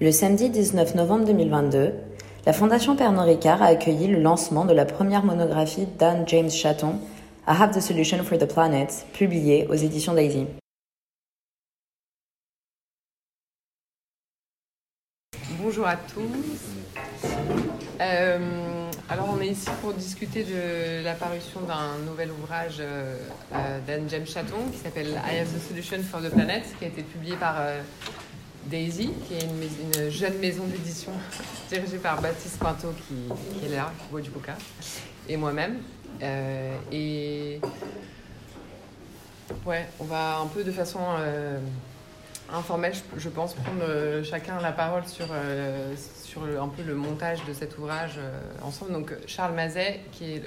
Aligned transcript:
Le 0.00 0.10
samedi 0.10 0.50
19 0.50 0.96
novembre 0.96 1.24
2022, 1.24 1.92
la 2.46 2.52
Fondation 2.52 2.96
Pernod 2.96 3.26
Ricard 3.28 3.62
a 3.62 3.66
accueilli 3.66 4.08
le 4.08 4.20
lancement 4.20 4.64
de 4.64 4.74
la 4.74 4.84
première 4.84 5.24
monographie 5.24 5.86
d'Anne 5.86 6.26
James 6.26 6.50
Chatton, 6.50 6.98
I 7.46 7.54
Have 7.60 7.76
the 7.76 7.80
Solution 7.80 8.24
for 8.24 8.36
the 8.36 8.52
Planet, 8.52 9.06
publiée 9.12 9.68
aux 9.68 9.74
éditions 9.74 10.12
Daisy. 10.12 10.46
Bonjour 15.60 15.86
à 15.86 15.94
tous. 15.94 16.74
Euh, 18.00 18.90
alors 19.08 19.28
on 19.32 19.40
est 19.40 19.46
ici 19.46 19.70
pour 19.80 19.92
discuter 19.92 20.42
de 20.42 21.04
l'apparition 21.04 21.60
d'un 21.60 21.98
nouvel 22.04 22.30
ouvrage 22.32 22.78
euh, 22.80 23.16
d'Anne 23.86 24.08
James 24.08 24.26
Chatton 24.26 24.70
qui 24.72 24.78
s'appelle 24.78 25.20
I 25.24 25.38
Have 25.38 25.52
the 25.54 25.60
Solution 25.68 25.98
for 26.02 26.20
the 26.20 26.30
Planet, 26.30 26.64
qui 26.78 26.84
a 26.84 26.88
été 26.88 27.02
publié 27.02 27.36
par 27.36 27.60
euh, 27.60 27.80
Daisy, 28.66 29.10
qui 29.26 29.34
est 29.34 29.44
une, 29.44 30.04
une 30.04 30.10
jeune 30.10 30.38
maison 30.38 30.64
d'édition 30.64 31.12
dirigée 31.68 31.98
par 31.98 32.20
Baptiste 32.20 32.58
Pinto 32.58 32.88
qui, 33.08 33.66
est 33.66 33.76
là, 33.76 33.92
qui 33.98 34.10
boit 34.10 34.20
du 34.20 34.30
coca, 34.30 34.56
et 35.28 35.36
moi-même. 35.36 35.78
Euh, 36.22 36.76
et 36.92 37.60
ouais, 39.66 39.86
on 40.00 40.04
va 40.04 40.38
un 40.38 40.46
peu 40.46 40.64
de 40.64 40.70
façon 40.70 41.00
euh, 41.18 41.58
informelle, 42.52 42.94
je, 43.16 43.28
pense, 43.28 43.54
prendre 43.54 43.82
euh, 43.82 44.22
chacun 44.22 44.60
la 44.60 44.72
parole 44.72 45.04
sur, 45.06 45.26
sur 46.22 46.42
un 46.42 46.68
peu 46.68 46.82
le 46.82 46.94
montage 46.94 47.44
de 47.46 47.52
cet 47.52 47.78
ouvrage 47.78 48.18
ensemble. 48.62 48.92
Donc 48.92 49.14
Charles 49.26 49.54
Mazet, 49.54 50.00
qui 50.12 50.34
est 50.34 50.42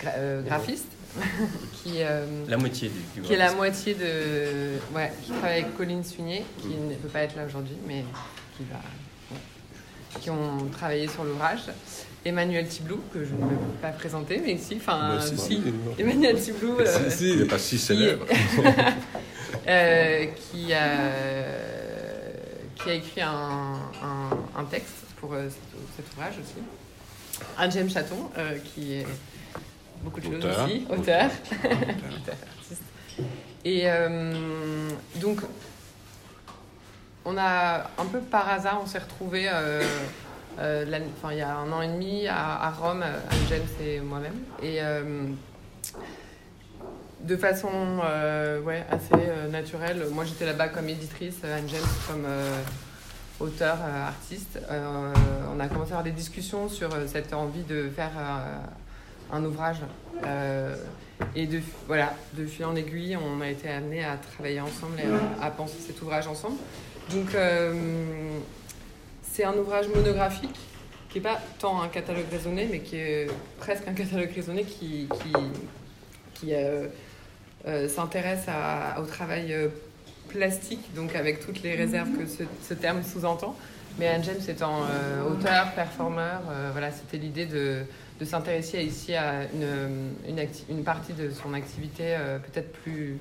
gra 0.00 0.12
graphiste, 0.44 0.92
qui, 1.82 1.96
euh, 1.98 2.26
la 2.48 2.56
moitié 2.56 2.88
du, 2.88 3.20
du 3.20 3.26
qui 3.26 3.32
est 3.34 3.36
la 3.36 3.52
moitié 3.52 3.94
de 3.94 4.94
ouais 4.94 5.12
qui 5.22 5.30
travaille 5.30 5.62
avec 5.62 5.76
Colline 5.76 6.02
Sunier 6.02 6.44
qui 6.60 6.68
mmh. 6.68 6.88
ne 6.90 6.94
peut 6.96 7.08
pas 7.08 7.20
être 7.20 7.36
là 7.36 7.44
aujourd'hui 7.46 7.76
mais 7.86 8.04
qui 8.56 8.64
va 8.64 8.78
ouais, 9.30 10.20
qui 10.20 10.30
ont 10.30 10.68
travaillé 10.72 11.08
sur 11.08 11.24
l'ouvrage. 11.24 11.60
Emmanuel 12.26 12.66
Tiblou 12.66 13.00
que 13.12 13.22
je 13.22 13.32
ne 13.32 13.48
peux 13.48 13.54
pas 13.82 13.90
présenter 13.90 14.40
mais 14.44 14.56
si 14.56 14.76
enfin 14.76 15.16
bah, 15.16 15.20
si, 15.20 15.36
si, 15.36 15.62
Emmanuel 15.98 16.40
Tiblou 16.40 16.78
euh, 16.80 17.10
si, 17.10 17.16
si, 17.16 17.30
il 17.32 17.40
n'est 17.40 17.44
pas 17.44 17.58
si 17.58 17.78
célèbre. 17.78 18.24
euh, 19.68 20.26
qui 20.26 20.72
a 20.72 20.88
qui 22.76 22.90
a 22.90 22.94
écrit 22.94 23.20
un, 23.22 23.78
un, 24.02 24.60
un 24.60 24.64
texte 24.64 25.04
pour 25.20 25.32
euh, 25.32 25.48
cet, 25.48 25.60
cet, 25.96 26.12
ouvrage 26.12 26.34
aussi. 26.38 26.62
Un 27.58 27.70
James 27.70 27.90
Chaton 27.90 28.30
euh, 28.36 28.58
qui 28.58 28.94
est 28.94 29.06
beaucoup 30.04 30.20
de 30.20 30.26
choses 30.26 30.44
aussi, 30.44 30.86
auteur. 30.90 31.30
Et 33.64 33.82
euh, 33.86 34.90
donc, 35.16 35.40
on 37.24 37.36
a 37.38 37.90
un 37.98 38.04
peu 38.12 38.20
par 38.20 38.48
hasard, 38.48 38.80
on 38.82 38.86
s'est 38.86 38.98
retrouvés 38.98 39.48
euh, 39.52 39.82
euh, 40.60 40.84
il 41.30 41.38
y 41.38 41.40
a 41.40 41.56
un 41.56 41.72
an 41.72 41.82
et 41.82 41.88
demi 41.88 42.28
à, 42.28 42.62
à 42.62 42.70
Rome, 42.70 43.02
Anne 43.02 43.38
James 43.48 43.66
et 43.82 44.00
moi-même. 44.00 44.38
Et 44.62 44.82
euh, 44.82 45.24
de 47.20 47.36
façon 47.36 47.70
ouais, 48.64 48.84
assez 48.90 49.50
naturelle, 49.50 50.04
moi 50.12 50.24
j'étais 50.26 50.44
là-bas 50.44 50.68
comme 50.68 50.88
éditrice, 50.90 51.36
Anne 51.42 51.68
James 51.68 51.80
comme 52.06 52.26
auteur, 53.40 53.78
artiste. 54.06 54.58
on 54.70 55.58
a 55.58 55.68
commencé 55.68 55.92
à 55.92 55.98
avoir 55.98 56.04
des 56.04 56.10
discussions 56.10 56.68
sur 56.68 56.90
cette 57.06 57.32
envie 57.32 57.62
de 57.62 57.88
faire 57.88 58.12
un 59.34 59.44
ouvrage. 59.44 59.78
Euh, 60.24 60.76
et 61.36 61.46
de, 61.46 61.60
voilà, 61.86 62.14
de 62.34 62.46
fil 62.46 62.64
en 62.64 62.74
aiguille, 62.74 63.16
on 63.16 63.40
a 63.40 63.48
été 63.48 63.68
amené 63.68 64.04
à 64.04 64.16
travailler 64.16 64.60
ensemble 64.60 64.98
et 65.00 65.42
à, 65.42 65.50
penser 65.50 65.76
cet 65.84 66.00
ouvrage 66.02 66.26
ensemble. 66.26 66.56
Donc, 67.10 67.34
euh, 67.34 67.72
c'est 69.22 69.44
un 69.44 69.54
ouvrage 69.54 69.88
monographique 69.88 70.58
qui 71.08 71.18
n'est 71.18 71.22
pas 71.22 71.40
tant 71.58 71.80
un 71.80 71.88
catalogue 71.88 72.26
raisonné, 72.30 72.68
mais 72.70 72.80
qui 72.80 72.96
est 72.96 73.28
presque 73.58 73.86
un 73.86 73.92
catalogue 73.92 74.30
raisonné 74.34 74.64
qui, 74.64 75.08
qui, 76.34 76.52
euh, 76.54 76.88
s'intéresse 77.88 78.46
au 78.98 79.06
travail 79.06 79.54
plastique, 80.28 80.94
donc 80.94 81.14
avec 81.14 81.44
toutes 81.44 81.62
les 81.62 81.74
réserves 81.74 82.10
que 82.18 82.26
ce, 82.26 82.42
ce 82.62 82.74
terme 82.74 83.02
sous-entend. 83.02 83.56
Mais 83.98 84.08
Anne 84.08 84.24
James 84.24 84.40
étant 84.48 84.80
auteur, 85.30 85.72
performeur, 85.74 86.42
voilà, 86.72 86.90
c'était 86.90 87.16
l'idée 87.16 87.46
de 87.46 87.84
de 88.18 88.24
s'intéresser 88.24 88.82
ici 88.82 89.14
à 89.14 89.44
une, 89.52 90.12
une, 90.28 90.48
une, 90.68 90.84
partie 90.84 91.12
de 91.12 91.30
son 91.30 91.52
activité 91.52 92.14
euh, 92.16 92.38
peut-être 92.38 92.72
plus, 92.72 93.18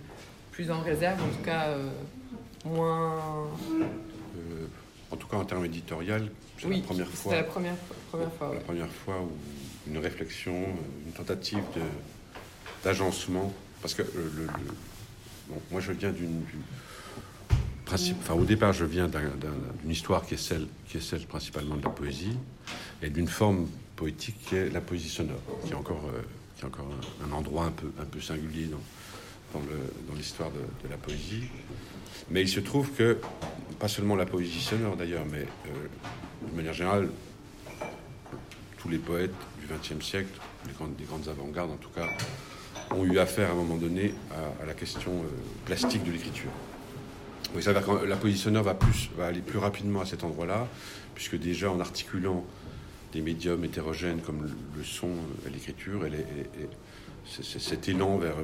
plus 0.52 0.70
en 0.70 0.82
réserve, 0.82 1.22
en 1.22 1.30
tout 1.30 1.44
cas 1.44 1.68
euh, 1.70 1.90
moins... 2.66 3.48
Euh, 3.72 4.68
en 5.12 5.16
tout 5.16 5.28
cas 5.28 5.38
en 5.38 5.46
termes 5.46 5.66
éditorial, 5.66 6.30
c'est 6.58 6.68
oui, 6.68 6.78
la 6.78 6.88
première 6.88 7.08
fois. 7.08 7.36
la 7.36 7.44
première, 7.44 7.76
première 8.10 8.34
fois. 8.34 8.48
La 8.48 8.54
ouais. 8.54 8.60
première 8.62 8.92
fois 8.92 9.22
où 9.22 9.32
une 9.90 9.98
réflexion, 10.00 10.56
une 11.06 11.12
tentative 11.12 11.64
d'agencement, 12.84 13.54
parce 13.82 13.94
que 13.94 14.02
le, 14.02 14.24
le, 14.36 14.48
bon, 15.50 15.62
moi 15.72 15.82
je 15.82 15.92
viens 15.92 16.12
d'une 16.12 16.42
principe, 17.86 18.18
enfin 18.22 18.34
au 18.34 18.46
départ 18.46 18.74
je 18.74 18.86
viens 18.86 19.08
d'une 19.08 19.92
histoire 19.92 20.26
qui 20.26 20.34
est 20.34 20.38
celle 20.38 20.68
qui 20.88 20.98
est 20.98 21.02
celle 21.02 21.28
principalement 21.28 21.76
de 21.76 21.84
la 21.84 21.90
poésie 21.90 22.38
et 23.04 23.10
d'une 23.12 23.28
forme 23.28 23.68
poétique 23.96 24.38
qui 24.46 24.56
est 24.56 24.70
la 24.70 24.82
poésie 24.82 25.10
sonore, 25.10 25.42
qui 25.66 25.72
est 25.72 25.76
encore, 25.76 26.04
euh, 26.14 26.22
qui 26.56 26.64
est 26.64 26.66
encore 26.66 26.88
un, 27.28 27.32
endroit 27.32 27.66
un 27.66 27.72
peu, 27.72 27.92
un 28.00 28.06
peu 28.06 28.20
singulier 28.20 28.66
dans, 28.66 29.60
dans 29.60 30.16
l'histoire 30.16 30.50
de, 30.52 30.88
de, 30.88 30.90
la 30.90 30.98
poésie. 30.98 31.44
Mais 32.30 32.42
il 32.42 32.50
se 32.50 32.60
trouve 32.60 32.92
que, 32.92 33.20
pas 33.80 33.88
seulement 33.88 34.16
la 34.16 34.26
poésie 34.26 34.62
sonore 34.62 34.96
d'ailleurs, 34.96 35.26
mais 35.32 35.46
euh, 35.68 36.50
de 36.50 36.56
manière 36.56 36.74
générale, 36.74 37.10
tous 38.78 38.90
les 38.90 38.98
poètes 38.98 39.34
du 39.60 39.68
XXe 39.68 40.06
siècle, 40.06 40.40
les 40.68 40.74
grandes, 40.74 40.94
les 41.00 41.06
grandes 41.06 41.28
avant-gardes 41.28 41.72
en 41.72 41.78
tout 41.78 41.90
cas, 41.90 42.08
ont 42.92 43.06
eu 43.06 43.18
affaire 43.20 43.50
à 43.50 43.54
un 43.54 43.56
moment 43.56 43.78
donné 43.78 44.14
à, 44.62 44.66
la 44.66 44.74
question 44.74 45.12
euh, 45.12 45.28
plastique 45.66 46.04
de 46.04 46.12
l'écriture. 46.12 46.52
Il 47.56 47.62
s'avère 47.62 47.86
que 47.86 48.06
la 48.06 48.16
poésie 48.16 48.40
sonore 48.40 48.64
va, 48.64 48.74
plus, 48.74 49.10
va 49.16 49.28
aller 49.28 49.42
plus 49.42 49.60
rapidement 49.60 50.02
à 50.02 50.06
cet 50.06 50.24
endroit-là, 50.24 50.68
puisque 51.14 51.38
déjà 51.38 51.70
en 51.70 51.80
articulant 51.80 52.44
des 53.14 53.22
médiums 53.22 53.64
hétérogènes 53.64 54.22
comme 54.22 54.50
le 54.76 54.84
son 54.84 55.10
l'écriture, 55.52 56.02
cet 57.26 57.88
élan 57.88 58.18
vers, 58.18 58.36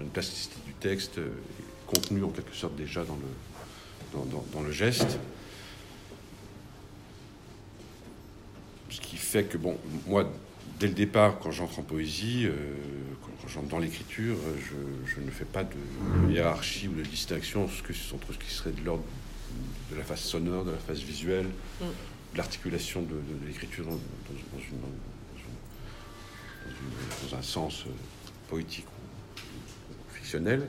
une, 0.00 0.08
plasticité 0.08 0.56
du 0.66 0.72
texte 0.72 1.18
est 1.18 1.86
contenu 1.86 2.24
en 2.24 2.30
quelque 2.30 2.54
sorte 2.54 2.74
déjà 2.76 3.04
dans 3.04 4.62
le, 4.62 4.72
geste. 4.72 5.18
Ce 8.90 9.00
qui 9.00 9.16
fait 9.16 9.44
que, 9.44 9.58
bon, 9.58 9.76
moi, 10.06 10.30
dès 10.80 10.86
le 10.86 10.94
départ, 10.94 11.38
quand 11.38 11.50
j'entre 11.50 11.80
en 11.80 11.82
poésie, 11.82 12.46
euh, 12.46 12.54
quand 13.22 13.48
j'entre 13.48 13.68
dans 13.68 13.78
l'écriture, 13.78 14.36
je, 14.58 15.12
je, 15.14 15.20
ne 15.20 15.30
fais 15.30 15.44
pas 15.44 15.64
de 15.64 16.32
hiérarchie 16.32 16.88
ou 16.88 16.94
de 16.94 17.02
distinction 17.02 17.64
entre 17.64 18.32
ce 18.32 18.38
qui 18.38 18.50
serait 18.50 18.72
de 18.72 18.82
l'ordre 18.84 19.04
de 19.90 19.96
la 19.96 20.04
face 20.04 20.22
sonore, 20.22 20.64
de 20.64 20.70
la 20.70 20.78
face 20.78 21.00
visuelle. 21.00 21.46
Mm 21.80 21.84
l'articulation 22.36 23.02
de, 23.02 23.08
de, 23.08 23.46
l'écriture 23.46 23.84
dans, 23.86 23.98
un 27.36 27.42
sens 27.42 27.84
euh, 27.86 27.90
poétique 28.48 28.86
ou 28.86 30.14
fictionnel. 30.14 30.66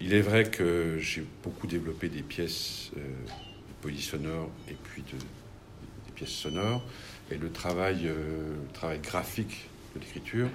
Il 0.00 0.12
est 0.12 0.20
vrai 0.20 0.50
que 0.50 0.98
j'ai 0.98 1.24
beaucoup 1.42 1.66
développé 1.66 2.08
des 2.08 2.22
pièces 2.22 2.90
euh, 2.96 3.00
de 3.00 3.72
poésie 3.80 4.02
sonore 4.02 4.50
et 4.68 4.74
puis 4.74 5.02
de, 5.02 5.18
des 5.18 6.12
pièces 6.14 6.30
sonores. 6.30 6.82
Et 7.30 7.36
le 7.36 7.50
travail, 7.50 8.06
euh, 8.06 8.56
graphique 9.02 9.68
de 9.94 10.00
l'écriture, 10.00 10.48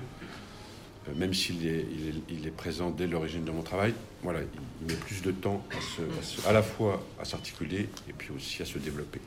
même 1.16 1.34
s'il 1.34 1.66
est, 1.66 1.86
il 1.92 2.10
est, 2.10 2.14
il 2.30 2.48
est, 2.48 2.52
présent 2.52 2.92
dès 2.92 3.08
l'origine 3.08 3.44
de 3.44 3.52
mon 3.52 3.64
travail, 3.64 3.94
voilà, 4.24 4.40
il, 4.42 4.88
met 4.88 4.96
plus 4.96 5.22
de 5.22 5.32
temps 5.32 5.66
à, 5.72 5.82
se, 5.82 6.02
à, 6.02 6.24
se, 6.24 6.48
à 6.48 6.52
la 6.52 6.62
fois 6.62 7.02
à 7.20 7.26
s'articuler 7.26 7.90
et 8.08 8.14
puis 8.14 8.32
aussi 8.36 8.62
à 8.62 8.66
se 8.66 8.78
développer. 8.78 9.22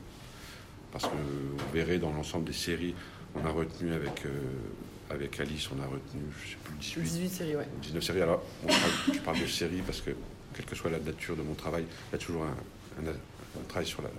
Parce 0.91 1.05
que 1.05 1.09
vous 1.11 1.73
verrez 1.73 1.97
dans 1.97 2.11
l'ensemble 2.11 2.45
des 2.45 2.53
séries, 2.53 2.93
on 3.35 3.45
a 3.45 3.49
retenu 3.49 3.93
avec, 3.93 4.25
euh, 4.25 4.29
avec 5.09 5.39
Alice, 5.39 5.69
on 5.75 5.81
a 5.81 5.85
retenu, 5.85 6.21
je 6.45 6.51
sais 6.51 6.57
plus, 6.63 6.75
18, 6.75 7.01
18 7.03 7.29
séries, 7.29 7.55
ouais. 7.55 7.67
19 7.81 8.03
séries. 8.03 8.21
Alors, 8.21 8.43
parle, 8.67 8.81
je 9.13 9.19
parle 9.19 9.39
de 9.39 9.47
séries 9.47 9.81
parce 9.85 10.01
que, 10.01 10.11
quelle 10.53 10.65
que 10.65 10.75
soit 10.75 10.91
la 10.91 10.99
nature 10.99 11.35
de 11.35 11.41
mon 11.41 11.55
travail, 11.55 11.85
il 12.09 12.11
y 12.11 12.15
a 12.15 12.23
toujours 12.23 12.43
un, 12.43 13.03
un, 13.03 13.09
un 13.09 13.63
travail 13.67 13.87
sur 13.87 14.03
la, 14.03 14.09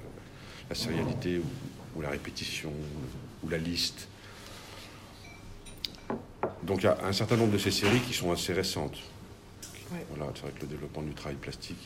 la 0.68 0.74
sérialité 0.74 1.38
ou, 1.38 1.44
ou, 1.96 2.02
la 2.02 2.10
répétition 2.10 2.72
ou 3.44 3.48
la 3.48 3.58
liste. 3.58 4.08
Donc 6.64 6.82
il 6.82 6.84
y 6.84 6.88
a 6.88 6.98
un 7.04 7.12
certain 7.12 7.36
nombre 7.36 7.52
de 7.52 7.58
ces 7.58 7.70
séries 7.70 8.00
qui 8.00 8.14
sont 8.14 8.32
assez 8.32 8.52
récentes. 8.52 8.98
Voilà, 9.90 10.32
c'est 10.34 10.42
vrai 10.42 10.52
que 10.52 10.62
le 10.62 10.66
développement 10.66 11.02
du 11.02 11.14
travail 11.14 11.36
plastique, 11.36 11.78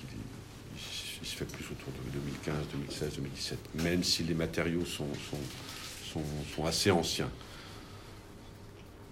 il, 1.20 1.26
se 1.26 1.36
fait 1.36 1.44
plus 1.44 1.64
autour 1.64 1.92
de 1.92 2.10
2015, 2.10 2.54
2016, 2.72 3.14
2017, 3.16 3.58
même 3.82 4.04
si 4.04 4.22
les 4.22 4.34
matériaux 4.34 4.84
sont, 4.84 5.08
sont, 5.30 6.22
sont, 6.54 6.64
assez 6.64 6.90
anciens. 6.90 7.30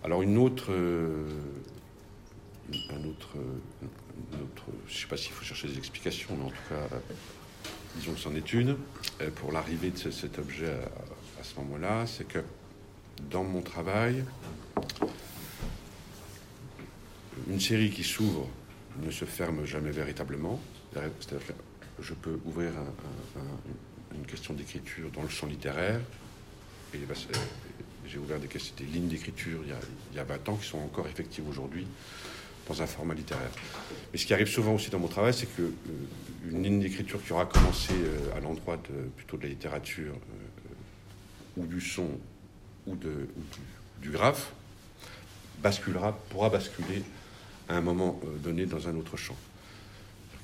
Alors 0.05 0.23
une 0.23 0.39
autre, 0.39 0.71
euh, 0.71 1.29
un 2.91 3.05
autre, 3.05 3.31
je 4.87 4.95
ne 4.95 4.99
sais 4.99 5.07
pas 5.09 5.17
s'il 5.17 5.33
faut 5.33 5.45
chercher 5.45 5.69
des 5.69 5.79
explications, 5.79 6.37
mais 6.39 6.45
en 6.45 6.51
tout 6.51 6.69
cas, 6.69 6.97
disons 7.97 8.13
que 8.13 8.21
c'en 8.21 8.35
est 8.37 8.53
une, 8.53 8.77
pour 9.35 9.51
l'arrivée 9.51 9.91
de 9.91 10.11
cet 10.11 10.39
objet 10.39 10.73
à 11.41 11.45
ce 11.45 11.57
moment-là, 11.57 12.07
c'est 12.07 12.27
que 12.27 12.39
dans 13.31 13.45
mon 13.45 13.63
travail, 13.63 14.25
une 17.49 17.61
série 17.61 17.91
qui 17.91 18.05
s'ouvre 18.05 18.49
ne 19.05 19.11
se 19.11 19.25
ferme 19.25 19.65
jamais 19.65 19.91
véritablement. 19.91 20.61
C'est-à-dire 20.93 21.47
que 21.47 22.03
je 22.03 22.15
peux 22.15 22.39
ouvrir 22.45 22.73
une 24.15 24.27
question 24.27 24.55
d'écriture 24.55 25.11
dans 25.11 25.23
le 25.23 25.29
champ 25.29 25.47
littéraire, 25.47 26.01
et 26.95 26.99
j'ai 28.09 28.19
ouvert 28.19 28.39
des, 28.39 28.49
des 28.49 28.85
lignes 28.85 29.09
d'écriture 29.09 29.61
il, 29.65 30.17
y 30.17 30.19
a 30.19 30.25
20 30.25 30.49
ans 30.49 30.57
qui 30.57 30.67
sont 30.67 30.79
encore 30.79 31.07
effectives 31.09 31.49
aujourd'hui 31.49 31.87
dans 32.69 32.83
un 32.83 32.87
format 32.87 33.15
littéraire. 33.15 33.51
Mais 34.13 34.19
ce 34.19 34.27
qui 34.27 34.35
arrive 34.35 34.49
souvent 34.49 34.75
aussi 34.75 34.91
dans 34.91 34.99
mon 34.99 35.09
travail, 35.09 35.33
c'est 35.33 35.47
que 35.47 35.63
euh, 35.63 35.71
une 36.51 36.63
ligne 36.63 36.81
d'écriture 36.81 37.23
qui 37.23 37.33
aura 37.33 37.47
commencé 37.47 37.93
euh, 37.93 38.37
à 38.37 38.41
l'endroit 38.41 38.77
de, 38.77 39.09
plutôt 39.17 39.37
de 39.37 39.45
la 39.45 39.49
littérature 39.49 40.15
euh, 40.15 41.61
ou 41.63 41.67
du 41.67 41.81
son 41.81 42.09
ou 42.87 42.97
du, 42.97 43.09
du, 44.01 44.11
graphe 44.11 44.53
basculera, 45.63 46.19
pourra 46.31 46.51
basculer 46.51 47.03
à 47.69 47.77
un 47.77 47.81
moment 47.81 48.21
donné 48.43 48.67
dans 48.67 48.89
un 48.89 48.97
autre 48.97 49.17
champ. 49.17 49.37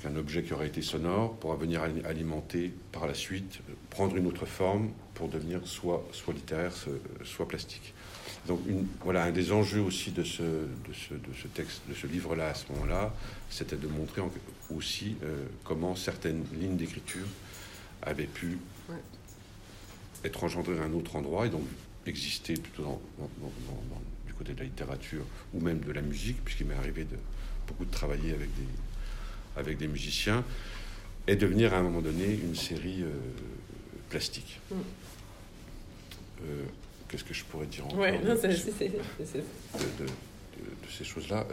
Un 0.05 0.17
objet 0.17 0.43
qui 0.43 0.51
aurait 0.53 0.67
été 0.67 0.81
sonore 0.81 1.37
pourra 1.37 1.55
venir 1.55 1.81
alimenter 1.81 2.73
par 2.91 3.07
la 3.07 3.13
suite, 3.13 3.59
prendre 3.89 4.17
une 4.17 4.27
autre 4.27 4.45
forme 4.45 4.91
pour 5.13 5.29
devenir 5.29 5.65
soit, 5.65 6.05
soit 6.11 6.33
littéraire, 6.33 6.73
soit 7.23 7.47
plastique. 7.47 7.93
Donc 8.47 8.59
une, 8.67 8.85
voilà, 9.01 9.23
un 9.23 9.31
des 9.31 9.53
enjeux 9.53 9.81
aussi 9.81 10.11
de 10.11 10.23
ce, 10.23 10.41
de 10.41 10.93
ce, 10.93 11.13
de 11.13 11.33
ce 11.41 11.47
texte, 11.47 11.81
de 11.87 11.93
ce 11.93 12.07
livre-là 12.07 12.49
à 12.49 12.53
ce 12.53 12.71
moment-là, 12.73 13.13
c'était 13.49 13.77
de 13.77 13.87
montrer 13.87 14.21
aussi 14.75 15.15
euh, 15.23 15.45
comment 15.63 15.95
certaines 15.95 16.43
lignes 16.59 16.75
d'écriture 16.75 17.25
avaient 18.01 18.27
pu 18.27 18.57
ouais. 18.89 18.95
être 20.25 20.43
engendrées 20.43 20.77
à 20.79 20.83
un 20.83 20.93
autre 20.93 21.15
endroit 21.15 21.45
et 21.45 21.49
donc 21.49 21.63
exister 22.05 22.55
plutôt 22.55 22.83
dans, 22.83 23.01
dans, 23.17 23.29
dans, 23.39 24.01
côté 24.43 24.53
de 24.53 24.59
la 24.59 24.65
littérature 24.65 25.25
ou 25.53 25.59
même 25.59 25.79
de 25.79 25.91
la 25.91 26.01
musique, 26.01 26.43
puisqu'il 26.43 26.67
m'est 26.67 26.75
arrivé 26.75 27.05
de 27.05 27.17
beaucoup 27.67 27.85
de 27.85 27.91
travailler 27.91 28.33
avec 28.33 28.49
des, 28.55 28.67
avec 29.57 29.77
des 29.77 29.87
musiciens, 29.87 30.43
et 31.27 31.35
devenir 31.35 31.73
à 31.73 31.77
un 31.77 31.83
moment 31.83 32.01
donné 32.01 32.33
une 32.33 32.55
série 32.55 33.03
euh, 33.03 33.11
plastique. 34.09 34.59
Mm. 34.69 34.75
Euh, 36.45 36.63
Qu'est-ce 37.07 37.23
que 37.23 37.33
je 37.33 37.43
pourrais 37.45 37.67
dire 37.67 37.85
encore 37.85 37.99
ouais, 37.99 38.19
non, 38.23 38.33
de, 38.33 40.07
ces 40.89 41.03
choses-là 41.03 41.45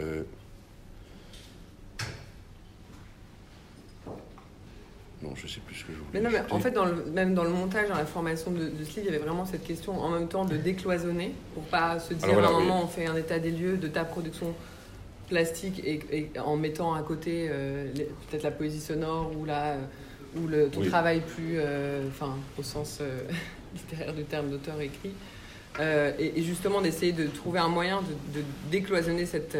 Non, 5.22 5.34
je 5.34 5.46
sais 5.46 5.60
plus 5.60 5.74
ce 5.74 5.84
que 5.84 5.92
je 5.92 5.98
voulais 5.98 6.08
Mais 6.14 6.20
non, 6.20 6.30
mais 6.30 6.40
en 6.50 6.60
fait, 6.60 6.70
dans 6.70 6.86
le, 6.86 7.04
même 7.12 7.34
dans 7.34 7.44
le 7.44 7.50
montage, 7.50 7.88
dans 7.88 7.96
la 7.96 8.06
formation 8.06 8.50
de, 8.50 8.68
de, 8.70 8.84
ce 8.84 8.96
livre, 8.96 9.00
il 9.00 9.04
y 9.04 9.08
avait 9.08 9.18
vraiment 9.18 9.44
cette 9.44 9.64
question 9.64 10.00
en 10.00 10.08
même 10.08 10.28
temps 10.28 10.46
de 10.46 10.56
décloisonner, 10.56 11.34
pour 11.54 11.62
pas 11.64 11.98
se 12.00 12.14
dire 12.14 12.32
voilà, 12.32 12.48
à 12.48 12.50
un 12.50 12.60
moment, 12.60 12.78
oui. 12.78 12.84
on 12.84 12.88
fait 12.88 13.06
un 13.06 13.16
état 13.16 13.38
des 13.38 13.50
lieux 13.50 13.76
de 13.76 13.88
ta 13.88 14.04
production 14.04 14.54
plastique 15.28 15.80
et, 15.84 16.00
et 16.10 16.30
en 16.38 16.56
mettant 16.56 16.94
à 16.94 17.02
côté 17.02 17.48
euh, 17.50 17.86
peut-être 18.28 18.42
la 18.42 18.50
poésie 18.50 18.80
sonore 18.80 19.30
ou, 19.38 19.44
la, 19.44 19.76
ou 20.36 20.46
le, 20.46 20.68
ton 20.68 20.80
oui. 20.80 20.88
travail 20.88 21.20
plus, 21.20 21.56
euh, 21.56 22.08
enfin, 22.08 22.36
au 22.58 22.62
sens 22.62 22.98
euh, 23.00 23.20
littéraire 23.74 24.14
du 24.14 24.24
terme 24.24 24.50
d'auteur 24.50 24.80
écrit. 24.80 25.12
Euh, 25.78 26.12
et, 26.18 26.40
et, 26.40 26.42
justement 26.42 26.80
d'essayer 26.80 27.12
de 27.12 27.26
trouver 27.26 27.60
un 27.60 27.68
moyen 27.68 28.02
de, 28.02 28.40
de 28.40 28.44
décloisonner 28.70 29.24
cette. 29.24 29.56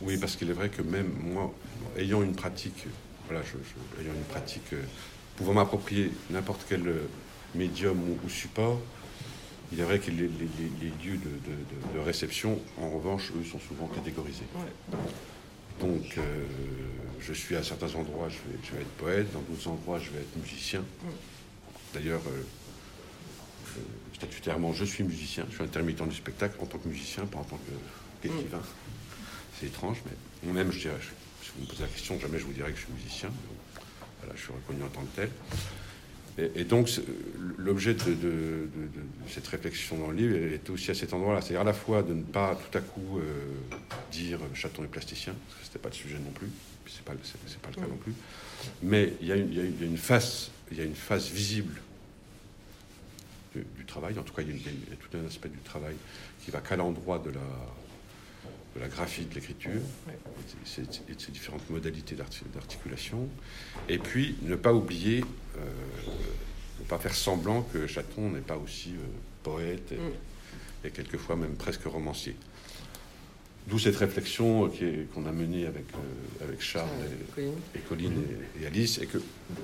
Oui, 0.00 0.16
parce 0.16 0.36
qu'il 0.36 0.48
est 0.48 0.54
vrai 0.54 0.70
que 0.70 0.80
même 0.80 1.10
moi, 1.22 1.52
ayant 1.98 2.22
une 2.22 2.34
pratique, 2.34 2.86
voilà, 3.28 3.42
je, 3.44 3.52
je, 3.52 4.02
ayant 4.02 4.14
une 4.14 4.24
pratique, 4.24 4.72
euh, 4.72 4.82
pouvant 5.36 5.54
m'approprier 5.54 6.12
n'importe 6.30 6.64
quel 6.68 6.82
médium 7.54 7.98
ou, 7.98 8.18
ou, 8.24 8.28
support, 8.28 8.80
il 9.72 9.80
est 9.80 9.84
vrai 9.84 9.98
que 9.98 10.10
les, 10.10 10.28
les, 10.28 10.48
les 10.80 10.88
lieux 11.04 11.18
de, 11.18 11.50
de, 11.50 11.94
de, 11.94 11.98
réception, 11.98 12.60
en 12.80 12.90
revanche, 12.90 13.32
eux, 13.36 13.44
sont 13.44 13.58
souvent 13.58 13.88
catégorisés. 13.88 14.46
Donc, 15.80 16.16
euh, 16.16 16.44
je 17.20 17.32
suis 17.32 17.56
à 17.56 17.62
certains 17.62 17.92
endroits, 17.94 18.28
je 18.28 18.36
vais, 18.36 18.58
je 18.62 18.72
vais, 18.72 18.82
être 18.82 18.96
poète, 18.98 19.32
dans 19.32 19.40
d'autres 19.40 19.68
endroits, 19.68 19.98
je 19.98 20.10
vais 20.10 20.20
être 20.20 20.36
musicien. 20.36 20.82
D'ailleurs, 21.92 22.22
euh, 22.28 22.42
statutairement, 24.14 24.72
je 24.72 24.84
suis 24.84 25.04
musicien, 25.04 25.44
je 25.50 25.56
suis 25.56 25.64
intermittent 25.64 26.08
du 26.08 26.16
spectacle 26.16 26.56
en 26.60 26.66
tant 26.66 26.78
que 26.78 26.88
musicien, 26.88 27.26
pas 27.26 27.38
en 27.38 27.44
tant 27.44 27.58
qu'écrivain. 28.22 28.62
C'est 29.58 29.66
étrange, 29.66 29.98
mais 30.44 30.52
même, 30.52 30.70
je 30.70 30.80
dirais, 30.80 31.00
si 31.46 31.52
vous 31.54 31.62
me 31.62 31.68
posez 31.68 31.82
la 31.82 31.88
question, 31.88 32.18
jamais 32.18 32.38
je 32.38 32.44
vous 32.44 32.52
dirais 32.52 32.72
que 32.72 32.76
je 32.76 32.84
suis 32.84 32.92
musicien. 32.92 33.30
Voilà, 34.20 34.34
je 34.34 34.42
suis 34.42 34.52
reconnu 34.52 34.82
en 34.82 34.88
tant 34.88 35.02
que 35.02 35.16
tel. 35.16 35.30
Et, 36.38 36.64
donc, 36.64 36.90
l'objet 37.56 37.94
de, 37.94 38.68
cette 39.28 39.46
réflexion 39.46 39.96
dans 39.96 40.10
le 40.10 40.16
livre 40.16 40.36
est 40.36 40.68
aussi 40.68 40.90
à 40.90 40.94
cet 40.94 41.14
endroit-là. 41.14 41.40
C'est-à-dire 41.40 41.62
à 41.62 41.64
la 41.64 41.72
fois 41.72 42.02
de 42.02 42.12
ne 42.12 42.22
pas 42.22 42.54
tout 42.56 42.76
à 42.76 42.80
coup 42.82 43.18
euh, 43.18 43.22
dire 44.12 44.38
chaton 44.52 44.84
et 44.84 44.86
plasticien, 44.86 45.32
parce 45.32 45.60
que 45.60 45.64
ce 45.64 45.70
n'était 45.70 45.78
pas 45.78 45.88
le 45.88 45.94
sujet 45.94 46.18
non 46.18 46.32
plus, 46.32 46.48
puis 46.84 46.92
ce 46.92 46.98
n'est 46.98 47.04
pas, 47.04 47.12
pas, 47.12 47.68
le 47.70 47.74
cas 47.74 47.88
non 47.88 47.96
plus. 47.96 48.12
Mais 48.82 49.14
il 49.22 49.28
y, 49.28 49.32
a 49.32 49.36
une, 49.36 49.96
face, 49.96 50.50
il 50.70 50.76
y 50.76 50.80
a 50.82 50.84
une 50.84 50.94
face 50.94 51.30
visible 51.30 51.80
du 53.54 53.84
travail. 53.86 54.18
En 54.18 54.22
tout 54.22 54.34
cas, 54.34 54.42
il 54.42 54.48
y, 54.48 54.50
a, 54.50 54.54
y, 54.54 54.92
a, 54.92 54.96
tout 54.96 55.16
un 55.16 55.26
aspect 55.26 55.48
du 55.48 55.60
travail 55.60 55.94
qui 56.44 56.50
va 56.50 56.60
qu'à 56.60 56.76
l'endroit 56.76 57.18
de 57.18 57.30
la, 57.30 57.40
de 58.76 58.80
la 58.80 58.88
graphie, 58.88 59.24
de 59.24 59.34
l'écriture, 59.34 59.80
et, 60.08 60.80
et, 61.10 61.14
de 61.14 61.20
ces 61.20 61.32
différentes 61.32 61.68
modalités 61.70 62.14
d'articulation. 62.14 63.28
Et 63.88 63.98
puis, 63.98 64.36
ne 64.42 64.54
pas 64.54 64.72
oublier, 64.72 65.24
euh, 65.56 65.60
ne 66.80 66.84
pas 66.84 66.98
faire 66.98 67.14
semblant 67.14 67.62
que 67.62 67.86
Chaton 67.86 68.30
n'est 68.30 68.40
pas 68.40 68.56
aussi 68.56 68.90
euh, 68.90 69.06
poète 69.42 69.92
et, 69.92 69.96
mm. 69.96 70.86
et, 70.86 70.90
quelquefois 70.90 71.36
même 71.36 71.54
presque 71.54 71.84
romancier. 71.84 72.36
D'où 73.68 73.80
cette 73.80 73.96
réflexion 73.96 74.68
qu'on 75.12 75.22
qu 75.22 75.28
a 75.28 75.32
menée 75.32 75.66
avec, 75.66 75.86
euh, 75.94 76.44
avec 76.44 76.60
Charles 76.60 76.88
et, 77.36 77.42
et 77.42 77.80
Colline 77.88 78.22
et, 78.58 78.62
et, 78.62 78.66
Alice, 78.66 78.98
et 78.98 79.06
que 79.06 79.18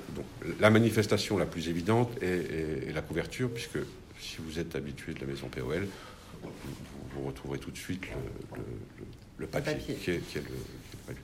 bon, 0.08 0.24
la 0.58 0.70
manifestation 0.70 1.38
la 1.38 1.46
plus 1.46 1.68
évidente 1.68 2.10
est, 2.20 2.26
est, 2.26 2.88
est, 2.88 2.92
la 2.92 3.02
couverture, 3.02 3.48
puisque 3.50 3.78
si 4.18 4.38
vous 4.40 4.58
êtes 4.58 4.74
habitué 4.74 5.14
de 5.14 5.20
la 5.20 5.26
maison 5.26 5.48
POL, 5.48 5.86
vous, 6.42 6.48
vous 7.14 7.26
retrouverez 7.26 7.58
tout 7.58 7.70
de 7.70 7.76
suite 7.76 8.06
le, 8.10 8.16
le, 8.58 8.64
le 9.38 9.46
papier, 9.46 9.74
papier. 9.74 9.94
Qui, 9.94 10.10
est, 10.12 10.18
qui, 10.18 10.38
est 10.38 10.40
le, 10.40 10.46
qui, 10.46 10.52
est, 10.52 10.56
le, 10.92 10.98
papier. 11.06 11.22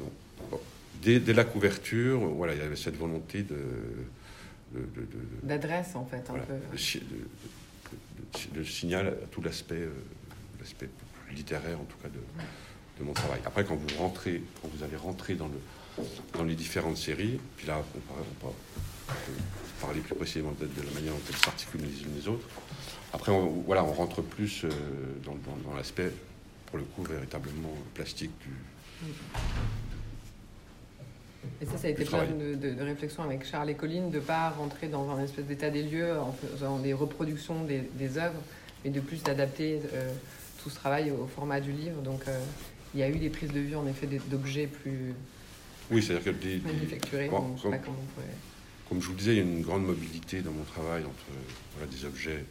Donc, 0.00 0.12
bon, 0.50 0.60
dès, 1.02 1.20
dès, 1.20 1.32
la 1.32 1.44
couverture, 1.44 2.20
voilà, 2.20 2.54
il 2.54 2.60
y 2.60 2.62
avait 2.62 2.76
cette 2.76 2.96
volonté 2.96 3.42
de 3.42 3.58
d'adresse 5.42 5.94
en 5.94 6.04
fait, 6.04 6.28
un 6.28 6.32
voilà, 6.32 6.46
peu. 6.46 6.54
De, 6.54 8.60
de, 8.60 8.64
signal 8.64 9.06
à 9.06 9.12
tout 9.30 9.40
l'aspect 9.40 9.76
euh, 9.76 9.92
l'aspect 10.58 10.88
littéraire 11.32 11.80
en 11.80 11.84
tout 11.84 11.96
cas 12.02 12.08
de, 12.08 12.18
de, 12.98 13.04
mon 13.04 13.12
travail. 13.12 13.40
Après, 13.46 13.64
quand 13.64 13.76
vous 13.76 13.98
rentrez, 13.98 14.42
quand 14.60 14.68
vous 14.68 14.82
allez 14.82 14.96
rentrer 14.96 15.34
dans, 15.34 15.48
le, 15.48 15.60
dans 16.32 16.44
les 16.44 16.54
différentes 16.54 16.96
séries, 16.96 17.38
puis 17.56 17.66
là, 17.66 17.78
on, 17.78 17.82
parle, 18.00 18.24
on, 18.28 18.34
parle, 18.40 18.54
on 19.08 19.12
peut 19.12 19.40
parler 19.80 20.00
plus 20.00 20.14
précisément 20.14 20.52
de 20.58 20.66
la 20.66 20.92
manière 20.92 21.12
dont 21.12 21.20
elles 21.28 21.36
s'articulent 21.36 21.82
les 21.82 22.02
unes 22.02 22.14
les 22.16 22.28
autres. 22.28 22.48
Après, 23.14 23.30
on, 23.30 23.46
voilà, 23.64 23.84
on 23.84 23.92
rentre 23.92 24.22
plus 24.22 24.64
euh, 24.64 24.68
dans, 25.24 25.36
dans, 25.36 25.70
dans 25.70 25.76
l'aspect, 25.76 26.10
pour 26.66 26.78
le 26.78 26.84
coup, 26.84 27.04
véritablement 27.04 27.72
plastique 27.94 28.32
du. 28.40 29.08
Et 31.60 31.66
ça, 31.66 31.78
ça 31.78 31.86
a 31.86 31.90
été 31.90 32.04
plein 32.04 32.24
de, 32.24 32.56
de, 32.56 32.74
de, 32.74 32.82
réflexion 32.82 33.22
avec 33.22 33.46
Charles 33.46 33.70
et 33.70 33.74
Colline, 33.74 34.10
de 34.10 34.16
ne 34.16 34.20
pas 34.20 34.50
rentrer 34.50 34.88
dans 34.88 35.08
un 35.10 35.22
espèce 35.22 35.44
d'état 35.44 35.70
des 35.70 35.84
lieux 35.84 36.18
en 36.18 36.32
faisant 36.32 36.78
des 36.78 36.92
reproductions 36.92 37.62
des, 37.62 37.82
des 37.94 38.18
œuvres, 38.18 38.40
mais 38.84 38.90
de 38.90 39.00
plus 39.00 39.22
d'adapter 39.22 39.80
euh, 39.92 40.12
tout 40.62 40.70
ce 40.70 40.74
travail 40.74 41.12
au 41.12 41.26
format 41.26 41.60
du 41.60 41.70
livre. 41.70 42.00
Donc 42.02 42.26
euh, 42.26 42.40
il 42.94 43.00
y 43.00 43.02
a 43.04 43.08
eu 43.08 43.18
des 43.18 43.30
prises 43.30 43.52
de 43.52 43.60
vue 43.60 43.76
en 43.76 43.86
effet 43.86 44.08
d'objets 44.28 44.66
plus 44.66 45.14
oui, 45.90 46.02
c'est-à-dire 46.02 46.32
que 46.32 46.42
des, 46.42 46.58
manufacturés. 46.60 47.28
Comme, 47.28 47.56
comme, 47.60 47.78
pourrait... 47.78 47.80
comme, 48.88 49.02
je 49.02 49.06
vous 49.06 49.14
disais, 49.14 49.32
il 49.32 49.36
y 49.36 49.40
a 49.40 49.44
une 49.44 49.60
grande 49.60 49.84
mobilité 49.84 50.40
dans 50.40 50.50
mon 50.50 50.64
travail 50.64 51.02
entre 51.02 51.26
voilà, 51.76 51.92
des 51.92 52.04
objets. 52.06 52.44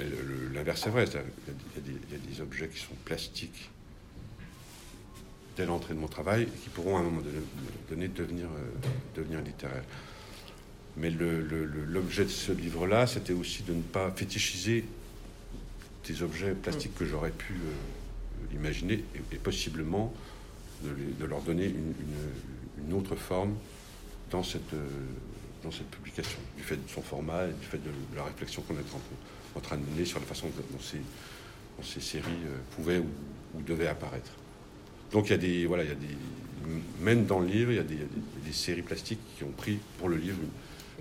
Mais 0.00 0.06
l'inverse 0.54 0.86
est 0.86 0.90
vrai, 0.90 1.04
il 1.04 1.12
y, 1.12 2.14
a, 2.14 2.18
des, 2.18 2.40
objets 2.40 2.68
qui 2.68 2.78
sont 2.78 2.94
plastiques 3.04 3.70
dès 5.56 5.66
l'entrée 5.66 5.94
de 5.94 5.98
mon 5.98 6.08
travail 6.08 6.44
et 6.44 6.46
qui 6.46 6.70
pourront 6.70 6.96
à 6.96 7.00
un 7.00 7.02
moment 7.02 7.20
donné 7.90 8.08
devenir, 8.08 8.46
euh, 8.46 8.88
devenir 9.14 9.42
littéraires. 9.42 9.84
Mais 10.96 11.10
l'objet 11.10 12.24
de 12.24 12.30
ce 12.30 12.52
livre-là, 12.52 13.06
c'était 13.06 13.32
aussi 13.34 13.62
de 13.62 13.74
ne 13.74 13.82
pas 13.82 14.10
fétichiser 14.10 14.84
des 16.06 16.22
objets 16.22 16.52
plastiques 16.52 16.94
que 16.94 17.04
j'aurais 17.04 17.30
pu 17.30 17.52
euh, 17.52 18.54
imaginer 18.54 19.04
et, 19.32 19.36
possiblement 19.36 20.14
de, 20.82 21.26
leur 21.26 21.42
donner 21.42 21.66
une, 21.66 22.94
autre 22.94 23.16
forme 23.16 23.54
dans 24.30 24.42
cette, 24.42 24.72
euh, 24.72 24.88
dans 25.62 25.70
cette 25.70 25.90
publication, 25.90 26.38
du 26.56 26.62
fait 26.62 26.76
de 26.76 26.88
son 26.88 27.02
format 27.02 27.44
et 27.44 27.52
du 27.52 27.66
fait 27.66 27.78
de 27.78 27.90
la 28.16 28.24
réflexion 28.24 28.62
qu'on 28.62 28.74
est 28.74 28.94
en, 28.94 29.00
en, 29.56 29.60
train 29.60 29.76
de 29.76 29.82
mener 29.92 30.04
sur 30.04 30.20
la 30.20 30.26
façon 30.26 30.46
dont 30.48 30.80
ces, 30.80 30.98
dont 30.98 31.84
ces 31.84 32.00
séries 32.00 32.30
euh, 32.46 32.56
pouvaient 32.76 32.98
ou, 32.98 33.08
ou, 33.54 33.62
devaient 33.62 33.88
apparaître. 33.88 34.32
Donc 35.12 35.26
il 35.26 35.30
y 35.30 35.34
a 35.34 35.38
des, 35.38 35.66
voilà, 35.66 35.84
il 35.84 35.88
y 35.88 35.92
a 35.92 35.96
des, 35.96 36.16
même 37.00 37.26
dans 37.26 37.40
le 37.40 37.46
livre, 37.46 37.72
il 37.72 37.76
y 37.76 37.80
a 37.80 37.84
des, 37.84 37.98
des, 38.44 38.52
séries 38.52 38.82
plastiques 38.82 39.20
qui 39.36 39.44
ont 39.44 39.52
pris 39.56 39.78
pour 39.98 40.08
le 40.08 40.16
livre 40.16 40.38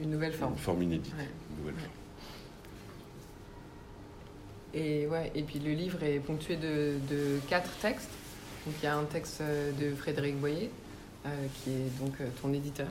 une, 0.02 0.12
nouvelle 0.12 0.34
forme, 0.34 0.54
une 0.54 0.60
forme 0.60 0.84
inédite. 0.84 1.14
nouvelle 1.58 1.76
Et 4.74 5.08
ouais, 5.08 5.32
et 5.36 5.44
puis 5.44 5.60
le 5.60 5.72
livre 5.72 6.02
est 6.04 6.20
ponctué 6.20 6.56
de, 6.56 6.94
de, 7.10 7.40
quatre 7.48 7.72
textes. 7.82 8.12
Donc 8.66 8.76
il 8.82 8.86
y 8.86 8.88
a 8.88 8.96
un 8.96 9.06
texte 9.06 9.42
de 9.42 9.96
Frédéric 9.96 10.38
Boyer, 10.38 10.70
euh, 11.26 11.30
qui 11.56 11.72
est 11.72 12.00
donc 12.00 12.14
euh, 12.22 12.28
ton 12.42 12.54
éditeur 12.54 12.88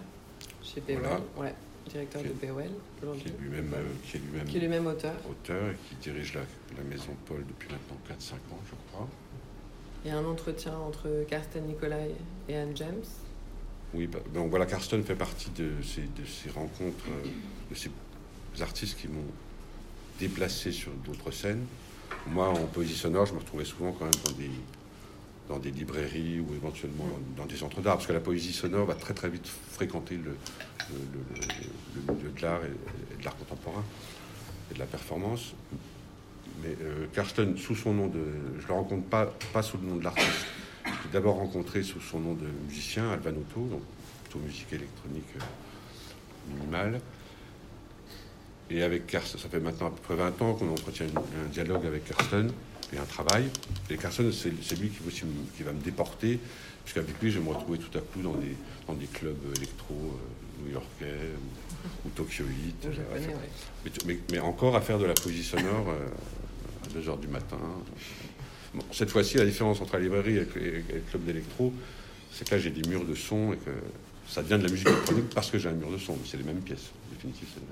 chez 0.63 0.81
POL, 0.81 0.99
ouais, 1.39 1.55
directeur 1.89 2.23
de 2.23 2.29
POL 2.29 2.71
Qui 3.19 3.29
est 3.29 3.41
lui-même 3.41 3.71
lui 3.71 4.41
qui 4.47 4.57
est 4.57 4.61
lui-même 4.61 4.87
auteur. 4.87 5.15
Auteur 5.29 5.71
et 5.71 5.77
qui 5.89 5.95
dirige 5.97 6.35
la, 6.35 6.41
la 6.77 6.85
maison 6.85 7.11
Paul 7.27 7.45
depuis 7.49 7.69
maintenant 7.69 7.97
4-5 8.09 8.33
ans, 8.55 8.61
je 8.67 8.75
crois. 8.93 9.09
Il 10.05 10.11
y 10.11 10.15
a 10.15 10.19
un 10.19 10.25
entretien 10.25 10.77
entre 10.77 11.25
Karsten 11.29 11.65
Nicolai 11.67 12.15
et 12.49 12.57
Anne 12.57 12.77
James. 12.77 13.05
Oui, 13.95 14.07
bah, 14.07 14.19
donc 14.33 14.51
voilà, 14.51 14.67
Karsten 14.67 15.03
fait 15.03 15.17
partie 15.17 15.51
de 15.51 15.71
ces, 15.83 16.03
de 16.03 16.27
ces 16.27 16.51
rencontres, 16.51 17.05
euh, 17.09 17.29
de 17.71 17.75
ces 17.75 17.91
artistes 18.61 18.99
qui 19.01 19.09
m'ont 19.09 19.33
déplacé 20.21 20.73
sur 20.73 20.93
d'autres 21.05 21.31
scènes. 21.31 21.65
Moi, 22.27 22.49
en 22.49 22.67
poésie 22.67 22.95
sonore, 22.95 23.27
je 23.27 23.35
me 23.35 23.39
retrouvais 23.39 23.65
souvent 23.65 23.93
quand 23.93 24.05
même 24.05 24.15
dans 24.25 24.33
des, 24.33 24.51
dans 25.49 25.59
des 25.59 25.71
librairies 25.71 26.41
ou 26.41 26.55
éventuellement 26.55 27.09
dans 27.37 27.47
des 27.47 27.57
centres 27.57 27.81
d'art, 27.81 27.95
parce 27.95 28.07
que 28.07 28.13
la 28.13 28.21
poésie 28.21 28.53
sonore 28.53 28.87
va 28.87 28.95
très 28.95 29.15
très 29.15 29.29
vite 29.29 29.47
fréquenter 29.47 30.17
le, 30.17 30.37
le, 30.91 32.15
milieu 32.15 32.31
de 32.31 32.43
l'art 32.43 32.61
et, 32.65 33.19
de 33.19 33.25
l'art 33.25 33.37
contemporain 33.37 33.85
et 34.71 34.75
de 34.75 34.79
la 34.79 34.87
performance. 34.87 35.55
Mais 36.63 36.77
euh, 36.83 37.07
Karsten, 37.13 37.57
sous 37.57 37.77
son 37.77 37.95
nom 37.95 38.09
de. 38.09 38.21
Je 38.59 38.63
ne 38.63 38.69
le 38.69 38.75
rencontre 38.75 39.07
pas, 39.07 39.33
pas 39.53 39.63
sous 39.63 39.79
le 39.79 39.87
nom 39.87 39.97
de 39.97 40.05
l'artiste. 40.05 40.47
Je 40.85 40.91
l'ai 40.91 41.13
d'abord 41.13 41.37
rencontré 41.37 41.83
sous 41.83 42.01
son 42.01 42.21
nom 42.21 42.35
de 42.35 42.47
musicien, 42.67 43.11
Alvanoto, 43.11 43.61
donc 43.61 43.83
plutôt 44.25 44.39
musique 44.41 44.73
électronique 44.73 45.29
euh, 45.37 46.55
minimale. 46.55 47.01
Et 48.71 48.83
avec 48.83 49.07
Karsten, 49.07 49.41
ça 49.41 49.49
fait 49.49 49.61
maintenant 49.61 49.87
à 49.87 49.91
peu 49.91 50.03
près 50.03 50.17
20 50.17 50.43
ans 50.43 50.55
qu'on 50.55 50.71
entretient 50.71 51.07
un 51.07 51.49
dialogue 51.49 51.87
avec 51.87 52.05
Karsten 52.05 52.51
et 52.93 52.99
un 52.99 53.05
travail. 53.05 53.45
Et 53.91 53.97
Carson, 53.97 54.31
c'est 54.33 54.51
lui 54.79 54.89
qui, 54.89 54.99
aussi, 55.07 55.23
qui, 55.57 55.63
va 55.63 55.73
me 55.73 55.81
déporter, 55.81 56.39
puisqu'avec 56.85 57.21
lui, 57.21 57.31
je 57.31 57.39
vais 57.39 57.45
me 57.45 57.53
retrouver 57.53 57.79
tout 57.79 57.97
à 57.97 58.01
coup 58.01 58.21
dans 58.23 58.35
des, 58.35 58.57
dans 58.87 58.95
des 58.95 59.07
clubs 59.07 59.37
électro 59.57 59.95
euh, 59.95 60.65
new-yorkais 60.65 61.33
ou, 62.05 62.09
tokyoïtes. 62.11 62.89
mais, 64.07 64.19
mais, 64.31 64.39
encore 64.39 64.77
à 64.77 64.81
faire 64.81 64.99
de 64.99 65.07
la 65.07 65.15
poésie 65.15 65.45
sonore 65.45 65.89
euh, 65.89 66.87
à 66.87 66.95
2 66.95 67.01
h 67.01 67.21
du 67.21 67.29
matin. 67.29 67.59
cette 68.93 69.11
fois-ci, 69.11 69.37
la 69.37 69.45
différence 69.45 69.81
entre 69.81 69.95
la 69.95 70.01
librairie 70.01 70.37
et, 70.37 70.47
le 70.57 71.01
club 71.11 71.25
d'électro, 71.25 71.73
c'est 72.33 72.49
que 72.49 72.55
là, 72.55 72.61
j'ai 72.61 72.71
des 72.71 72.89
murs 72.89 73.05
de 73.05 73.15
son 73.15 73.53
et 73.53 73.57
que 73.57 73.71
ça 74.29 74.43
devient 74.43 74.59
de 74.59 74.65
la 74.65 74.71
musique 74.71 74.89
électronique 74.89 75.31
parce 75.35 75.51
que 75.51 75.59
j'ai 75.59 75.69
un 75.69 75.73
mur 75.73 75.91
de 75.91 75.99
son. 75.99 76.15
Mais 76.15 76.27
c'est 76.27 76.37
les 76.37 76.45
mêmes 76.45 76.61
pièces, 76.61 76.91
définitivement, 77.13 77.67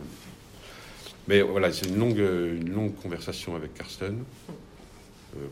Mais 1.28 1.42
voilà, 1.42 1.72
c'est 1.72 1.86
une 1.86 1.98
longue, 1.98 2.18
une 2.18 2.72
longue 2.72 2.94
conversation 2.96 3.56
avec 3.56 3.74
Karsten. 3.74 4.24
Euh, 5.36 5.48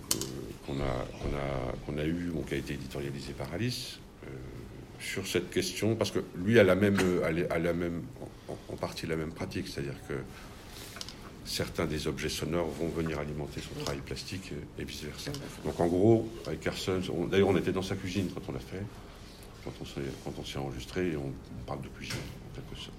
qu'on 0.66 0.80
a, 0.80 1.06
qu'on 1.20 1.36
a, 1.36 1.76
qu'on 1.84 1.98
a 1.98 2.06
eu, 2.06 2.32
qui 2.48 2.54
a 2.54 2.56
été 2.56 2.74
éditorialisé 2.74 3.34
par 3.34 3.52
Alice, 3.52 3.98
euh, 4.24 4.30
sur 4.98 5.26
cette 5.26 5.50
question, 5.50 5.94
parce 5.94 6.10
que 6.10 6.20
lui 6.36 6.58
a 6.58 6.64
la 6.64 6.74
même, 6.74 6.96
a 7.50 7.58
la 7.58 7.72
même 7.74 8.02
en, 8.48 8.76
partie 8.76 9.06
la 9.06 9.16
même 9.16 9.32
pratique, 9.32 9.68
c'est-à-dire 9.68 9.96
que 10.08 10.14
certains 11.44 11.84
des 11.84 12.06
objets 12.08 12.30
sonores 12.30 12.70
vont 12.70 12.88
venir 12.88 13.18
alimenter 13.18 13.60
son 13.60 13.78
travail 13.84 14.00
plastique 14.00 14.52
et 14.78 14.84
vice-versa. 14.84 15.32
Donc 15.64 15.78
en 15.78 15.86
gros, 15.86 16.28
avec 16.46 16.60
Carson, 16.60 17.00
d'ailleurs 17.30 17.48
on 17.48 17.56
était 17.58 17.72
dans 17.72 17.82
sa 17.82 17.96
cuisine 17.96 18.30
quand 18.32 18.40
on 18.48 18.52
l'a 18.52 18.60
fait, 18.60 18.82
quand 19.64 19.72
on 20.38 20.44
s'est, 20.44 20.58
enregistré, 20.58 21.10
et 21.10 21.16
on, 21.16 21.32
parle 21.66 21.82
de 21.82 21.88
cuisine 21.88 22.16
en 22.16 22.54
quelque 22.54 22.80
sorte. 22.80 22.96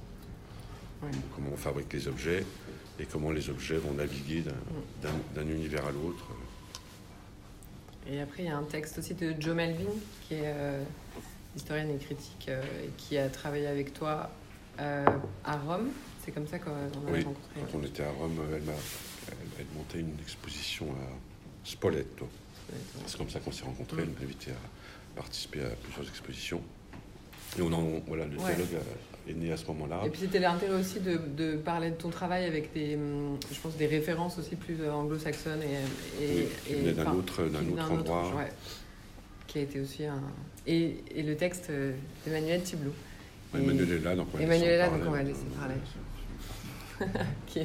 Comment 1.35 1.49
on 1.53 1.57
fabrique 1.57 1.91
les 1.93 2.07
objets 2.07 2.43
et 2.99 3.05
comment 3.05 3.31
les 3.31 3.49
objets 3.49 3.77
vont 3.77 3.93
naviguer 3.93 4.43
d'un, 5.01 5.09
d'un 5.35 5.49
univers 5.49 5.85
à 5.85 5.91
l'autre. 5.91 6.25
Et 8.07 8.21
après, 8.21 8.43
il 8.43 8.45
y 8.45 8.49
a 8.49 8.57
un 8.57 8.63
texte 8.63 8.99
aussi 8.99 9.13
de 9.15 9.35
Joe 9.39 9.55
Melvin, 9.55 9.89
qui 10.27 10.35
est 10.35 10.43
euh, 10.45 10.83
historienne 11.55 11.89
et 11.89 11.97
critique, 11.97 12.47
euh, 12.49 12.61
et 12.83 12.89
qui 12.97 13.17
a 13.17 13.29
travaillé 13.29 13.67
avec 13.67 13.93
toi 13.93 14.29
euh, 14.79 15.05
à 15.43 15.57
Rome. 15.57 15.89
C'est 16.23 16.31
comme 16.31 16.47
ça 16.47 16.59
qu'on 16.59 16.71
a 16.71 17.11
oui, 17.11 17.23
Quand 17.23 17.79
on 17.79 17.83
était 17.83 18.03
à 18.03 18.11
Rome, 18.11 18.39
elle, 18.53 18.61
m'a, 18.61 18.73
elle, 19.59 19.65
montait 19.75 19.99
une 19.99 20.17
exposition 20.21 20.87
à 20.91 21.67
Spoleto. 21.67 22.27
C'est 23.05 23.17
comme 23.17 23.29
ça 23.29 23.39
qu'on 23.39 23.51
s'est 23.51 23.65
rencontrés. 23.65 24.01
Elle 24.03 24.09
m'a 24.09 24.21
invité 24.21 24.51
à 24.51 25.19
participer 25.21 25.61
à 25.61 25.69
plusieurs 25.69 26.07
expositions. 26.07 26.61
Et 27.57 27.61
on 27.61 27.71
en, 27.71 28.01
voilà, 28.07 28.25
le 28.25 28.37
dialogue 28.37 28.81
est 29.27 29.33
né 29.33 29.51
à 29.51 29.57
ce 29.57 29.65
moment-là. 29.67 30.01
Et 30.05 30.09
puis 30.09 30.21
c'était 30.21 30.39
l'intérêt 30.39 30.79
aussi 30.79 30.99
de, 30.99 31.19
de, 31.35 31.55
parler 31.57 31.89
de 31.91 31.95
ton 31.95 32.09
travail 32.09 32.45
avec 32.45 32.73
des, 32.73 32.95
hum, 32.95 33.37
je 33.51 33.59
pense, 33.59 33.75
des 33.75 33.87
références 33.87 34.37
aussi 34.37 34.55
plus 34.55 34.77
euh, 34.81 34.91
anglo-saxonnes 34.91 35.61
et, 35.63 36.23
et, 36.23 36.47
oui, 36.69 36.93
d'un 36.93 37.11
autre, 37.13 37.43
d'un 37.43 37.67
autre 37.71 37.91
endroit. 37.91 38.35
ouais, 38.35 38.51
qui 39.47 39.59
a 39.59 39.61
été 39.61 39.79
aussi 39.79 40.05
un 40.05 40.21
et, 40.67 41.03
et 41.15 41.23
le 41.23 41.35
texte 41.35 41.71
d'Emmanuel 42.25 42.61
Thiblot. 42.61 42.93
Emmanuel 43.53 43.91
est 43.91 43.99
là, 43.99 44.15
donc 44.15 44.27
on 44.33 44.37
va 44.37 44.43
Emmanuel 44.43 44.69
est 44.69 44.77
là, 44.77 44.89
donc 44.89 45.01
on 45.07 45.11
va 45.11 45.23
laisser 45.23 45.45
parler. 45.57 45.75
qui 47.47 47.59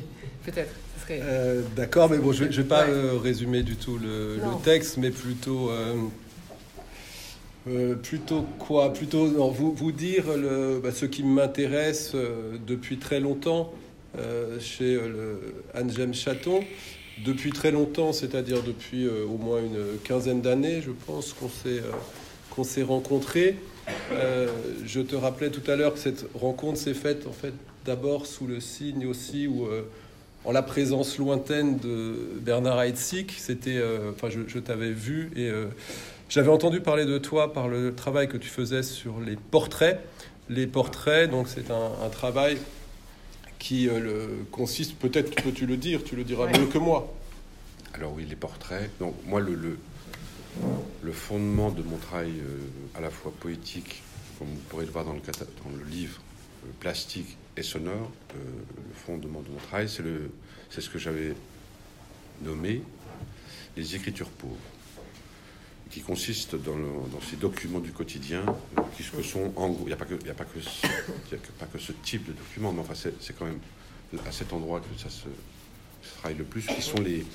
peut-être, 0.45 0.73
ce 0.97 1.03
serait. 1.03 1.21
Euh, 1.23 1.63
D'accord, 1.77 2.11
mais 2.11 2.19
bon, 2.19 2.33
je 2.33 2.45
ne 2.45 2.51
vais, 2.51 2.65
pas 2.65 2.87
euh, 2.87 3.17
résumer 3.17 3.63
du 3.63 3.77
tout 3.77 3.99
le, 3.99 4.37
le 4.37 4.63
texte, 4.65 4.97
mais 4.99 5.11
plutôt. 5.11 5.71
Euh, 5.71 5.95
euh, 7.69 7.95
plutôt 7.95 8.47
quoi? 8.59 8.93
Plutôt 8.93 9.27
vous, 9.51 9.73
vous 9.73 9.93
dire 9.93 10.25
le, 10.35 10.81
bah, 10.83 10.93
ce 10.93 11.05
qui 11.05 11.23
m'intéresse 11.23 12.13
euh, 12.15 12.57
depuis 12.67 12.97
très 12.97 13.21
longtemps 13.21 13.73
euh, 14.19 14.59
chez 14.61 14.99
Anne 15.75 15.91
James 15.95 16.15
Chaton. 16.15 16.61
Depuis 17.25 17.51
très 17.51 17.71
longtemps, 17.71 18.15
c'est-à-dire 18.15 18.63
depuis 18.63 19.07
au 19.07 19.37
moins 19.37 19.59
une 19.59 19.99
quinzaine 20.05 20.41
d'années, 20.41 20.81
je 20.81 20.91
pense 20.91 21.35
qu'on 21.35 21.51
s'est 21.51 21.83
qu'on 22.49 22.65
s'est 22.65 22.83
rencontrés. 22.83 23.57
je 24.87 25.01
te 25.01 25.17
rappelais 25.17 25.51
tout 25.51 25.71
à 25.71 25.77
l'heure 25.77 25.93
que 25.93 25.99
cette 25.99 26.25
rencontre 26.35 26.79
s'est 26.79 26.95
faite 26.95 27.27
en 27.27 27.33
fait 27.33 27.53
d'abord 27.85 28.25
sous 28.25 28.47
le 28.47 28.59
signe 28.59 29.07
aussi 29.07 29.47
ou 29.47 29.67
en 30.47 30.53
la 30.53 30.63
présence 30.63 31.19
lointaine 31.19 31.77
de 31.79 32.15
Bernard 32.41 32.81
Heitzig. 32.81 33.31
C'était, 33.37 33.83
enfin, 34.15 34.31
je, 34.31 34.41
je 34.47 34.59
t'avais 34.59 34.93
vu 34.93 35.31
et 35.37 35.51
j'avais 36.31 36.49
entendu 36.49 36.81
parler 36.81 37.05
de 37.05 37.19
toi 37.19 37.53
par 37.53 37.69
le 37.69 37.95
travail 37.95 38.29
que 38.29 38.37
tu 38.37 38.49
faisais 38.49 38.85
sur 38.85 39.21
les 39.21 39.37
portraits. 39.37 40.01
Les 40.49 40.67
portraits, 40.67 41.29
donc 41.29 41.49
c'est 41.49 41.71
un, 41.71 42.09
travail 42.11 42.57
qui 43.59 43.89
euh, 43.89 44.01
le, 44.01 44.47
consiste, 44.51 44.95
peut-être 44.95 45.43
peux-tu 45.43 45.67
le 45.67 45.77
dire, 45.77 46.03
tu 46.03 46.17
le 46.17 46.25
diras 46.25 46.47
mieux 46.47 46.67
que 46.67 46.79
moi. 46.79 47.13
Alors 47.95 48.13
oui, 48.15 48.27
les 48.29 48.37
portraits. 48.37 48.91
Donc 48.99 49.15
moi, 49.27 49.41
le, 49.41 49.55
le, 49.55 49.79
le 51.03 51.13
fondement 51.13 51.71
de 51.71 51.83
mon 51.83 51.99
travail 51.99 52.33
euh, 52.41 52.99
à 52.99 53.01
la 53.01 53.11
fois 53.11 53.33
poétique, 53.39 54.03
comme 54.39 54.49
vous 54.49 54.63
pourrez 54.69 54.87
le 54.87 54.93
voir 54.93 55.05
dans 55.05 55.13
le, 55.13 55.21
dans 55.21 55.77
le 55.77 55.85
livre, 55.91 56.21
euh, 56.65 56.71
plastique 56.79 57.37
et 57.57 57.63
sonore, 57.63 58.11
le 58.35 58.95
fondement 58.95 59.41
de 59.41 59.49
mon 59.49 59.59
travail, 59.69 59.89
c'est, 59.89 60.03
le, 60.03 60.31
c'est 60.71 60.81
ce 60.81 60.89
que 60.89 60.99
j'avais 60.99 61.35
nommé 62.43 62.83
les 63.77 63.97
écritures 63.97 64.31
pauvres 64.31 64.57
qui 65.91 66.01
consiste 66.01 66.55
dans, 66.55 66.77
ces 67.29 67.37
documents 67.37 67.81
du 67.81 67.93
quotidien, 67.93 68.45
qui 68.97 69.03
sont 69.03 69.53
en 69.57 69.69
gros, 69.71 69.83
il 69.83 69.87
n'y 69.87 69.93
a, 69.93 69.97
pas 69.97 70.05
que, 70.05 70.15
a, 70.15 70.45
que 70.45 70.61
ce, 70.61 70.87
pas 71.59 71.67
que 71.67 71.79
ce 71.79 71.93
type 71.93 72.27
de 72.27 72.33
documents, 72.33 72.73
mais 72.73 72.81
enfin 72.81 72.95
c'est 72.95 73.37
quand 73.37 73.45
même 73.45 73.59
à 74.27 74.33
cet 74.33 74.53
endroit 74.53 74.81
que 74.81 75.01
ça 75.01 75.11
se, 75.11 75.27
travaille 76.19 76.39
le 76.39 76.45
plus, 76.45 76.67
qui 76.67 76.81
sont 76.81 77.01
les, 77.01 77.27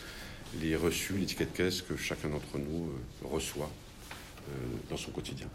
les 0.62 0.76
reçus, 0.76 1.14
les 1.14 1.26
tickets 1.26 1.52
de 1.52 1.58
caisse 1.58 1.82
que 1.82 1.98
chacun 1.98 2.30
d'entre 2.30 2.58
nous 2.58 2.86
euh, 2.86 3.28
reçoit 3.28 3.70
euh, 4.50 4.52
dans 4.90 4.98
son 4.98 5.12
quotidien. 5.12 5.48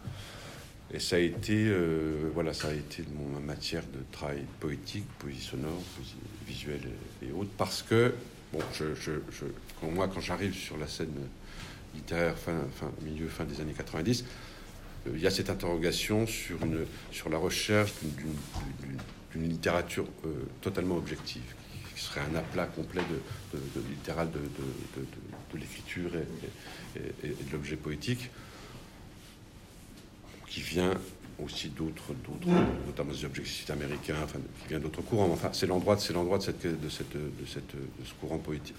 Et 0.93 0.99
ça 0.99 1.15
a 1.15 1.19
été, 1.19 1.67
euh, 1.67 2.29
voilà, 2.33 2.53
ça 2.53 2.67
a 2.67 2.73
été 2.73 3.03
mon 3.15 3.39
matière 3.39 3.83
de 3.83 3.99
travail 4.11 4.43
poétique, 4.59 5.05
poésie 5.19 5.41
sonore, 5.41 5.81
poésie 5.95 6.15
visuelle 6.45 6.89
et, 7.23 7.31
autres, 7.31 7.51
parce 7.57 7.81
que, 7.81 8.13
bon, 8.51 8.59
je, 8.73 8.93
je, 8.93 9.11
je, 9.31 9.45
moi, 9.87 10.07
quand 10.07 10.21
j'arrive 10.21 10.53
sur 10.53 10.77
la 10.77 10.87
scène 10.87 11.13
littéraire 11.95 12.37
fin, 12.37 12.53
milieu, 13.01 13.27
fin 13.27 13.45
des 13.45 13.61
années 13.61 13.73
90, 13.73 14.25
euh, 15.07 15.11
il 15.15 15.21
y 15.21 15.27
a 15.27 15.31
cette 15.31 15.49
interrogation 15.49 16.27
sur, 16.27 16.63
une, 16.63 16.85
sur 17.11 17.29
la 17.29 17.37
recherche 17.37 17.93
d'une 19.31 19.49
littérature 19.49 20.05
euh, 20.25 20.43
totalement 20.61 20.95
objective, 20.95 21.55
qui 21.95 22.01
serait 22.01 22.21
un 22.21 22.35
aplat 22.35 22.65
complet 22.65 23.01
de, 23.53 23.81
littéral 23.89 24.29
de, 24.31 24.39
l'écriture 25.57 26.11
et, 26.95 27.27
de 27.27 27.51
l'objet 27.51 27.75
poétique, 27.75 28.29
qui 30.47 30.61
vient 30.61 30.93
aussi 31.43 31.69
d'autres, 31.69 32.13
notamment 32.85 33.11
des 33.11 33.25
objectifs 33.25 33.69
américains, 33.69 34.27
qui 34.61 34.69
vient 34.69 34.79
d'autres 34.79 35.01
courants. 35.01 35.37
C'est 35.53 35.67
l'endroit, 35.67 35.95
de, 35.95 36.01
de, 36.01 36.39
cette, 36.39 36.67
de, 36.67 36.89
cette, 37.47 37.75
de 37.75 38.05
ce 38.05 38.13
courant 38.19 38.37
poétique 38.37 38.75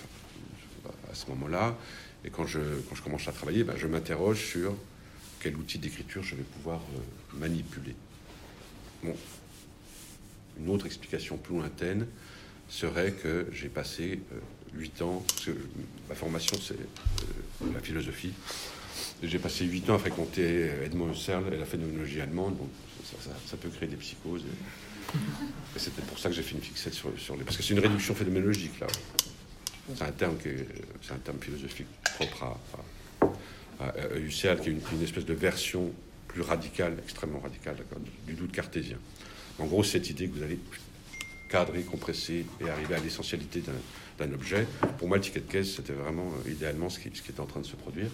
à 1.10 1.14
ce 1.14 1.26
moment-là. 1.30 1.76
Et 2.24 2.30
quand 2.30 2.46
je, 2.46 2.60
quand 2.88 2.94
je 2.94 3.02
commence 3.02 3.26
à 3.28 3.32
travailler, 3.32 3.64
ben, 3.64 3.74
je 3.76 3.86
m'interroge 3.86 4.40
sur 4.44 4.74
quel 5.40 5.56
outil 5.56 5.78
d'écriture 5.78 6.22
je 6.22 6.36
vais 6.36 6.42
pouvoir 6.42 6.80
manipuler. 7.34 7.94
Bon. 9.02 9.16
Une 10.60 10.68
autre 10.68 10.86
explication 10.86 11.36
plus 11.36 11.56
lointaine 11.56 12.06
serait 12.68 13.12
que 13.12 13.46
j'ai 13.52 13.68
passé 13.68 14.20
huit 14.74 15.02
ans, 15.02 15.24
parce 15.26 15.46
que 15.46 15.50
ma 16.08 16.14
formation 16.14 16.56
c'est 16.60 16.76
la 17.72 17.80
philosophie, 17.80 18.32
j'ai 19.22 19.38
passé 19.38 19.64
huit 19.64 19.88
ans 19.90 19.94
à 19.94 19.98
fréquenter 19.98 20.70
Edmond 20.84 21.10
Husserl 21.12 21.52
et 21.52 21.56
la 21.56 21.64
phénoménologie 21.64 22.20
allemande, 22.20 22.56
donc 22.58 22.68
ça, 23.46 23.56
peut 23.56 23.68
créer 23.68 23.88
des 23.88 23.96
psychoses. 23.96 24.42
Et, 24.42 25.78
peut-être 25.78 26.06
pour 26.06 26.18
ça 26.18 26.28
que 26.28 26.34
j'ai 26.34 26.42
fait 26.42 26.54
une 26.54 26.62
fixette 26.62 26.94
sur, 26.94 27.10
sur 27.18 27.36
les... 27.36 27.44
Parce 27.44 27.56
que 27.56 27.62
c'est 27.62 27.74
une 27.74 27.80
réduction 27.80 28.14
phénoménologique, 28.14 28.78
là. 28.80 28.86
C'est 29.96 30.04
un 30.04 30.12
terme, 30.12 30.36
c'est 31.02 31.12
un 31.12 31.18
terme 31.18 31.38
philosophique 31.40 31.88
propre 32.16 32.56
à, 33.80 34.16
Husserl, 34.16 34.60
qui 34.60 34.68
est 34.68 34.72
une, 34.72 35.02
espèce 35.02 35.24
de 35.24 35.34
version 35.34 35.92
plus 36.28 36.42
radicale, 36.42 36.96
extrêmement 37.02 37.40
radicale, 37.40 37.76
du 38.26 38.34
doute 38.34 38.52
cartésien. 38.52 38.96
En 39.58 39.66
gros, 39.66 39.82
cette 39.82 40.08
idée 40.08 40.28
que 40.28 40.36
vous 40.36 40.42
allez 40.42 40.58
cadrer, 41.52 41.82
compresser 41.82 42.46
et 42.60 42.70
arriver 42.70 42.94
à 42.94 43.00
l'essentialité 43.00 43.62
d'un 44.18 44.32
objet. 44.32 44.66
Pour 44.98 45.08
moi, 45.08 45.18
le 45.18 45.22
ticket 45.22 45.40
de 45.40 45.50
caisse, 45.50 45.76
c'était 45.76 45.92
vraiment 45.92 46.32
euh, 46.46 46.50
idéalement 46.50 46.88
ce 46.88 46.98
qui, 46.98 47.10
ce 47.12 47.30
était 47.30 47.40
en 47.40 47.46
train 47.46 47.60
de 47.60 47.66
se 47.66 47.76
produire. 47.76 48.08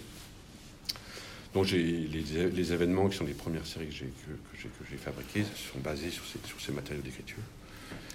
Donc 1.54 1.70
les, 1.70 2.72
événements 2.72 3.08
qui 3.08 3.16
sont 3.16 3.24
les 3.24 3.32
premières 3.34 3.66
séries 3.66 3.86
que 3.86 3.94
j'ai 3.94 4.06
que, 4.06 4.68
que 4.68 4.96
fabriquées 4.96 5.44
sont 5.72 5.78
basés 5.78 6.10
sur 6.10 6.60
ces 6.60 6.72
matériaux 6.72 7.02
d'écriture. 7.02 7.38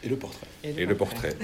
Et 0.03 0.09
le 0.09 0.15
portrait. 0.17 0.47
Et 0.63 0.85
le, 0.85 0.95
portrait. 0.95 1.35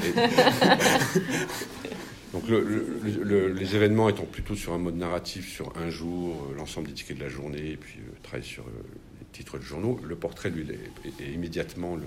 Donc 2.33 2.43
les 2.47 3.75
événements 3.75 4.09
étant 4.09 4.25
plutôt 4.25 4.55
sur 4.55 4.73
un 4.73 4.77
mode 4.77 4.97
narratif, 4.97 5.51
sur 5.51 5.75
un 5.77 5.89
jour, 5.89 6.49
euh, 6.51 6.55
l'ensemble 6.55 6.87
des 6.87 6.93
tickets 6.93 7.17
de 7.17 7.23
la 7.23 7.29
journée, 7.29 7.71
et 7.71 7.77
puis 7.77 7.99
euh, 7.99 8.11
travailler 8.21 8.45
sur 8.47 8.65
euh, 8.65 8.71
les 9.19 9.25
titres 9.31 9.57
de 9.57 9.63
journaux, 9.63 9.99
le 10.03 10.15
portrait, 10.15 10.49
lui, 10.49 10.67
est, 10.71 11.33
immédiatement 11.33 11.95
le, 11.95 12.05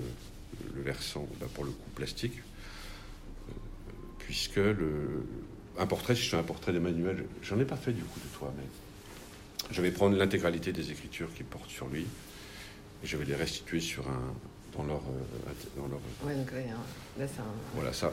versant, 0.81 1.27
bah, 1.39 1.47
pour 1.53 1.65
le 1.65 1.71
coup, 1.71 1.89
plastique, 1.95 2.39
puisque 4.19 4.55
le, 4.55 5.25
un 5.77 5.87
portrait, 5.87 6.15
si 6.15 6.23
je 6.23 6.29
fais 6.29 6.37
un 6.37 6.43
portrait 6.43 6.71
d'Emmanuel, 6.71 7.25
j'en 7.41 7.59
ai 7.59 7.65
pas 7.65 7.75
fait 7.75 7.91
du 7.91 8.03
coup 8.03 8.19
de 8.19 8.37
toi, 8.37 8.53
mais 8.55 8.63
je 9.71 9.81
vais 9.81 9.91
prendre 9.91 10.15
l'intégralité 10.15 10.71
des 10.71 10.91
écritures 10.91 11.33
qu'il 11.33 11.45
porte 11.45 11.69
sur 11.69 11.87
lui 11.87 12.01
et 12.01 13.07
je 13.07 13.17
vais 13.17 13.25
les 13.25 13.35
restituer 13.35 13.79
sur 13.79 14.07
un, 14.07 14.33
dans 14.77 14.83
leur. 14.83 14.97
Euh, 14.97 15.77
dans 15.77 15.87
leur... 15.87 15.99
Ouais, 16.25 16.35
donc 16.35 16.51
là, 16.51 16.59
là 17.19 17.27
c'est 17.27 17.41
un. 17.41 17.45
Voilà, 17.75 17.93
ça. 17.93 18.11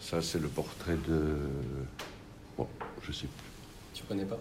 Ça, 0.00 0.22
c'est 0.22 0.40
le 0.40 0.48
portrait 0.48 0.96
de. 1.08 1.36
Bon, 2.56 2.66
je 3.02 3.12
sais 3.12 3.26
plus. 3.26 3.44
Tu 3.94 4.04
connais 4.04 4.24
pas? 4.24 4.38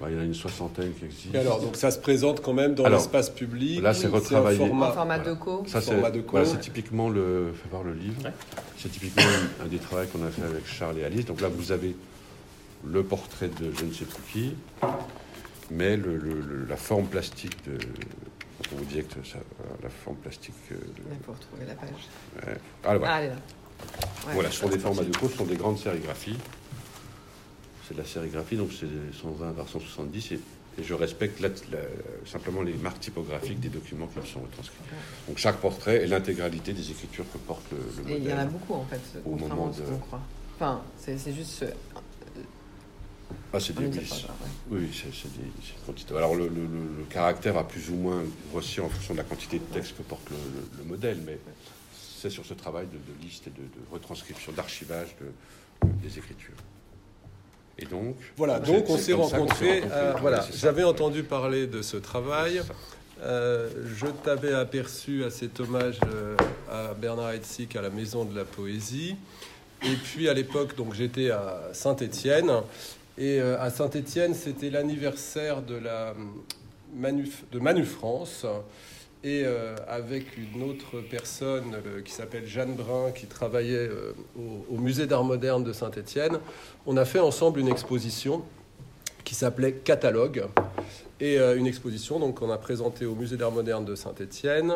Bah, 0.00 0.08
il 0.10 0.14
y 0.14 0.18
en 0.18 0.20
a 0.20 0.24
une 0.24 0.34
soixantaine 0.34 0.92
qui 0.92 1.04
existent. 1.04 1.38
alors, 1.38 1.60
donc 1.60 1.76
ça 1.76 1.90
se 1.90 1.98
présente 1.98 2.42
quand 2.42 2.52
même 2.52 2.74
dans 2.74 2.88
l'espace 2.88 3.30
public. 3.30 3.80
Là, 3.80 3.94
c'est 3.94 4.08
retravaillé. 4.08 4.60
En 4.60 4.66
format, 4.66 4.92
format 4.92 5.18
de 5.18 5.32
co. 5.34 5.64
Ça, 5.66 5.80
c'est 5.80 5.94
voilà, 5.94 6.56
typiquement 6.56 7.08
le. 7.08 7.52
Fais 7.54 7.68
voir 7.70 7.82
le 7.82 7.94
livre. 7.94 8.22
C'est 8.76 8.90
typiquement 8.90 9.22
un 9.64 9.66
des 9.66 9.78
travaux 9.78 10.06
qu'on 10.12 10.24
a 10.26 10.30
fait 10.30 10.42
avec 10.42 10.66
Charles 10.66 10.98
et 10.98 11.04
Alice. 11.04 11.24
Donc 11.24 11.40
là, 11.40 11.48
vous 11.48 11.72
avez 11.72 11.96
le 12.84 13.02
portrait 13.02 13.48
de 13.48 13.72
je 13.76 13.84
ne 13.84 13.92
sais 13.92 14.04
plus 14.04 14.22
qui, 14.32 14.54
mais 15.70 15.96
le, 15.96 16.66
la 16.68 16.76
forme 16.76 17.06
plastique 17.06 17.56
de. 17.66 17.78
On 18.72 18.76
vous 18.76 18.84
disait 18.84 19.02
que 19.02 19.22
ça, 19.24 19.38
la 19.82 19.88
forme 19.88 20.16
plastique. 20.16 20.54
Euh, 20.72 20.76
pour 21.24 21.34
retrouver 21.34 21.66
la 21.66 21.74
page. 21.74 22.58
Ah, 22.84 22.96
voilà. 22.96 23.14
Ah, 23.14 23.20
elle 23.20 23.26
est 23.26 23.28
là. 23.30 23.36
voilà, 24.32 24.50
ce 24.50 24.58
sont 24.58 24.68
des 24.68 24.78
formats 24.78 25.04
de 25.04 25.16
cours, 25.16 25.30
ce 25.30 25.36
sont 25.36 25.44
des 25.44 25.56
grandes 25.56 25.78
sérigraphies. 25.78 26.38
C'est 27.86 27.94
de 27.94 28.00
la 28.00 28.06
sérigraphie, 28.06 28.56
donc 28.56 28.70
c'est 28.72 28.86
120 29.20 29.52
par 29.52 29.68
170, 29.68 30.32
et, 30.32 30.40
et 30.78 30.82
je 30.82 30.94
respecte 30.94 31.40
simplement 32.26 32.62
les 32.62 32.74
marques 32.74 32.98
typographiques 32.98 33.60
des 33.60 33.68
documents 33.68 34.08
qui 34.08 34.28
sont 34.28 34.40
retranscrits. 34.40 34.76
Donc 35.28 35.38
chaque 35.38 35.58
portrait 35.58 36.02
est 36.02 36.06
l'intégralité 36.06 36.72
des 36.72 36.90
écritures 36.90 37.30
que 37.32 37.38
porte 37.38 37.62
le, 37.70 38.02
modèle. 38.02 38.16
Et 38.16 38.20
il 38.20 38.28
y 38.28 38.32
en 38.32 38.38
a 38.38 38.46
beaucoup 38.46 38.74
en 38.74 38.84
fait, 38.86 39.00
au 39.24 39.36
moment 39.36 39.68
de... 39.68 39.82
croit. 40.00 40.20
Enfin, 40.56 40.82
c'est 40.98 41.32
juste 41.32 41.64
ah, 43.52 43.60
c'est 43.60 43.74
des, 43.74 43.86
oui, 44.70 44.88
c'est 44.92 45.32
des, 45.32 45.50
quantités. 45.86 46.16
Alors, 46.16 46.34
le, 46.34 46.50
caractère 47.08 47.56
a 47.56 47.66
plus 47.66 47.90
ou 47.90 47.94
moins 47.94 48.22
grossi 48.50 48.80
en 48.80 48.88
fonction 48.88 49.14
de 49.14 49.18
la 49.18 49.24
quantité 49.24 49.58
de 49.58 49.64
texte 49.64 49.96
que 49.96 50.02
porte 50.02 50.28
le, 50.30 50.84
modèle, 50.84 51.18
mais 51.24 51.38
c'est 52.20 52.30
sur 52.30 52.44
ce 52.44 52.54
travail 52.54 52.86
de, 52.86 53.24
liste 53.24 53.46
et 53.46 53.50
de, 53.50 53.62
retranscription, 53.90 54.52
d'archivage 54.52 55.14
des 55.82 56.18
écritures. 56.18 56.56
Et 57.78 57.84
donc. 57.84 58.16
Voilà, 58.36 58.58
donc 58.58 58.88
on 58.88 58.98
s'est 58.98 59.12
rencontrés. 59.12 59.82
Euh, 59.90 60.14
voilà, 60.20 60.46
j'avais 60.54 60.84
entendu 60.84 61.22
parler 61.22 61.66
de 61.66 61.82
ce 61.82 61.96
travail. 61.96 62.62
Euh, 63.22 63.70
je 63.98 64.06
t'avais 64.06 64.52
aperçu 64.52 65.24
à 65.24 65.30
cet 65.30 65.60
hommage 65.60 65.98
euh, 66.12 66.36
à 66.70 66.94
Bernard 66.94 67.30
Hetzig 67.30 67.76
à 67.76 67.82
la 67.82 67.90
Maison 67.90 68.24
de 68.24 68.36
la 68.36 68.44
Poésie. 68.44 69.16
Et 69.82 69.94
puis 69.94 70.28
à 70.28 70.34
l'époque, 70.34 70.76
donc 70.76 70.94
j'étais 70.94 71.30
à 71.30 71.70
Saint-Étienne 71.72 72.50
et 73.18 73.40
euh, 73.40 73.58
à 73.60 73.70
Saint-Étienne, 73.70 74.34
c'était 74.34 74.68
l'anniversaire 74.68 75.62
de 75.62 75.74
la 75.74 76.14
Manuf, 76.94 77.44
de 77.50 77.58
Manu 77.58 77.84
France. 77.84 78.44
Et 79.24 79.42
euh, 79.44 79.74
avec 79.88 80.36
une 80.36 80.62
autre 80.62 81.00
personne 81.10 81.76
qui 82.04 82.12
s'appelle 82.12 82.46
Jeanne 82.46 82.74
Brun, 82.74 83.10
qui 83.12 83.26
travaillait 83.26 83.88
euh, 83.88 84.12
au, 84.70 84.76
musée 84.76 85.06
d'art 85.06 85.24
moderne 85.24 85.64
de 85.64 85.72
Saint-Étienne, 85.72 86.38
on 86.84 86.96
a 86.96 87.04
fait 87.04 87.18
ensemble 87.18 87.58
une 87.58 87.68
exposition 87.68 88.42
qui 89.24 89.34
s'appelait 89.34 89.72
Catalogue. 89.72 90.44
Et 91.18 91.38
une 91.38 91.66
exposition 91.66 92.30
qu'on 92.32 92.50
a 92.50 92.58
présentée 92.58 93.06
au 93.06 93.14
musée 93.14 93.38
d'art 93.38 93.50
moderne 93.50 93.86
de 93.86 93.94
Saint-Étienne. 93.94 94.74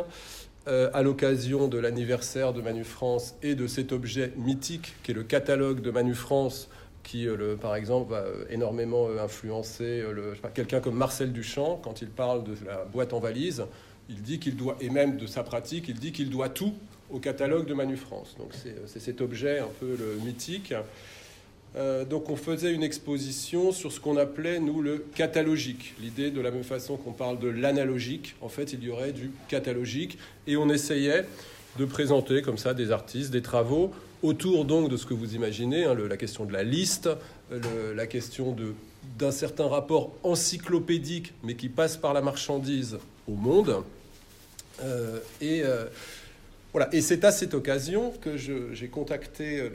à 0.66 1.02
l'occasion 1.02 1.68
de 1.68 1.78
l'anniversaire 1.78 2.54
de 2.54 2.62
Manu 2.62 2.82
France 2.82 3.34
et 3.42 3.54
de 3.54 3.66
cet 3.66 3.92
objet 3.92 4.32
mythique 4.38 4.94
qui 5.02 5.10
est 5.10 5.14
le 5.14 5.22
catalogue 5.22 5.82
de 5.82 5.90
Manu 5.90 6.14
France, 6.14 6.70
qui, 7.02 7.26
euh, 7.26 7.56
par 7.56 7.76
exemple, 7.76 8.10
va 8.10 8.18
euh, 8.18 8.44
énormément 8.50 9.08
euh, 9.08 9.22
influencer 9.22 10.04
quelqu'un 10.54 10.80
comme 10.80 10.96
Marcel 10.96 11.32
Duchamp, 11.32 11.80
quand 11.82 12.02
il 12.02 12.08
parle 12.08 12.44
de 12.44 12.54
la 12.66 12.84
boîte 12.84 13.12
en 13.12 13.20
valise, 13.20 13.64
il 14.08 14.22
dit 14.22 14.38
qu'il 14.38 14.56
doit, 14.56 14.76
et 14.80 14.90
même 14.90 15.16
de 15.16 15.26
sa 15.26 15.42
pratique, 15.42 15.86
il 15.88 15.98
dit 15.98 16.12
qu'il 16.12 16.30
doit 16.30 16.48
tout 16.48 16.74
au 17.10 17.18
catalogue 17.18 17.66
de 17.66 17.74
Manu 17.74 17.96
France. 17.96 18.36
Donc 18.38 18.50
c'est 18.52 19.00
cet 19.00 19.20
objet 19.20 19.58
un 19.58 19.68
peu 19.80 19.96
le 19.98 20.24
mythique. 20.24 20.74
donc 22.08 22.30
on 22.30 22.36
faisait 22.36 22.72
une 22.72 22.82
exposition 22.82 23.72
sur 23.72 23.92
ce 23.92 24.00
qu'on 24.00 24.16
appelait, 24.16 24.58
nous, 24.58 24.82
le 24.82 25.04
catalogique. 25.14 25.94
L'idée, 26.00 26.30
de 26.30 26.40
la 26.40 26.50
même 26.50 26.64
façon 26.64 26.96
qu'on 26.96 27.12
parle 27.12 27.38
de 27.38 27.48
l'analogique, 27.48 28.36
en 28.40 28.48
fait, 28.48 28.72
il 28.72 28.82
y 28.84 28.90
aurait 28.90 29.12
du 29.12 29.30
catalogique. 29.48 30.18
Et 30.46 30.56
on 30.56 30.68
essayait 30.70 31.24
de 31.78 31.84
présenter 31.84 32.42
comme 32.42 32.58
ça 32.58 32.74
des 32.74 32.90
artistes, 32.90 33.30
des 33.30 33.42
travaux 33.42 33.92
autour 34.22 34.64
donc 34.64 34.88
de 34.88 34.96
ce 34.96 35.06
que 35.06 35.14
vous 35.14 35.34
imaginez, 35.34 35.84
hein, 35.84 35.94
la 35.94 36.16
question 36.16 36.44
de 36.44 36.52
la 36.52 36.62
liste, 36.62 37.08
la 37.50 38.06
question 38.06 38.54
d'un 39.18 39.30
certain 39.30 39.66
rapport 39.66 40.12
encyclopédique, 40.22 41.32
mais 41.42 41.56
qui 41.56 41.68
passe 41.68 41.96
par 41.96 42.12
la 42.12 42.20
marchandise 42.20 42.98
au 43.28 43.34
monde. 43.34 43.82
Euh, 44.82 45.18
et 45.40 45.62
euh, 45.62 45.86
voilà. 46.72 46.88
Et 46.92 47.00
c'est 47.00 47.24
à 47.24 47.32
cette 47.32 47.54
occasion 47.54 48.12
que 48.20 48.36
j'ai 48.36 48.88
contacté 48.88 49.60
euh, 49.60 49.70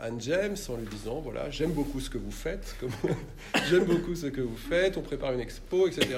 Anne 0.00 0.20
James 0.20 0.56
en 0.68 0.76
lui 0.76 0.86
disant 0.86 1.20
voilà, 1.20 1.50
j'aime 1.50 1.72
beaucoup 1.72 2.00
ce 2.00 2.10
que 2.10 2.18
vous 2.18 2.30
faites, 2.30 2.76
j'aime 3.68 3.84
beaucoup 3.84 4.14
ce 4.14 4.26
que 4.26 4.40
vous 4.40 4.56
faites, 4.56 4.96
on 4.96 5.02
prépare 5.02 5.32
une 5.32 5.40
expo, 5.40 5.88
etc. 5.88 6.08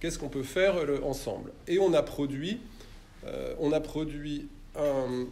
Qu'est-ce 0.00 0.18
qu'on 0.18 0.28
peut 0.28 0.42
faire 0.42 0.76
ensemble? 1.04 1.52
Et 1.68 1.78
on 1.78 1.92
a 1.92 2.02
produit, 2.02 2.58
on 3.60 3.70
a 3.70 3.80
produit 3.80 4.48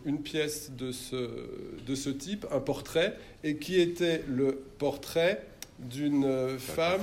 une 0.04 0.20
pièce 0.20 0.72
de 0.72 0.92
ce, 0.92 1.30
de 1.86 1.94
ce 1.94 2.10
type, 2.10 2.46
un 2.52 2.60
portrait, 2.60 3.16
et 3.44 3.56
qui 3.56 3.80
était 3.80 4.22
le 4.28 4.62
portrait 4.78 5.46
d'une 5.78 6.58
femme, 6.58 7.02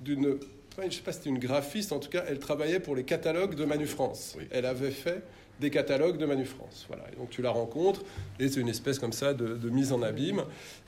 d'une 0.00 0.38
je 0.80 0.86
ne 0.86 0.90
sais 0.90 1.00
pas 1.02 1.12
si 1.12 1.18
c'était 1.18 1.30
une 1.30 1.38
graphiste, 1.38 1.92
en 1.92 1.98
tout 1.98 2.08
cas, 2.08 2.24
elle 2.28 2.38
travaillait 2.38 2.80
pour 2.80 2.94
les 2.94 3.02
catalogues 3.02 3.54
de 3.54 3.64
Manu 3.64 3.86
France. 3.86 4.36
Elle 4.50 4.66
avait 4.66 4.90
fait 4.90 5.22
des 5.60 5.70
catalogues 5.70 6.18
de 6.18 6.26
Manu 6.26 6.44
France. 6.44 6.84
Voilà. 6.88 7.04
Et 7.12 7.16
donc 7.16 7.30
tu 7.30 7.42
la 7.42 7.50
rencontres, 7.50 8.02
et 8.38 8.48
c'est 8.48 8.60
une 8.60 8.68
espèce 8.68 8.98
comme 8.98 9.12
ça 9.12 9.34
de, 9.34 9.68
mise 9.70 9.92
en 9.92 10.02
abîme. 10.02 10.44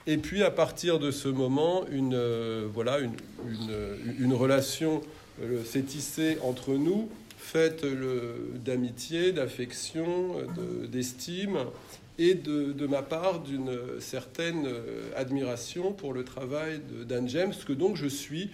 Et 0.06 0.16
puis 0.16 0.42
à 0.42 0.50
partir 0.50 0.98
de 0.98 1.10
ce 1.10 1.28
moment, 1.28 1.84
une, 1.90 2.14
euh, 2.14 2.68
voilà, 2.72 3.00
une, 3.00 3.14
une, 3.48 4.24
une 4.24 4.32
relation 4.32 5.00
euh, 5.42 5.64
s'est 5.64 5.82
tissée 5.82 6.38
entre 6.42 6.74
nous 6.74 7.08
faite 7.50 7.84
d'amitié, 8.64 9.32
d'affection, 9.32 10.36
d'estime 10.88 11.58
et 12.18 12.34
de, 12.34 12.86
ma 12.86 13.02
part 13.02 13.40
d'une 13.40 13.76
certaine 13.98 14.68
admiration 15.16 15.92
pour 15.92 16.12
le 16.12 16.24
travail 16.24 16.80
d'Anne 17.08 17.28
James, 17.28 17.52
que 17.66 17.72
donc 17.72 17.96
je 17.96 18.06
suis 18.06 18.50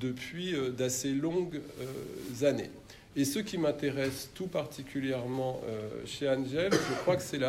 depuis 0.00 0.54
euh, 0.54 0.70
d'assez 0.70 1.12
longues 1.12 1.60
euh, 1.80 2.48
années. 2.48 2.70
Et 3.14 3.24
ce 3.24 3.38
qui 3.38 3.58
m'intéresse 3.58 4.30
tout 4.34 4.46
particulièrement 4.46 5.60
euh, 5.68 5.88
chez 6.06 6.26
Anne 6.26 6.46
je 6.48 7.00
crois 7.02 7.16
que 7.16 7.22
c'est 7.22 7.40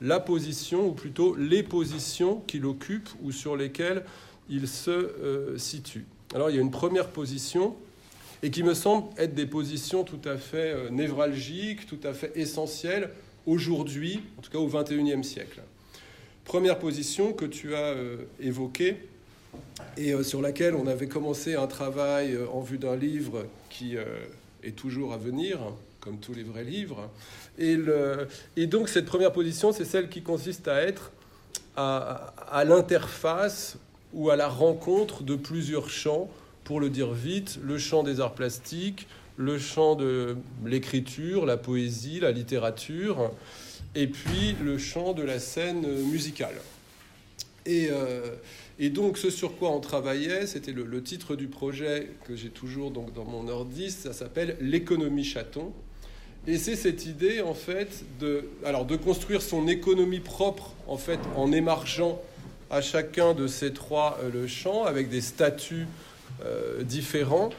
la 0.00 0.20
position, 0.20 0.86
ou 0.86 0.92
plutôt 0.92 1.34
les 1.34 1.62
positions 1.62 2.40
qu'il 2.46 2.66
occupe 2.66 3.08
ou 3.22 3.32
sur 3.32 3.56
lesquelles 3.56 4.04
il 4.48 4.68
se 4.68 5.54
situe. 5.56 6.04
Alors 6.34 6.50
il 6.50 6.56
y 6.56 6.58
a 6.58 6.62
une 6.62 6.72
première 6.72 7.08
position 7.08 7.76
et 8.42 8.50
qui 8.50 8.62
me 8.62 8.74
semble 8.74 9.08
être 9.16 9.34
des 9.34 9.46
positions 9.46 10.04
tout 10.04 10.20
à 10.24 10.36
fait 10.36 10.72
euh, 10.72 10.90
névralgiques, 10.90 11.86
tout 11.86 12.00
à 12.02 12.12
fait 12.12 12.32
essentielles 12.34 13.10
aujourd'hui, 13.46 14.20
en 14.38 14.42
tout 14.42 14.50
cas 14.50 14.58
au 14.58 14.66
XXIe 14.66 15.24
siècle. 15.24 15.60
Première 16.44 16.78
position 16.78 17.32
que 17.32 17.44
tu 17.44 17.74
as 17.74 17.94
euh, 17.94 18.16
évoquée 18.40 18.96
et 19.96 20.12
euh, 20.12 20.24
sur 20.24 20.42
laquelle 20.42 20.74
on 20.74 20.88
avait 20.88 21.06
commencé 21.06 21.54
un 21.54 21.68
travail 21.68 22.36
en 22.52 22.60
vue 22.60 22.78
d'un 22.78 22.96
livre 22.96 23.46
qui 23.70 23.96
est 24.62 24.72
toujours 24.72 25.12
à 25.14 25.16
venir, 25.16 25.58
comme 26.00 26.18
tous 26.18 26.34
les 26.34 26.42
vrais 26.42 26.64
livres. 26.64 27.08
Et, 27.58 27.76
donc 28.66 28.88
cette 28.88 29.06
première 29.06 29.32
position, 29.32 29.72
c'est 29.72 29.86
celle 29.86 30.08
qui 30.08 30.22
consiste 30.22 30.68
à 30.68 30.82
être 30.82 31.10
à 31.76 32.64
l'interface 32.66 33.78
ou 34.12 34.28
à 34.28 34.36
la 34.36 34.48
rencontre 34.48 35.22
de 35.22 35.36
plusieurs 35.36 35.88
champs 35.88 36.28
pour 36.64 36.80
le 36.80 36.90
dire 36.90 37.12
vite, 37.12 37.58
le 37.62 37.78
champ 37.78 38.02
des 38.02 38.20
arts 38.20 38.34
plastiques, 38.34 39.06
le 39.36 39.58
champ 39.58 39.94
de 39.94 40.36
l'écriture, 40.64 41.46
la 41.46 41.56
poésie, 41.56 42.20
la 42.20 42.32
littérature, 42.32 43.30
et 43.94 44.06
puis 44.06 44.54
le 44.62 44.78
champ 44.78 45.12
de 45.12 45.22
la 45.22 45.38
scène 45.38 45.86
musicale. 46.10 46.54
Et, 47.66 47.88
euh, 47.90 48.34
donc 48.90 49.16
ce 49.18 49.30
sur 49.30 49.56
quoi 49.56 49.70
on 49.70 49.80
travaillait, 49.80 50.46
c'était 50.46 50.72
le, 50.72 51.02
titre 51.02 51.36
du 51.36 51.46
projet 51.46 52.08
que 52.24 52.34
j'ai 52.34 52.48
toujours 52.48 52.90
donc 52.90 53.12
dans 53.12 53.24
mon 53.24 53.48
ordi, 53.48 53.90
ça 53.90 54.12
s'appelle 54.12 54.56
l'économie 54.60 55.24
chaton. 55.24 55.72
Et 56.48 56.58
c'est 56.58 56.74
cette 56.74 57.06
idée 57.06 57.40
en 57.40 57.54
fait 57.54 58.04
de, 58.18 58.48
alors, 58.64 58.84
de 58.84 58.96
construire 58.96 59.42
son 59.42 59.68
économie 59.68 60.18
propre 60.18 60.72
en 60.88 60.96
fait 60.96 61.20
en 61.36 61.52
émargeant 61.52 62.20
à 62.70 62.80
chacun 62.80 63.34
de 63.34 63.46
ces 63.46 63.72
trois 63.72 64.18
euh, 64.22 64.30
le 64.32 64.48
champ 64.48 64.84
avec 64.84 65.08
des 65.08 65.20
statuts 65.20 65.86
différents, 66.82 67.50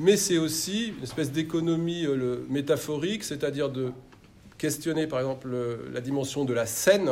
mais 0.00 0.16
c'est 0.16 0.38
aussi 0.38 0.94
une 0.96 1.02
espèce 1.02 1.30
d'économie 1.30 2.06
euh, 2.06 2.44
métaphorique, 2.48 3.22
c'est-à-dire 3.22 3.68
de 3.68 3.92
questionner 4.56 5.06
par 5.06 5.20
exemple 5.20 5.48
la 5.92 6.00
dimension 6.00 6.46
de 6.46 6.54
la 6.54 6.64
scène, 6.64 7.10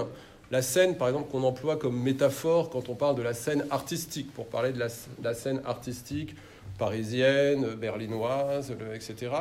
la 0.51 0.63
scène 0.63 0.97
par 0.97 1.09
exemple 1.09 1.31
qu'on 1.31 1.43
emploie 1.43 1.77
comme 1.77 2.01
métaphore 2.03 2.71
quand 2.71 2.89
on 2.89 2.95
parle 2.95 3.17
de 3.17 3.23
la 3.23 3.35
scène 3.35 3.65
artistique, 3.71 4.33
pour 4.33 4.47
parler 4.47 4.73
de 4.73 4.79
la, 4.79 5.35
scène 5.35 5.61
artistique 5.67 6.35
parisienne, 6.79 7.75
berlinoise, 7.75 8.73
etc. 8.95 9.33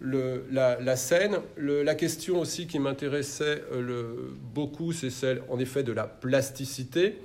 La, 0.00 0.96
scène, 0.96 1.38
la 1.58 1.94
question 1.94 2.40
aussi 2.40 2.66
qui 2.66 2.78
m'intéressait 2.78 3.62
euh, 3.72 4.30
beaucoup, 4.54 4.92
c'est 4.92 5.10
celle 5.10 5.42
en 5.50 5.58
effet 5.58 5.82
de 5.82 5.92
la 5.92 6.04
plasticité 6.04 7.18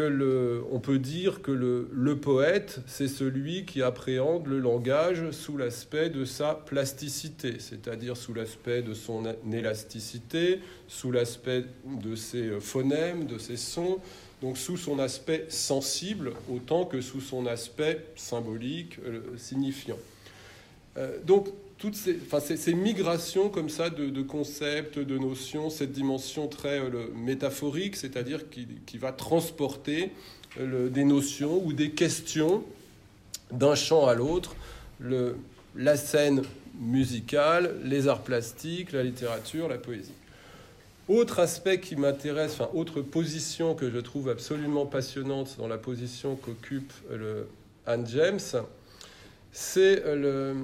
on 0.00 0.80
peut 0.80 0.98
dire 0.98 1.42
que 1.42 1.52
le, 1.52 2.16
poète, 2.16 2.80
c'est 2.86 3.08
celui 3.08 3.64
qui 3.64 3.82
appréhende 3.82 4.46
le 4.46 4.58
langage 4.58 5.30
sous 5.30 5.56
l'aspect 5.56 6.10
de 6.10 6.24
sa 6.24 6.54
plasticité, 6.54 7.56
c'est-à-dire 7.58 8.16
sous 8.16 8.34
l'aspect 8.34 8.82
de 8.82 8.94
son 8.94 9.24
élasticité, 9.52 10.60
sous 10.88 11.12
l'aspect 11.12 11.64
de 11.84 12.16
ses 12.16 12.60
phonèmes, 12.60 13.26
de 13.26 13.38
ses 13.38 13.56
sons, 13.56 13.98
donc 14.42 14.58
sous 14.58 14.76
son 14.76 14.98
aspect 14.98 15.46
sensible 15.48 16.32
autant 16.50 16.84
que 16.84 17.00
sous 17.00 17.20
son 17.20 17.46
aspect 17.46 18.04
symbolique, 18.16 18.98
euh, 19.06 19.20
signifiant. 19.36 19.98
Euh, 20.96 21.18
donc 21.24 21.48
toutes 21.84 22.56
ces, 22.56 22.72
migrations 22.72 23.50
comme 23.50 23.68
ça 23.68 23.90
de, 23.90 24.22
concepts, 24.22 24.98
de 24.98 25.18
notions, 25.18 25.68
cette 25.68 25.92
dimension 25.92 26.48
très 26.48 26.80
euh, 26.80 27.08
métaphorique, 27.14 27.96
c'est-à-dire 27.96 28.48
qui, 28.48 28.96
va 28.96 29.12
transporter 29.12 30.10
euh, 30.58 30.88
des 30.88 31.04
notions 31.04 31.62
ou 31.62 31.74
des 31.74 31.90
questions 31.90 32.64
d'un 33.52 33.74
champ 33.74 34.06
à 34.06 34.14
l'autre, 34.14 34.56
la 35.76 35.96
scène 35.98 36.42
musicale, 36.80 37.76
les 37.84 38.08
arts 38.08 38.22
plastiques, 38.22 38.92
la 38.92 39.02
littérature, 39.02 39.68
la 39.68 39.76
poésie. 39.76 40.14
Autre 41.08 41.38
aspect 41.38 41.80
qui 41.80 41.96
m'intéresse, 41.96 42.52
enfin 42.52 42.70
autre 42.72 43.02
position 43.02 43.74
que 43.74 43.90
je 43.90 43.98
trouve 43.98 44.30
absolument 44.30 44.86
passionnante 44.86 45.56
dans 45.58 45.68
la 45.68 45.76
position 45.76 46.34
qu'occupe 46.36 46.94
le 47.10 47.46
Anne 47.84 48.06
James, 48.06 48.40
c'est 49.52 50.02
le, 50.06 50.54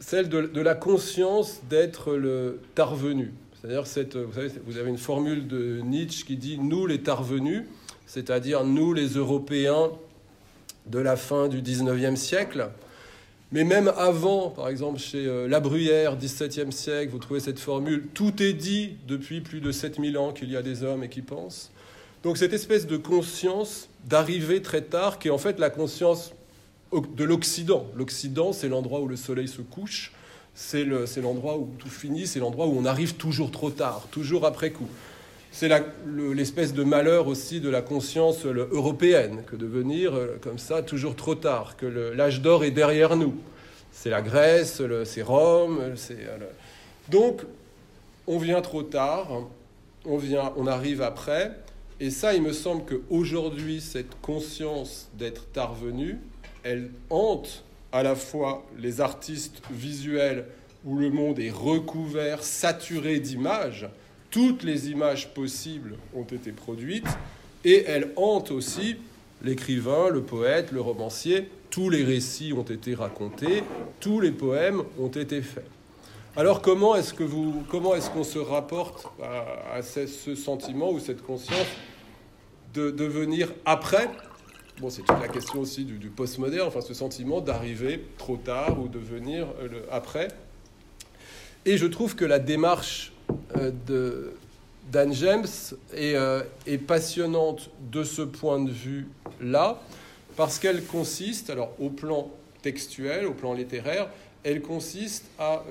celle 0.00 0.28
de, 0.28 0.60
la 0.60 0.74
conscience 0.74 1.60
d'être 1.68 2.14
le 2.14 2.60
tarvenu. 2.74 3.32
C'est-à-dire, 3.60 3.86
cette, 3.86 4.16
vous, 4.16 4.34
savez, 4.34 4.50
vous 4.66 4.76
avez 4.78 4.90
une 4.90 4.98
formule 4.98 5.46
de 5.46 5.80
Nietzsche 5.80 6.24
qui 6.26 6.36
dit 6.36 6.58
nous 6.58 6.86
les 6.86 7.00
tarvenus, 7.00 7.62
c'est-à-dire 8.06 8.64
nous 8.64 8.92
les 8.92 9.08
Européens 9.08 9.90
de 10.86 10.98
la 10.98 11.16
fin 11.16 11.48
du 11.48 11.62
19e 11.62 12.16
siècle. 12.16 12.68
Mais 13.52 13.64
même 13.64 13.92
avant, 13.96 14.50
par 14.50 14.68
exemple, 14.68 14.98
chez 14.98 15.26
euh, 15.26 15.46
La 15.48 15.60
Bruyère, 15.60 16.18
17e 16.18 16.72
siècle, 16.72 17.12
vous 17.12 17.18
trouvez 17.18 17.40
cette 17.40 17.58
formule 17.58 18.08
tout 18.12 18.42
est 18.42 18.52
dit 18.52 18.96
depuis 19.06 19.40
plus 19.40 19.60
de 19.60 19.70
7000 19.70 20.18
ans 20.18 20.32
qu'il 20.32 20.50
y 20.50 20.56
a 20.56 20.62
des 20.62 20.82
hommes 20.82 21.04
et 21.04 21.08
qui 21.08 21.22
pensent. 21.22 21.70
Donc, 22.22 22.36
cette 22.36 22.52
espèce 22.52 22.86
de 22.86 22.96
conscience 22.96 23.88
d'arriver 24.08 24.60
très 24.60 24.82
tard, 24.82 25.18
qui 25.18 25.28
est 25.28 25.30
en 25.30 25.38
fait 25.38 25.58
la 25.58 25.70
conscience 25.70 26.32
de 27.00 27.24
l'Occident. 27.24 27.86
L'Occident, 27.94 28.52
c'est 28.52 28.68
l'endroit 28.68 29.00
où 29.00 29.08
le 29.08 29.16
soleil 29.16 29.48
se 29.48 29.62
couche, 29.62 30.12
c'est 30.54 30.84
l'endroit 30.84 31.58
où 31.58 31.74
tout 31.78 31.88
finit, 31.88 32.26
c'est 32.26 32.38
l'endroit 32.38 32.66
où 32.66 32.78
on 32.78 32.84
arrive 32.84 33.14
toujours 33.14 33.50
trop 33.50 33.70
tard, 33.70 34.06
toujours 34.10 34.46
après 34.46 34.70
coup. 34.70 34.88
C'est 35.50 35.70
l'espèce 36.06 36.74
de 36.74 36.82
malheur 36.82 37.28
aussi 37.28 37.60
de 37.60 37.68
la 37.68 37.80
conscience 37.80 38.44
européenne, 38.44 39.44
que 39.46 39.54
de 39.54 39.66
venir 39.66 40.14
euh, 40.14 40.36
comme 40.40 40.58
ça 40.58 40.82
toujours 40.82 41.14
trop 41.14 41.36
tard, 41.36 41.76
que 41.76 41.86
l'âge 41.86 42.40
d'or 42.40 42.64
est 42.64 42.72
derrière 42.72 43.16
nous. 43.16 43.34
C'est 43.92 44.10
la 44.10 44.20
Grèce, 44.20 44.82
c'est 45.04 45.22
Rome. 45.22 45.78
Euh, 45.80 46.36
donc, 47.08 47.42
on 48.26 48.38
vient 48.38 48.60
trop 48.62 48.82
tard, 48.82 49.28
on, 50.04 50.16
vient, 50.16 50.52
on 50.56 50.66
arrive 50.66 51.02
après. 51.02 51.52
Et 52.00 52.10
ça, 52.10 52.34
il 52.34 52.42
me 52.42 52.52
semble 52.52 52.84
qu'aujourd'hui, 52.84 53.80
cette 53.80 54.20
conscience 54.20 55.08
d'être 55.14 55.52
tard 55.52 55.74
venu, 55.74 56.18
elle 56.64 56.90
hante 57.10 57.64
à 57.92 58.02
la 58.02 58.16
fois 58.16 58.64
les 58.76 59.00
artistes 59.00 59.62
visuels 59.70 60.46
où 60.84 60.98
le 60.98 61.10
monde 61.10 61.38
est 61.38 61.50
recouvert, 61.50 62.42
saturé 62.42 63.20
d'images, 63.20 63.88
toutes 64.30 64.64
les 64.64 64.90
images 64.90 65.32
possibles 65.32 65.96
ont 66.14 66.24
été 66.24 66.50
produites, 66.50 67.06
et 67.64 67.84
elle 67.86 68.10
hante 68.16 68.50
aussi 68.50 68.96
l'écrivain, 69.42 70.08
le 70.08 70.22
poète, 70.22 70.72
le 70.72 70.80
romancier, 70.80 71.48
tous 71.70 71.88
les 71.88 72.04
récits 72.04 72.52
ont 72.52 72.62
été 72.62 72.94
racontés, 72.94 73.62
tous 74.00 74.20
les 74.20 74.32
poèmes 74.32 74.82
ont 74.98 75.08
été 75.08 75.40
faits. 75.40 75.66
Alors 76.36 76.62
comment 76.62 76.96
est-ce 76.96 77.14
que 77.14 77.22
vous, 77.22 77.62
comment 77.70 77.94
est-ce 77.94 78.10
qu'on 78.10 78.24
se 78.24 78.40
rapporte 78.40 79.06
à, 79.22 79.82
ce, 79.82 80.34
sentiment 80.34 80.90
ou 80.90 80.98
cette 80.98 81.22
conscience 81.22 81.66
de 82.74 82.90
devenir 82.90 83.52
après 83.64 84.08
C'est 84.90 85.02
toute 85.02 85.20
la 85.20 85.28
question 85.28 85.60
aussi 85.60 85.84
du, 85.84 86.08
postmoderne, 86.08 86.66
enfin 86.66 86.80
ce 86.80 86.94
sentiment 86.94 87.40
d'arriver 87.40 88.04
trop 88.18 88.36
tard 88.36 88.80
ou 88.80 88.88
de 88.88 88.98
venir 88.98 89.46
euh, 89.62 89.80
après. 89.90 90.28
Et 91.64 91.78
je 91.78 91.86
trouve 91.86 92.16
que 92.16 92.24
la 92.24 92.38
démarche 92.38 93.12
euh, 93.56 93.70
d'Anne 94.90 95.14
James 95.14 95.46
est, 95.94 96.16
euh, 96.16 96.42
est, 96.66 96.78
passionnante 96.78 97.70
de 97.90 98.02
ce 98.02 98.22
point 98.22 98.60
de 98.60 98.70
vue-là, 98.70 99.80
parce 100.36 100.58
qu'elle 100.58 100.84
consiste, 100.84 101.50
alors 101.50 101.72
au 101.78 101.88
plan 101.88 102.30
textuel, 102.60 103.26
au 103.26 103.32
plan 103.32 103.54
littéraire, 103.54 104.08
elle 104.42 104.60
consiste 104.60 105.24
à 105.38 105.62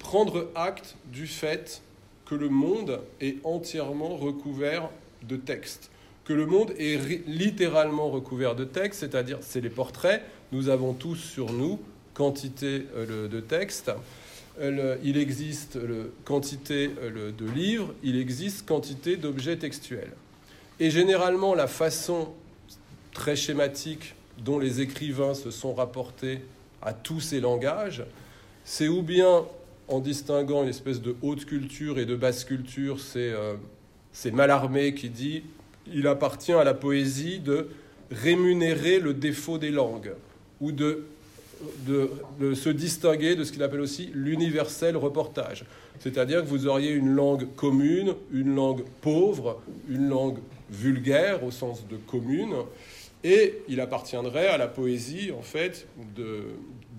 prendre 0.00 0.48
acte 0.56 0.96
du 1.06 1.28
fait 1.28 1.82
que 2.24 2.34
le 2.34 2.48
monde 2.48 3.00
est 3.20 3.36
entièrement 3.44 4.16
recouvert 4.16 4.88
de 5.22 5.36
textes 5.36 5.91
que 6.24 6.32
le 6.32 6.46
monde 6.46 6.72
est 6.78 7.26
littéralement 7.26 8.10
recouvert 8.10 8.54
de 8.54 8.64
textes, 8.64 9.00
c'est-à-dire 9.00 9.38
c'est 9.40 9.60
les 9.60 9.70
portraits, 9.70 10.22
nous 10.52 10.68
avons 10.68 10.92
tous 10.92 11.16
sur 11.16 11.52
nous 11.52 11.80
quantité 12.14 12.86
euh, 12.94 13.28
de 13.28 13.40
textes, 13.40 13.90
il 14.60 15.16
existe 15.16 15.78
quantité 16.24 16.90
euh, 17.02 17.32
de 17.32 17.46
livres, 17.46 17.94
il 18.02 18.16
existe 18.16 18.66
quantité 18.66 19.16
d'objets 19.16 19.56
textuels. 19.56 20.12
Et 20.78 20.90
généralement, 20.90 21.54
la 21.54 21.66
façon 21.66 22.28
très 23.12 23.36
schématique 23.36 24.14
dont 24.38 24.58
les 24.58 24.80
écrivains 24.80 25.34
se 25.34 25.50
sont 25.50 25.74
rapportés 25.74 26.40
à 26.80 26.92
tous 26.92 27.20
ces 27.20 27.40
langages, 27.40 28.04
c'est 28.64 28.88
ou 28.88 29.02
bien 29.02 29.44
en 29.88 30.00
distinguant 30.00 30.62
une 30.62 30.68
espèce 30.68 31.00
de 31.00 31.16
haute 31.22 31.44
culture 31.44 31.98
et 31.98 32.06
de 32.06 32.16
basse 32.16 32.44
culture, 32.44 33.00
c'est 33.00 33.30
euh, 33.30 33.54
Malarmé 34.32 34.94
qui 34.94 35.10
dit 35.10 35.42
il 35.86 36.06
appartient 36.06 36.52
à 36.52 36.64
la 36.64 36.74
poésie 36.74 37.40
de 37.40 37.68
rémunérer 38.10 39.00
le 39.00 39.14
défaut 39.14 39.58
des 39.58 39.70
langues 39.70 40.12
ou 40.60 40.72
de, 40.72 41.04
de, 41.86 42.54
se 42.54 42.68
distinguer 42.68 43.36
de 43.36 43.44
ce 43.44 43.52
qu'il 43.52 43.62
appelle 43.62 43.80
aussi 43.80 44.10
l'universel 44.14 44.96
reportage. 44.96 45.64
C'est-à-dire 46.00 46.42
que 46.42 46.48
vous 46.48 46.66
auriez 46.66 46.90
une 46.90 47.14
langue 47.14 47.46
commune, 47.54 48.14
une 48.32 48.54
langue 48.54 48.84
pauvre, 49.00 49.60
une 49.88 50.08
langue 50.08 50.38
vulgaire 50.70 51.44
au 51.44 51.50
sens 51.50 51.86
de 51.88 51.96
commune, 51.96 52.54
Et 53.24 53.62
il 53.68 53.80
appartiendrait 53.80 54.48
à 54.48 54.58
la 54.58 54.66
poésie, 54.66 55.30
en 55.30 55.42
fait, 55.42 55.86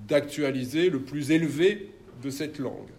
d'actualiser 0.08 0.90
le 0.90 1.00
plus 1.00 1.32
élevé 1.32 1.90
de 2.24 2.30
cette 2.30 2.60
langue. 2.60 2.92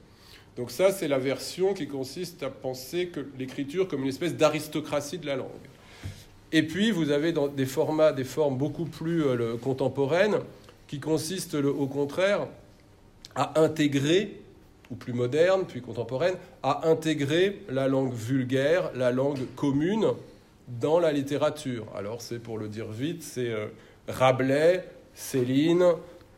Donc 0.56 0.70
ça, 0.70 0.92
c'est 0.92 1.08
la 1.08 1.18
version 1.18 1.74
qui 1.74 1.88
consiste 1.88 2.42
à 2.42 2.50
penser 2.50 3.08
que 3.08 3.26
l'écriture 3.38 3.88
comme 3.88 4.02
une 4.02 4.08
espèce 4.08 4.36
d'aristocratie 4.36 5.18
de 5.18 5.26
la 5.26 5.36
langue. 5.36 5.48
Et 6.56 6.62
puis, 6.62 6.92
vous 6.92 7.10
avez 7.10 7.34
des 7.56 7.66
formats, 7.66 8.12
des 8.12 8.22
formes 8.22 8.56
beaucoup 8.56 8.84
plus 8.84 9.24
euh, 9.24 9.56
contemporaines, 9.56 10.36
qui 10.86 11.00
consistent, 11.00 11.56
au 11.56 11.88
contraire, 11.88 12.46
à 13.34 13.60
intégrer, 13.60 14.40
ou 14.88 14.94
plus 14.94 15.12
moderne, 15.12 15.64
puis 15.66 15.80
contemporaine, 15.80 16.36
à 16.62 16.86
intégrer 16.88 17.62
la 17.68 17.88
langue 17.88 18.14
vulgaire, 18.14 18.92
la 18.94 19.10
langue 19.10 19.40
commune 19.56 20.06
dans 20.68 21.00
la 21.00 21.10
littérature. 21.10 21.86
Alors, 21.96 22.22
c'est 22.22 22.38
pour 22.38 22.56
le 22.56 22.68
dire 22.68 22.86
vite, 22.86 23.24
c'est 23.24 23.50
euh, 23.50 23.66
Rabelais, 24.06 24.84
Céline, 25.12 25.84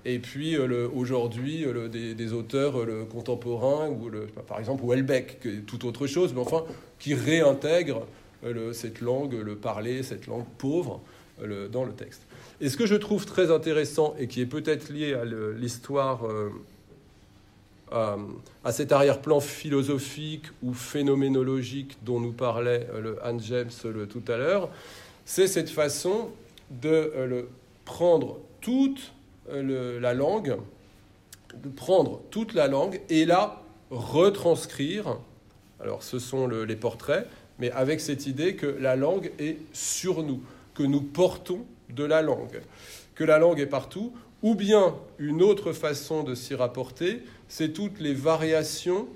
et 0.07 0.19
puis 0.19 0.57
euh, 0.57 0.89
aujourd'hui 0.95 1.67
des, 1.91 2.33
auteurs 2.33 2.87
contemporains, 3.13 3.91
ou 3.91 4.11
par 4.49 4.61
exemple 4.61 4.83
qui 5.43 5.49
est 5.49 5.67
tout 5.67 5.85
autre 5.85 6.07
chose, 6.07 6.33
mais 6.33 6.41
enfin 6.41 6.65
qui 6.99 7.13
réintègrent 7.13 8.07
cette 8.73 9.01
langue, 9.01 9.35
le 9.35 9.57
parler, 9.57 10.03
cette 10.03 10.27
langue 10.27 10.47
pauvre 10.59 11.01
dans 11.71 11.85
le 11.85 11.93
texte. 11.93 12.23
Et 12.61 12.69
ce 12.69 12.77
que 12.77 12.87
je 12.87 12.95
trouve 12.95 13.27
très 13.27 13.51
intéressant 13.51 14.15
et 14.19 14.27
qui 14.27 14.41
est 14.41 14.47
peut-être 14.47 14.89
lié 14.91 15.15
à 15.15 15.25
l'histoire, 15.25 16.23
à, 17.93 18.73
cet 18.73 18.93
arrière-plan 18.93 19.41
philosophique 19.41 20.47
ou 20.63 20.73
phénoménologique 20.73 21.99
dont 22.03 22.21
nous 22.21 22.33
parlait 22.33 22.89
le 23.01 23.25
Anne 23.25 23.41
James 23.41 23.71
tout 24.09 24.33
à 24.33 24.37
l'heure, 24.37 24.71
c'est 25.25 25.47
cette 25.47 25.71
façon 25.71 26.31
de 26.71 27.47
prendre 27.85 28.39
toute 28.61 29.13
euh, 29.51 30.01
la 30.01 30.13
langue, 30.13 30.57
de 31.55 31.69
prendre 31.69 32.21
toute 32.31 32.53
la 32.53 32.67
langue 32.67 33.01
et 33.09 33.25
la 33.25 33.63
retranscrire. 33.91 35.19
Alors 35.81 36.03
ce 36.03 36.19
sont 36.19 36.49
les 36.49 36.77
portraits, 36.77 37.27
mais 37.59 37.71
avec 37.73 38.01
cette 38.01 38.27
idée 38.27 38.55
que 38.57 38.67
la 38.67 38.97
langue 38.97 39.33
est 39.39 39.59
sur 39.73 40.23
nous, 40.23 40.43
que 40.75 40.83
nous 40.83 41.01
portons 41.01 41.65
de 41.91 42.05
la 42.05 42.23
langue, 42.23 42.61
que 43.15 43.25
la 43.25 43.39
langue 43.39 43.61
est 43.61 43.67
partout, 43.67 44.13
ou 44.43 44.55
bien 44.55 44.95
une 45.19 45.43
autre 45.43 45.73
façon 45.73 46.23
de 46.23 46.35
s'y 46.35 46.55
rapporter, 46.55 47.23
c'est 47.49 47.73
toutes 47.73 48.01
les 48.01 48.15
variations 48.15 49.09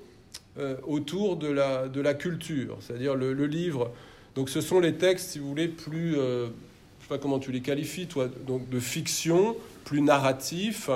euh, 0.57 0.75
autour 0.85 1.37
de 1.37 1.47
la, 1.47 1.87
de 1.87 2.01
la 2.01 2.13
culture, 2.13 2.77
c'est-à-dire 2.81 3.15
le, 3.15 3.45
livre. 3.45 3.91
Donc 4.35 4.49
ce 4.49 4.61
sont 4.61 4.79
les 4.79 4.95
textes, 4.95 5.29
si 5.29 5.39
vous 5.39 5.47
voulez, 5.47 5.67
plus, 5.67 6.17
euh, 6.17 6.47
je 6.47 7.03
sais 7.03 7.09
pas 7.09 7.17
comment 7.17 7.39
tu 7.39 7.51
les 7.51 7.61
qualifies, 7.61 8.07
toi, 8.07 8.27
donc 8.47 8.67
de 8.69 8.79
fiction, 8.79 9.55
plus 9.85 10.01
narratif, 10.01 10.89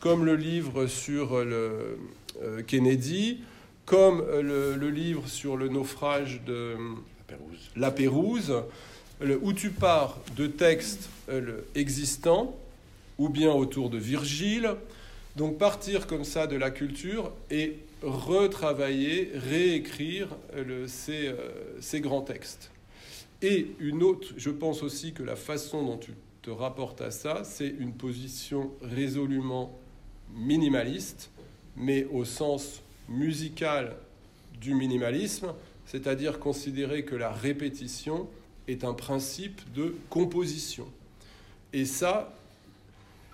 comme 0.00 0.24
le 0.24 0.36
livre 0.36 0.86
sur 0.86 1.36
euh, 1.36 1.96
Kennedy, 2.66 3.38
comme 3.88 4.22
le, 4.42 4.90
livre 4.90 5.26
sur 5.28 5.56
le 5.56 5.68
naufrage 5.68 6.42
de 6.46 6.76
La 7.74 7.90
Pérouse, 7.90 8.52
où 9.40 9.52
tu 9.54 9.70
pars 9.70 10.18
de 10.36 10.46
textes 10.46 11.08
euh, 11.30 11.62
existants, 11.74 12.54
ou 13.16 13.30
bien 13.30 13.50
autour 13.50 13.88
de 13.88 13.96
Virgile. 13.96 14.74
Donc 15.36 15.56
partir 15.56 16.06
comme 16.06 16.24
ça 16.24 16.46
de 16.46 16.54
la 16.54 16.70
culture 16.70 17.32
et 17.50 17.78
retravailler, 18.02 19.32
réécrire 19.34 20.28
euh, 20.54 20.86
ces, 20.86 21.34
ces 21.80 22.02
grands 22.02 22.20
textes. 22.20 22.70
Et 23.40 23.68
une 23.80 24.02
autre, 24.02 24.34
je 24.36 24.50
pense 24.50 24.82
aussi 24.82 25.14
que 25.14 25.22
la 25.22 25.34
façon 25.36 25.82
dont 25.82 25.96
tu 25.96 26.12
te 26.42 26.50
rapporte 26.50 27.00
à 27.00 27.10
ça, 27.10 27.40
c'est 27.42 27.74
une 27.78 27.94
position 27.94 28.70
résolument 28.82 29.78
minimaliste, 30.34 31.30
mais 31.74 32.06
au 32.12 32.26
sens 32.26 32.82
musical 33.08 33.96
du 34.60 34.74
minimalisme, 34.74 35.54
c'est-à-dire 35.86 36.38
considérer 36.38 37.04
que 37.04 37.14
la 37.14 37.30
répétition 37.30 38.28
est 38.66 38.84
un 38.84 38.92
principe 38.92 39.60
de 39.74 39.94
composition. 40.10 40.86
Et 41.72 41.84
ça, 41.84 42.34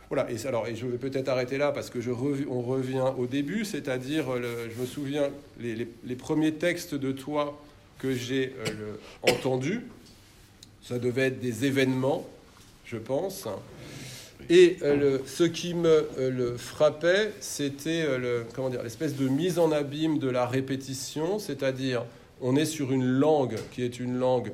voilà, 0.09 0.31
et, 0.31 0.47
alors, 0.47 0.69
et 0.69 0.77
je 0.77 0.87
vais 0.87 0.99
peut-être 0.99 1.29
arrêter 1.29 1.59
là 1.59 1.73
parce 1.73 1.91
que 1.91 2.01
je 2.01 2.11
on 2.11 2.63
revient 2.63 3.13
au 3.19 3.27
début, 3.27 3.65
c'est-à-dire, 3.65 4.27
je 4.37 4.81
me 4.81 4.87
souviens, 4.87 5.31
les, 5.59 5.89
les, 6.05 6.17
premiers 6.17 6.55
textes 6.55 6.95
de 6.95 7.11
toi 7.11 7.61
que 7.99 8.15
j'ai 8.15 8.55
euh, 8.69 8.97
entendus, 9.23 9.83
ça 10.83 10.99
devait 10.99 11.29
être 11.29 11.41
des 11.41 11.65
événements 11.65 12.29
je 12.85 12.97
pense. 12.99 13.49
Et 14.51 14.77
euh, 14.83 15.19
ce 15.27 15.45
qui 15.45 15.75
me 15.75 16.09
euh, 16.19 16.31
le 16.31 16.57
frappait, 16.57 17.33
c'était 17.41 18.05
euh, 18.07 18.45
l'espèce 18.83 19.17
de 19.17 19.29
mise 19.29 19.59
en 19.59 19.73
abîme 19.73 20.19
de 20.19 20.29
la 20.29 20.47
répétition, 20.47 21.39
c'est-à-dire 21.39 22.05
on 22.41 22.57
est 22.57 22.67
sur 22.67 22.93
une 22.93 23.07
langue 23.07 23.57
qui 23.73 23.83
est 23.83 23.99
une 23.99 24.19
langue 24.19 24.53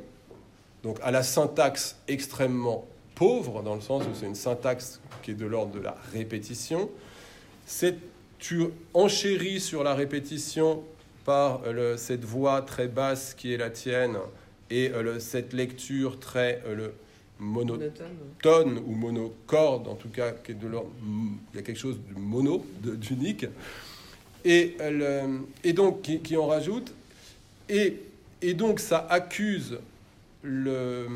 donc 0.83 0.99
à 1.03 1.11
la 1.11 1.23
syntaxe 1.23 1.97
extrêmement 2.09 2.87
pauvre, 3.15 3.63
dans 3.63 3.75
le 3.75 3.81
sens 3.81 4.05
où 4.05 4.11
c'est 4.15 4.27
une 4.27 4.35
syntaxe 4.35 5.01
qui 5.23 5.33
est 5.33 5.35
de 5.35 5.47
l'ordre 5.47 5.73
de 5.73 5.81
la 5.81 5.97
répétition. 6.13 6.89
Tu 8.39 8.65
enchéris 8.95 9.61
sur 9.61 9.85
la 9.85 9.95
répétition 9.95 10.83
par 11.27 11.61
cette 11.99 12.25
voix 12.25 12.63
très 12.63 12.89
basse 12.89 13.35
qui 13.35 13.53
est 13.53 13.59
la 13.59 13.69
tienne 13.69 14.17
et 14.71 14.91
cette 15.19 15.53
lecture 15.53 16.19
très 16.19 16.63
monotone 17.41 18.79
ou 18.87 18.95
monocorde, 18.95 19.89
en 19.89 19.95
tout 19.95 20.09
cas, 20.09 20.33
qui 20.33 20.53
est 20.53 20.55
de 20.55 20.69
l'ordre, 20.69 20.91
il 21.53 21.57
y 21.57 21.59
a 21.59 21.63
quelque 21.63 21.79
chose 21.79 21.99
de 22.09 22.19
mono, 22.19 22.65
d'unique, 22.81 23.47
et, 24.45 24.77
et 25.65 25.73
donc 25.73 26.03
qui, 26.03 26.21
qui, 26.21 26.37
en 26.37 26.47
rajoute, 26.47 26.95
et, 27.69 27.97
et 28.43 28.55
donc 28.55 28.81
ça 28.81 29.07
accuse 29.11 29.79
le. 30.43 31.07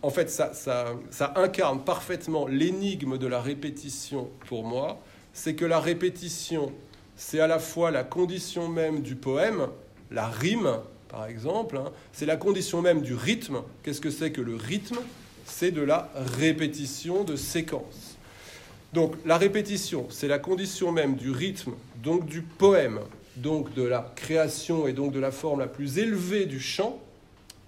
En 0.00 0.10
fait, 0.10 0.30
ça, 0.30 0.54
ça, 0.54 0.94
ça 1.10 1.32
incarne 1.36 1.82
parfaitement 1.82 2.46
l'énigme 2.46 3.18
de 3.18 3.26
la 3.26 3.40
répétition 3.42 4.28
pour 4.46 4.64
moi, 4.64 5.00
c'est 5.32 5.54
que 5.54 5.64
la 5.64 5.80
répétition, 5.80 6.72
c'est 7.16 7.40
à 7.40 7.48
la 7.48 7.58
fois 7.58 7.90
la 7.90 8.04
condition 8.04 8.68
même 8.68 9.02
du 9.02 9.16
poème, 9.16 9.66
la 10.10 10.28
rime, 10.28 10.78
par 11.08 11.26
exemple. 11.26 11.78
Hein. 11.78 11.90
C'est 12.12 12.26
la 12.26 12.36
condition 12.36 12.80
même 12.80 13.02
du 13.02 13.14
rythme. 13.14 13.62
Qu'est-ce 13.82 14.00
que 14.00 14.10
c'est 14.10 14.30
que 14.30 14.40
le 14.40 14.54
rythme? 14.54 14.98
C'est 15.48 15.70
de 15.72 15.82
la 15.82 16.10
répétition 16.38 17.24
de 17.24 17.34
séquence. 17.34 18.16
Donc 18.92 19.14
la 19.26 19.36
répétition, 19.36 20.06
c'est 20.10 20.28
la 20.28 20.38
condition 20.38 20.92
même 20.92 21.16
du 21.16 21.30
rythme, 21.30 21.72
donc 22.02 22.26
du 22.26 22.42
poème, 22.42 23.00
donc 23.36 23.74
de 23.74 23.82
la 23.82 24.12
création 24.16 24.86
et 24.86 24.92
donc 24.92 25.12
de 25.12 25.20
la 25.20 25.30
forme 25.30 25.60
la 25.60 25.66
plus 25.66 25.98
élevée 25.98 26.46
du 26.46 26.60
chant. 26.60 26.98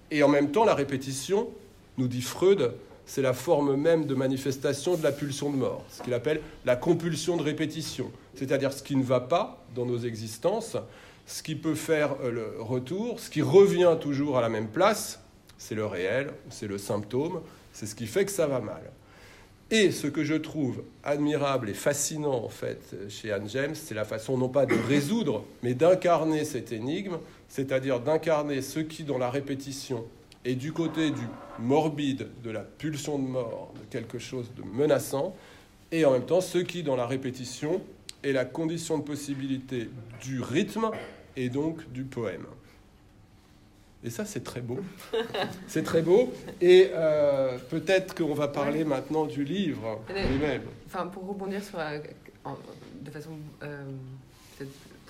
Et 0.09 0.23
en 0.23 0.27
même 0.27 0.51
temps, 0.51 0.65
la 0.65 0.73
répétition, 0.73 1.49
nous 1.97 2.07
dit 2.07 2.21
Freud, 2.21 2.73
c'est 3.05 3.21
la 3.21 3.33
forme 3.33 3.75
même 3.75 4.05
de 4.05 4.15
manifestation 4.15 4.95
de 4.95 5.03
la 5.03 5.11
pulsion 5.11 5.51
de 5.51 5.57
mort, 5.57 5.83
ce 5.91 6.01
qu'il 6.01 6.13
appelle 6.13 6.41
la 6.65 6.75
compulsion 6.75 7.35
de 7.35 7.43
répétition, 7.43 8.11
c'est-à-dire 8.35 8.71
ce 8.71 8.83
qui 8.83 8.95
ne 8.95 9.03
va 9.03 9.19
pas 9.19 9.63
dans 9.75 9.85
nos 9.85 9.99
existences, 9.99 10.77
ce 11.25 11.43
qui 11.43 11.55
peut 11.55 11.75
faire 11.75 12.15
euh, 12.23 12.31
le 12.31 12.61
retour, 12.61 13.19
ce 13.19 13.29
qui 13.29 13.41
revient 13.41 13.95
toujours 13.99 14.37
à 14.37 14.41
la 14.41 14.49
même 14.49 14.67
place, 14.67 15.19
c'est 15.57 15.75
le 15.75 15.85
réel, 15.85 16.31
c'est 16.49 16.67
le 16.67 16.77
symptôme, 16.77 17.41
c'est 17.73 17.85
ce 17.85 17.95
qui 17.95 18.07
fait 18.07 18.25
que 18.25 18.31
ça 18.31 18.47
va 18.47 18.59
mal. 18.59 18.81
Et 19.73 19.91
ce 19.91 20.07
que 20.07 20.25
je 20.25 20.33
trouve 20.33 20.83
admirable 21.03 21.69
et 21.69 21.73
fascinant 21.73 22.43
en 22.43 22.49
fait 22.49 22.93
chez 23.07 23.31
Anne 23.31 23.47
James, 23.47 23.73
c'est 23.73 23.95
la 23.95 24.03
façon 24.03 24.37
non 24.37 24.49
pas 24.49 24.65
de 24.65 24.75
résoudre, 24.87 25.45
mais 25.63 25.73
d'incarner 25.73 26.43
cette 26.43 26.73
énigme, 26.73 27.19
c'est-à-dire 27.47 28.01
d'incarner 28.01 28.61
ce 28.61 28.81
qui 28.81 29.03
dans 29.05 29.17
la 29.17 29.29
répétition 29.29 30.05
est 30.43 30.55
du 30.55 30.73
côté 30.73 31.11
du 31.11 31.21
morbide, 31.59 32.27
de 32.43 32.51
la 32.51 32.61
pulsion 32.61 33.17
de 33.17 33.27
mort, 33.27 33.73
de 33.75 33.85
quelque 33.89 34.19
chose 34.19 34.51
de 34.57 34.63
menaçant, 34.63 35.33
et 35.93 36.03
en 36.03 36.11
même 36.11 36.25
temps 36.25 36.41
ce 36.41 36.57
qui 36.57 36.83
dans 36.83 36.97
la 36.97 37.07
répétition 37.07 37.81
est 38.23 38.33
la 38.33 38.43
condition 38.43 38.97
de 38.97 39.03
possibilité 39.03 39.89
du 40.21 40.41
rythme 40.41 40.91
et 41.37 41.47
donc 41.47 41.89
du 41.93 42.03
poème. 42.03 42.45
Et 44.03 44.09
ça, 44.09 44.25
c'est 44.25 44.43
très 44.43 44.61
beau. 44.61 44.79
c'est 45.67 45.83
très 45.83 46.01
beau. 46.01 46.33
Et 46.59 46.89
euh, 46.93 47.57
peut-être 47.69 48.15
qu'on 48.15 48.33
va 48.33 48.47
parler 48.47 48.83
maintenant 48.83 49.25
du 49.25 49.43
livre 49.43 50.01
lui-même. 50.09 50.63
Enfin, 50.87 51.07
pour 51.07 51.27
rebondir 51.27 51.63
sur, 51.63 51.79
euh, 51.79 51.99
de 53.01 53.11
façon 53.11 53.31
euh, 53.63 53.83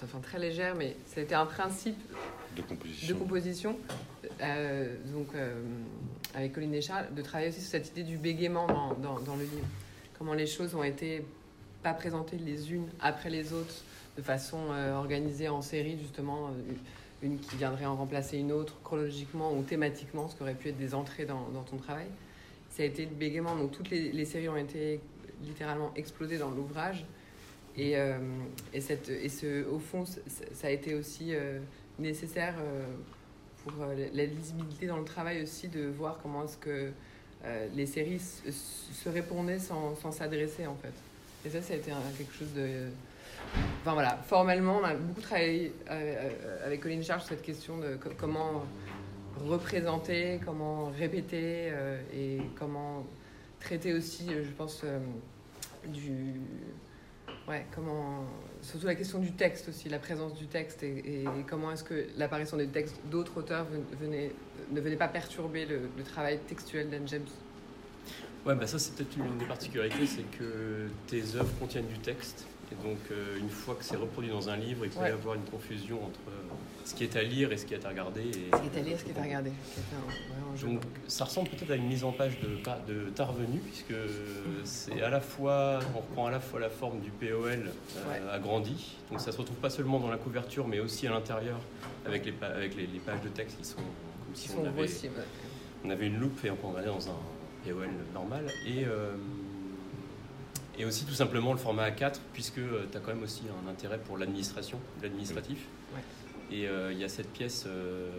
enfin, 0.03 0.19
très 0.21 0.39
légère, 0.39 0.75
mais 0.75 0.95
c'était 1.07 1.35
un 1.35 1.45
principe 1.45 1.97
de 2.55 2.61
composition, 2.63 3.07
de 3.07 3.19
composition 3.19 3.77
donc, 5.13 5.27
avec 6.35 6.51
Colline 6.51 6.71
Deschamps, 6.71 7.05
de 7.15 7.21
travailler 7.21 7.49
aussi 7.49 7.61
sur 7.61 7.71
cette 7.71 7.89
idée 7.91 8.03
du 8.03 8.17
bégaiement 8.17 8.67
dans, 8.67 8.93
dans, 8.95 9.19
dans 9.19 9.35
le 9.35 9.43
livre. 9.43 9.67
Comment 10.17 10.33
les 10.33 10.47
choses 10.47 10.75
ont 10.75 10.83
été 10.83 11.23
pas 11.81 11.93
présentées 11.93 12.37
les 12.37 12.73
unes 12.73 12.87
après 12.99 13.29
les 13.29 13.53
autres 13.53 13.83
de 14.17 14.21
façon 14.21 14.57
euh, 14.71 14.93
organisée 14.93 15.49
en 15.49 15.61
série, 15.61 15.97
justement, 15.99 16.47
euh, 16.47 16.73
une 17.23 17.39
qui 17.39 17.55
viendrait 17.55 17.85
en 17.85 17.95
remplacer 17.95 18.37
une 18.37 18.51
autre 18.51 18.79
chronologiquement 18.83 19.53
ou 19.53 19.63
thématiquement, 19.63 20.29
ce 20.29 20.35
qui 20.35 20.41
aurait 20.41 20.55
pu 20.55 20.69
être 20.69 20.77
des 20.77 20.93
entrées 20.93 21.25
dans, 21.25 21.63
ton 21.69 21.77
travail. 21.77 22.07
ça 22.69 22.83
a 22.83 22.85
été 22.85 23.05
le 23.05 23.11
bégaiement. 23.11 23.55
Donc 23.55 23.71
toutes 23.71 23.89
les, 23.89 24.25
séries 24.25 24.49
ont 24.49 24.57
été 24.57 24.99
littéralement 25.43 25.91
explosées 25.95 26.37
dans 26.37 26.49
l'ouvrage. 26.49 27.05
Et, 27.77 27.95
et, 28.73 28.81
cette, 28.81 29.09
et 29.09 29.29
ce, 29.29 29.65
au 29.69 29.79
fond, 29.79 30.03
ça 30.05 30.67
a 30.67 30.71
été 30.71 30.95
aussi 30.95 31.33
nécessaire 31.99 32.55
pour 33.63 33.73
la 33.85 34.25
lisibilité 34.25 34.87
dans 34.87 34.97
le 34.97 35.05
travail 35.05 35.43
aussi 35.43 35.67
de 35.67 35.87
voir 35.87 36.19
comment 36.21 36.43
est-ce 36.43 36.57
que 36.57 36.91
les 37.75 37.85
séries 37.85 38.19
se, 38.19 39.09
répondaient 39.09 39.59
sans 39.59 40.11
s'adresser 40.11 40.65
en 40.65 40.75
fait. 40.75 40.93
Et 41.45 41.49
ça, 41.49 41.61
ça 41.61 41.73
a 41.73 41.77
été 41.77 41.91
quelque 42.17 42.33
chose 42.33 42.53
de 42.53 42.89
Enfin 43.81 43.93
voilà, 43.93 44.17
formellement, 44.27 44.77
on 44.79 44.83
a 44.83 44.93
beaucoup 44.93 45.21
travaillé 45.21 45.73
euh, 45.89 45.91
euh, 45.91 46.67
avec 46.67 46.81
Colin 46.81 47.01
Charge 47.01 47.21
sur 47.21 47.29
cette 47.29 47.41
question 47.41 47.79
de 47.79 47.97
comment 48.15 48.63
représenter, 49.43 50.39
comment 50.45 50.91
répéter 50.91 51.69
euh, 51.71 51.99
et 52.13 52.41
comment 52.59 53.07
traiter 53.59 53.93
aussi, 53.93 54.27
je 54.27 54.51
pense, 54.51 54.85
du. 55.87 56.39
Ouais, 57.47 57.65
comment. 57.73 58.23
Surtout 58.61 58.85
la 58.85 58.93
question 58.93 59.17
du 59.17 59.31
texte 59.31 59.69
aussi, 59.69 59.89
la 59.89 59.97
présence 59.97 60.35
du 60.35 60.45
texte 60.45 60.83
et, 60.83 61.25
comment 61.49 61.71
est-ce 61.71 61.83
que 61.83 62.05
l'apparition 62.17 62.57
des 62.57 62.67
textes 62.67 62.99
d'autres 63.09 63.39
auteurs 63.39 63.65
ne 64.71 64.79
venait 64.79 64.95
pas 64.95 65.07
perturber 65.07 65.65
le, 65.65 65.89
le 65.97 66.03
travail 66.03 66.37
textuel 66.47 66.91
d'Anne 66.91 67.07
James. 67.07 67.25
Ouais, 68.45 68.53
bah 68.53 68.67
ça 68.67 68.77
c'est 68.77 68.93
peut-être 68.95 69.17
une 69.17 69.39
des 69.39 69.45
particularités, 69.45 70.05
c'est 70.05 70.37
que 70.37 70.87
tes 71.07 71.35
œuvres 71.35 71.53
contiennent 71.59 71.87
du 71.87 71.97
texte 71.97 72.45
et 72.71 72.87
donc, 72.87 72.99
euh, 73.11 73.37
une 73.37 73.49
fois 73.49 73.75
que 73.75 73.83
c'est 73.83 73.97
reproduit 73.97 74.31
dans 74.31 74.49
un 74.49 74.55
livre, 74.55 74.85
il 74.85 74.91
peut 74.91 75.05
y 75.05 75.09
avoir 75.09 75.35
une 75.35 75.43
confusion 75.43 75.97
entre 75.97 76.19
euh, 76.29 76.53
ce 76.85 76.95
qui 76.95 77.03
est 77.03 77.15
à 77.17 77.23
lire 77.23 77.51
et 77.51 77.57
ce 77.57 77.65
qui 77.65 77.73
est 77.73 77.85
à 77.85 77.89
regarder. 77.89 78.21
Et... 78.21 78.49
Ce 78.53 78.61
qui 78.61 78.77
est 78.77 78.79
à 78.79 78.83
lire 78.83 78.93
et 78.93 78.97
ce 78.97 79.03
qui 79.03 79.11
est 79.11 79.19
à 79.19 79.23
regarder. 79.23 79.51
donc, 80.63 80.81
ça 81.07 81.25
ressemble 81.25 81.49
peut-être 81.49 81.71
à 81.71 81.75
une 81.75 81.87
mise 81.87 82.05
en 82.05 82.13
page 82.13 82.39
de, 82.39 82.93
de 82.93 83.09
Tarvenu, 83.09 83.59
puisque 83.59 83.93
c'est 84.63 85.01
à 85.01 85.09
la 85.09 85.19
fois, 85.19 85.79
on 85.93 85.97
reprend 85.97 86.27
à 86.27 86.31
la 86.31 86.39
fois 86.39 86.61
la 86.61 86.69
forme 86.69 87.01
du 87.01 87.11
POL 87.11 87.71
euh, 87.97 88.35
agrandi. 88.35 88.95
Donc, 89.09 89.19
ça 89.19 89.33
se 89.33 89.37
retrouve 89.37 89.57
pas 89.57 89.69
seulement 89.69 89.99
dans 89.99 90.09
la 90.09 90.17
couverture, 90.17 90.67
mais 90.67 90.79
aussi 90.79 91.07
à 91.07 91.11
l'intérieur, 91.11 91.59
avec, 92.05 92.25
les, 92.25 92.33
avec 92.41 92.75
les, 92.77 92.87
pages 93.05 93.21
de 93.21 93.29
texte 93.29 93.57
qui 93.57 93.65
sont 93.65 93.77
comme 93.77 94.35
si 94.35 94.49
on, 94.57 94.65
avait, 94.65 94.87
on 95.83 95.89
avait 95.89 96.07
une 96.07 96.19
loupe 96.19 96.45
et 96.45 96.51
on 96.51 96.69
regardait 96.69 96.89
dans 96.89 97.09
un 97.09 97.17
POL 97.65 97.89
normal. 98.13 98.45
Et. 98.65 98.85
Et 100.77 100.85
aussi 100.85 101.05
tout 101.05 101.13
simplement 101.13 101.51
le 101.51 101.59
format 101.59 101.89
A4, 101.89 102.15
puisque 102.33 102.59
euh, 102.59 102.87
tu 102.91 102.97
as 102.97 103.01
quand 103.01 103.13
même 103.13 103.23
aussi 103.23 103.43
un 103.65 103.69
intérêt 103.69 103.99
pour 103.99 104.17
l'administration, 104.17 104.79
l'administratif. 105.01 105.67
Et 106.51 106.67
euh, 106.67 106.91
il 106.91 106.99
y 106.99 107.03
a 107.03 107.09
cette 107.09 107.31
pièce, 107.31 107.65
euh, 107.67 108.09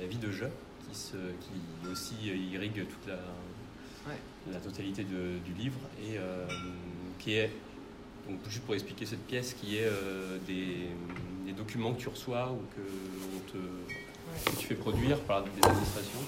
La 0.00 0.06
vie 0.06 0.18
de 0.18 0.30
jeu, 0.30 0.48
qui, 0.88 0.98
se, 0.98 1.16
qui 1.16 1.90
aussi 1.90 2.14
irrigue 2.52 2.86
toute 2.86 3.06
la, 3.06 3.18
la 4.52 4.58
totalité 4.58 5.04
du 5.04 5.52
livre, 5.56 5.78
et 6.02 6.18
qui 7.18 7.34
est, 7.34 7.50
donc 8.28 8.38
juste 8.48 8.64
pour 8.64 8.74
expliquer 8.74 9.06
cette 9.06 9.26
pièce, 9.26 9.54
qui 9.54 9.78
est 9.78 9.88
des, 10.46 10.88
des, 11.46 11.52
documents 11.52 11.94
que 11.94 12.00
tu 12.00 12.08
reçois 12.10 12.52
ou 12.52 12.60
que 12.76 12.82
on 13.36 13.52
te 13.52 13.58
que 14.44 14.56
tu 14.58 14.66
fais 14.66 14.74
produire 14.74 15.18
par 15.20 15.42
des 15.42 15.50
administrations 15.62 16.18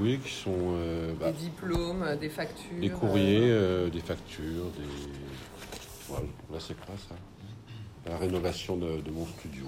Oui, 0.00 0.18
qui 0.24 0.32
sont. 0.32 0.74
Euh, 0.76 1.12
bah, 1.18 1.32
des 1.32 1.38
diplômes, 1.38 2.16
des 2.20 2.28
factures. 2.28 2.80
Des 2.80 2.90
courriers, 2.90 3.50
euh, 3.50 3.88
des 3.90 4.00
factures, 4.00 4.66
des. 4.76 5.12
Voilà, 6.08 6.26
là, 6.52 6.58
c'est 6.60 6.74
quoi 6.74 6.94
ça? 6.96 7.14
La 8.10 8.18
rénovation 8.18 8.76
de, 8.76 9.10
mon 9.10 9.26
studio. 9.26 9.64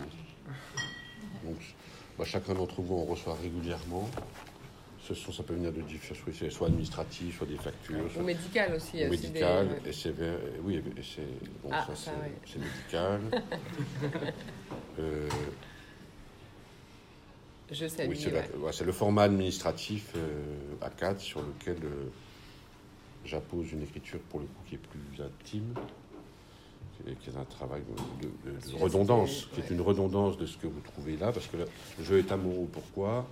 Donc, 1.44 1.56
bah, 2.18 2.24
chacun 2.24 2.54
d'entre 2.54 2.80
vous 2.80 2.96
en 2.96 3.04
reçoit 3.04 3.36
régulièrement. 3.40 4.08
Ce 5.06 5.14
sont, 5.14 5.32
ça 5.32 5.42
peut 5.42 5.52
venir 5.52 5.70
de 5.70 5.82
différents, 5.82 6.32
soit 6.48 6.66
administratif, 6.66 7.36
soit 7.36 7.46
des 7.46 7.58
factures. 7.58 8.10
Ou 8.18 8.22
médical 8.22 8.74
aussi. 8.74 9.04
Ou 9.04 9.10
médical, 9.10 9.78
et 9.84 9.92
c'est 9.92 10.14
oui, 10.62 10.82
c'est 11.02 11.20
bon, 11.62 11.68
ah, 11.70 11.86
ça, 11.94 12.12
c'est 12.46 12.58
médical. 12.58 13.20
euh, 14.98 15.28
je 17.70 17.86
sais. 17.86 18.06
Oui, 18.06 18.26
c'est 18.72 18.84
le 18.84 18.92
format 18.92 19.22
administratif 19.22 20.12
euh, 20.16 20.74
A4 20.82 21.18
sur 21.18 21.42
lequel 21.42 21.76
euh, 21.84 22.08
j'appose 23.24 23.72
une 23.72 23.82
écriture 23.82 24.20
pour 24.30 24.40
le 24.40 24.46
coup 24.46 24.62
qui 24.68 24.74
est 24.74 24.78
plus 24.78 25.22
intime, 25.22 25.74
qui 27.20 27.30
est 27.30 27.36
un 27.36 27.44
travail 27.44 27.82
de, 28.20 28.76
redondance, 28.76 29.48
qui 29.52 29.60
est 29.60 29.70
une 29.70 29.80
redondance 29.80 30.36
de 30.36 30.46
ce 30.46 30.56
que 30.56 30.66
vous 30.66 30.80
trouvez 30.80 31.16
là, 31.16 31.32
parce 31.32 31.46
que 31.46 31.56
le 31.56 32.04
jeu 32.04 32.18
est 32.18 32.30
amoureux. 32.32 32.68
Pourquoi? 32.72 33.26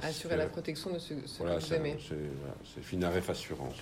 Assurer 0.00 0.36
la 0.36 0.46
protection 0.46 0.90
de 0.90 0.98
ce, 0.98 1.14
ce 1.26 1.42
que 1.42 1.58
vous 1.58 1.74
aimez. 1.74 1.96
C'est 2.74 2.82
Finaref 2.82 3.28
Assurance. 3.28 3.76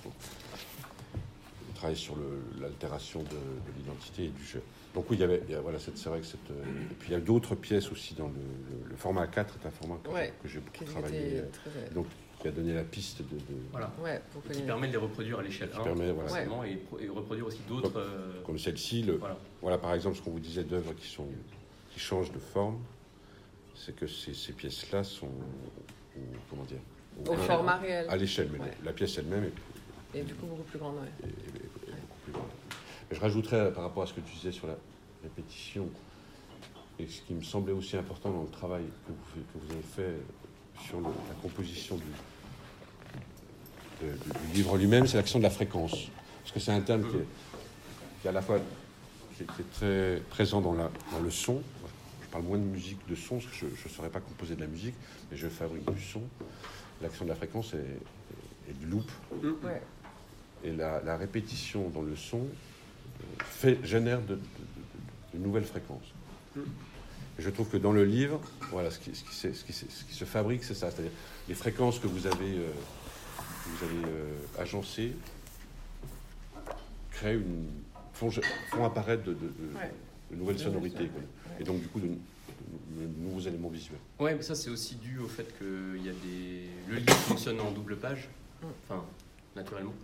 Travaille 1.81 1.97
sur 1.97 2.15
l'altération 2.61 3.23
de 3.23 3.73
l'identité 3.79 4.25
et 4.25 4.29
du 4.29 4.45
jeu. 4.45 4.61
Donc 4.95 5.09
oui, 5.09 5.17
il 5.17 5.21
y 5.21 5.25
avait, 5.25 5.43
voilà, 5.63 5.79
c'est 5.79 6.09
vrai 6.11 6.21
que 6.21 6.27
cette, 6.27 6.51
euh, 6.51 6.91
et 6.91 6.95
puis 6.99 7.09
il 7.09 7.13
y 7.13 7.15
a 7.15 7.21
d'autres 7.21 7.55
pièces 7.55 7.91
aussi 7.91 8.13
dans 8.13 8.29
le, 8.29 8.97
format 8.97 9.27
4 9.27 9.55
est 9.63 9.67
un 9.67 9.71
format 9.71 9.97
que, 10.05 10.47
j'ai 10.47 10.61
beaucoup 10.61 10.85
travaillé, 10.85 11.39
euh, 11.39 11.45
donc 11.95 12.05
qui 12.39 12.49
a 12.49 12.51
donné 12.51 12.75
la 12.75 12.85
piste 12.85 13.23
de, 13.23 13.39
voilà, 13.73 13.91
qui 14.53 14.61
permet 14.61 14.89
de 14.89 14.93
les 14.93 14.99
reproduire 14.99 15.39
à 15.39 15.43
l'échelle 15.43 15.71
1, 15.75 15.83
permet, 15.83 16.13
voilà. 16.13 16.67
et, 16.67 16.79
et, 17.03 17.09
reproduire 17.09 17.47
aussi 17.47 17.63
d'autres. 17.67 17.91
Comme, 18.45 18.57
euh, 18.57 18.59
celle-ci, 18.59 19.11
voilà. 19.63 19.79
par 19.79 19.95
exemple 19.95 20.19
ce 20.19 20.21
qu'on 20.21 20.33
vous 20.33 20.39
disait 20.39 20.65
d'œuvres 20.65 20.93
qui 20.93 21.07
sont 21.07 21.29
qui 21.95 21.99
changent 21.99 22.33
de 22.33 22.39
forme, 22.41 22.79
c'est 23.75 23.97
que 23.97 24.07
ces, 24.07 24.35
ces 24.35 24.53
pièces-là 24.53 25.03
sont, 25.03 25.33
comment 26.51 26.65
dire, 26.65 26.81
au, 27.27 27.35
format 27.37 27.77
réel, 27.77 28.05
à 28.11 28.17
l'échelle, 28.19 28.51
mais 28.53 28.59
la 28.85 28.93
pièce 28.93 29.17
elle-même 29.17 29.45
est, 29.45 29.53
et 30.13 30.23
du 30.23 30.35
coup 30.35 30.47
beaucoup 30.47 30.63
plus 30.63 30.79
grande, 30.79 30.97
ouais. 30.97 31.09
beaucoup 31.23 31.39
plus 31.39 31.59
grande 31.61 31.70
je 33.11 33.21
rajouterais 33.21 33.57
euh, 33.57 33.71
par 33.71 33.85
rapport 33.85 34.03
à 34.03 34.07
ce 34.07 34.15
que 34.15 34.21
tu 34.21 34.35
disais 34.35 34.53
sur 34.53 34.67
la 34.67 34.77
répétition, 35.23 35.89
et 36.99 37.07
ce 37.07 37.23
qui 37.23 37.35
me 37.35 37.43
semblait 37.43 37.73
aussi 37.73 37.97
important 37.97 38.31
dans 38.31 38.43
le 38.43 38.49
travail 38.49 38.85
que 39.07 39.13
vous, 39.59 39.73
avez 39.73 39.83
fait 39.83 40.17
sur 40.87 41.01
la 41.01 41.11
composition 41.43 41.97
du, 41.97 42.05
livre 44.55 44.77
lui-même, 44.77 45.07
c'est 45.07 45.17
l'action 45.17 45.39
de 45.39 45.45
la 45.45 45.51
fréquence. 45.51 46.09
Parce 46.43 46.53
que 46.53 46.61
c'est 46.61 46.73
un 46.73 46.81
terme 46.81 47.03
qui 47.03 47.17
est, 48.27 48.29
à 48.29 48.33
la 48.33 48.43
fois 48.43 48.59
qui 49.37 49.43
est, 49.43 49.71
très 49.73 50.23
présent 50.31 50.61
dans, 50.61 50.75
la, 50.75 50.91
dans, 51.13 51.21
le 51.21 51.31
son. 51.31 51.63
Je 52.23 52.29
parle 52.29 52.45
moins 52.45 52.59
de 52.59 52.65
musique, 52.65 52.99
de 53.09 53.15
son, 53.15 53.39
parce 53.39 53.47
que 53.47 53.67
je 53.67 53.67
ne 53.67 53.95
saurais 53.95 54.11
pas 54.11 54.21
composer 54.21 54.55
de 54.55 54.61
la 54.61 54.67
musique, 54.67 54.95
mais 55.31 55.37
je 55.37 55.49
fabrique 55.49 55.91
du 55.91 56.03
son. 56.03 56.23
L'action 57.03 57.25
de 57.25 57.31
la 57.31 57.37
fréquence 57.37 57.75
est, 57.75 58.79
du 58.79 58.87
loop. 58.87 59.11
Et 60.65 60.73
la, 60.73 61.03
la, 61.03 61.17
répétition 61.17 61.89
dans 61.89 62.03
le 62.03 62.15
son 62.15 62.47
fait, 63.45 63.79
génère 63.85 64.21
de, 64.23 64.39
nouvelles 65.35 65.65
fréquences. 65.65 66.13
je 67.39 67.51
trouve 67.51 67.69
que 67.69 67.77
dans 67.77 67.93
le 67.93 68.05
livre, 68.05 68.41
voilà, 68.71 68.91
ce 68.91 68.99
qui, 68.99 69.15
ce 69.15 69.25
qui, 69.25 69.35
ce 69.35 69.65
qui, 69.65 69.73
ce 69.73 70.05
qui 70.05 70.15
se 70.15 70.25
fabrique, 70.25 70.65
c'est 70.65 70.75
ça. 70.75 70.91
C'est-à-dire 70.91 71.13
les 71.49 71.55
fréquences 71.55 71.99
que 71.99 72.07
vous 72.07 72.27
avez, 72.27 72.57
euh, 72.57 72.71
vous 73.67 73.85
avez 73.85 74.13
euh, 74.13 74.63
agencées 74.63 75.13
créent 77.11 77.37
une, 77.37 77.67
font, 78.21 78.31
font 78.71 78.85
apparaître 78.85 79.25
de, 79.25 79.37
nouvelles 80.33 80.59
sonorités. 80.59 81.11
Et 81.59 81.65
donc, 81.65 81.81
du 81.81 81.89
coup, 81.89 82.01
de, 82.01 82.09
nouveaux 83.19 83.41
éléments 83.41 83.69
visuels. 83.69 83.99
Oui, 84.19 84.31
mais 84.37 84.43
ça, 84.43 84.55
c'est 84.55 84.71
aussi 84.71 84.97
dû 84.97 85.19
au 85.19 85.29
fait 85.29 85.47
que 85.59 85.97
y 85.97 86.09
a 86.09 86.13
des... 86.13 86.69
le 86.89 86.97
livre 86.97 87.15
fonctionne 87.15 87.61
en 87.61 87.71
double 87.71 87.97
page, 87.97 88.29
mm. 88.63 88.67
enfin, 88.85 89.05
naturellement. 89.57 89.95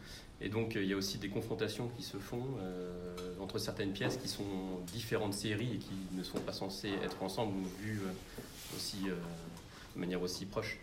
Et 0.40 0.48
donc, 0.48 0.76
euh, 0.76 0.82
il 0.82 0.88
y 0.88 0.92
a 0.92 0.96
aussi 0.96 1.18
des 1.18 1.28
confrontations 1.28 1.88
qui 1.96 2.02
se 2.02 2.18
font 2.18 2.44
euh, 2.60 3.16
entre 3.40 3.58
certaines 3.58 3.92
pièces 3.92 4.18
qui 4.18 4.28
sont 4.28 4.44
différentes 4.86 5.34
séries 5.34 5.74
et 5.74 5.78
qui 5.78 5.94
ne 6.12 6.22
sont 6.22 6.38
pas 6.40 6.52
censées 6.52 6.92
être 7.02 7.22
ensemble 7.22 7.54
ou 7.56 7.82
vues 7.82 8.00
euh, 8.04 8.76
aussi, 8.76 9.04
de 9.06 10.00
manière 10.00 10.20
aussi 10.20 10.44
proche. 10.44 10.78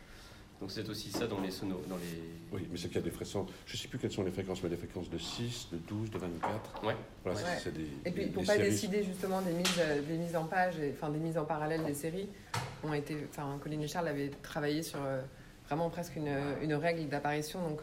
Donc 0.60 0.72
c'est 0.72 0.88
aussi 0.88 1.12
ça 1.12 1.28
dans 1.28 1.42
les 1.42 1.52
sonos. 1.52 1.82
Dans 1.88 1.98
les... 1.98 2.22
Oui, 2.54 2.68
mais 2.72 2.78
c'est 2.78 2.88
qu'il 2.88 2.96
y 2.96 3.00
a 3.00 3.04
des 3.04 3.12
fréquences. 3.12 3.48
Je 3.66 3.74
ne 3.74 3.78
sais 3.78 3.88
plus 3.90 4.00
quelles 4.00 4.14
sont 4.14 4.24
les 4.24 4.32
fréquences, 4.32 4.64
mais 4.64 4.70
des 4.70 4.78
fréquences 4.78 5.10
de 5.10 5.18
6, 5.18 5.68
de 5.74 5.78
12, 5.78 6.10
de 6.10 6.18
24. 6.18 6.86
Ouais. 6.86 6.96
Voilà, 7.24 7.40
Des, 7.40 8.10
et 8.10 8.12
puis 8.12 8.28
pour 8.28 8.44
ne 8.44 8.48
pas 8.48 8.58
décider 8.58 9.04
justement 9.04 9.42
des 9.42 9.52
mises, 9.52 9.82
des 10.08 10.18
mises 10.18 10.36
en 10.36 10.46
page, 10.46 10.80
et, 10.80 10.94
enfin 10.96 11.10
des 11.10 11.20
mises 11.20 11.38
en 11.38 11.46
parallèle 11.46 11.84
des 11.84 11.94
séries, 11.94 12.30
ont 12.84 12.94
été, 12.94 13.18
enfin 13.30 13.60
Colin 13.62 13.82
et 13.82 13.88
Charles 13.88 14.08
avaient 14.08 14.32
travaillé 14.42 14.84
sur 14.84 15.00
vraiment 15.68 15.90
presque 15.90 16.16
une, 16.16 16.34
une 16.62 16.76
règle 16.76 17.10
d'apparition. 17.10 17.62
Donc 17.68 17.82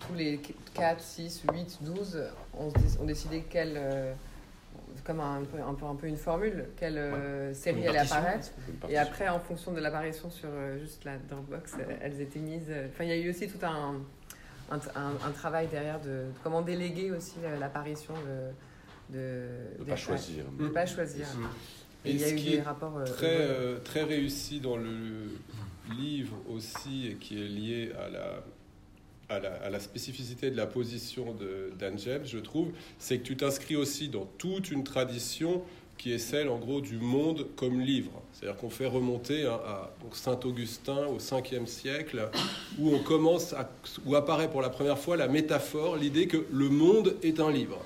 tous 0.00 0.14
les 0.14 0.40
4, 0.74 1.00
6, 1.00 1.42
8, 1.52 1.78
12 1.82 2.22
ont, 2.58 3.04
décidé 3.04 3.44
quelle, 3.48 3.74
euh, 3.76 4.12
comme 5.04 5.20
un, 5.20 5.42
peu, 5.44 5.58
un, 5.60 5.94
peu, 5.94 6.06
une 6.06 6.16
formule, 6.16 6.66
quelle 6.76 6.98
euh, 6.98 7.54
série 7.54 7.86
allait 7.86 7.98
apparaître. 7.98 8.50
Et 8.88 8.98
après, 8.98 9.28
en 9.28 9.40
fonction 9.40 9.72
de 9.72 9.80
l'apparition 9.80 10.30
sur 10.30 10.48
euh, 10.52 10.78
juste 10.78 11.04
la 11.04 11.16
Dropbox, 11.18 11.74
elles 12.00 12.20
étaient 12.20 12.40
mises. 12.40 12.72
Enfin, 12.88 13.04
il 13.04 13.10
y 13.10 13.12
a 13.12 13.16
eu 13.16 13.30
aussi 13.30 13.48
tout 13.48 13.64
un, 13.64 13.94
un, 14.70 15.30
travail 15.32 15.68
derrière 15.68 16.00
de, 16.00 16.24
comment 16.42 16.62
déléguer 16.62 17.10
aussi 17.10 17.36
l'apparition 17.58 18.14
de. 18.14 18.52
De 19.08 19.46
ne 19.78 19.84
pas 19.84 19.94
choisir. 19.94 20.44
De 20.58 20.66
pas 20.66 20.84
choisir. 20.84 21.26
Et, 22.04 22.10
il 22.10 22.20
y 22.20 22.24
a 22.24 22.30
eu 22.30 22.40
des 22.40 22.60
rapports. 22.60 23.04
très, 23.04 23.48
très 23.84 24.02
réussi 24.02 24.58
dans 24.58 24.76
le 24.76 25.30
livre 25.96 26.36
aussi, 26.48 27.06
et 27.06 27.14
qui 27.14 27.40
est 27.40 27.46
lié 27.46 27.92
à 27.96 28.08
la 28.08 28.42
à 29.28 29.70
la, 29.70 29.80
spécificité 29.80 30.50
de 30.50 30.56
la 30.56 30.66
position 30.66 31.34
d'Anne 31.78 31.98
je 32.24 32.38
trouve, 32.38 32.70
c'est 32.98 33.18
que 33.18 33.24
tu 33.24 33.36
t'inscris 33.36 33.76
aussi 33.76 34.08
dans 34.08 34.26
toute 34.38 34.70
une 34.70 34.84
tradition 34.84 35.62
qui 35.98 36.12
est 36.12 36.18
celle, 36.18 36.48
en 36.48 36.58
gros, 36.58 36.80
du 36.80 36.98
monde 36.98 37.46
comme 37.56 37.80
livre. 37.80 38.22
C'est-à-dire 38.32 38.58
qu'on 38.58 38.70
fait 38.70 38.86
remonter 38.86 39.46
à, 39.46 39.90
Saint-Augustin 40.12 41.06
au 41.06 41.18
5e 41.18 41.66
siècle, 41.66 42.28
où 42.78 42.94
on 42.94 42.98
commence, 42.98 43.54
où 44.04 44.14
apparaît 44.14 44.50
pour 44.50 44.62
la 44.62 44.68
première 44.68 44.98
fois 44.98 45.16
la 45.16 45.28
métaphore, 45.28 45.96
l'idée 45.96 46.26
que 46.26 46.44
le 46.52 46.68
monde 46.68 47.16
est 47.22 47.40
un 47.40 47.50
livre. 47.50 47.78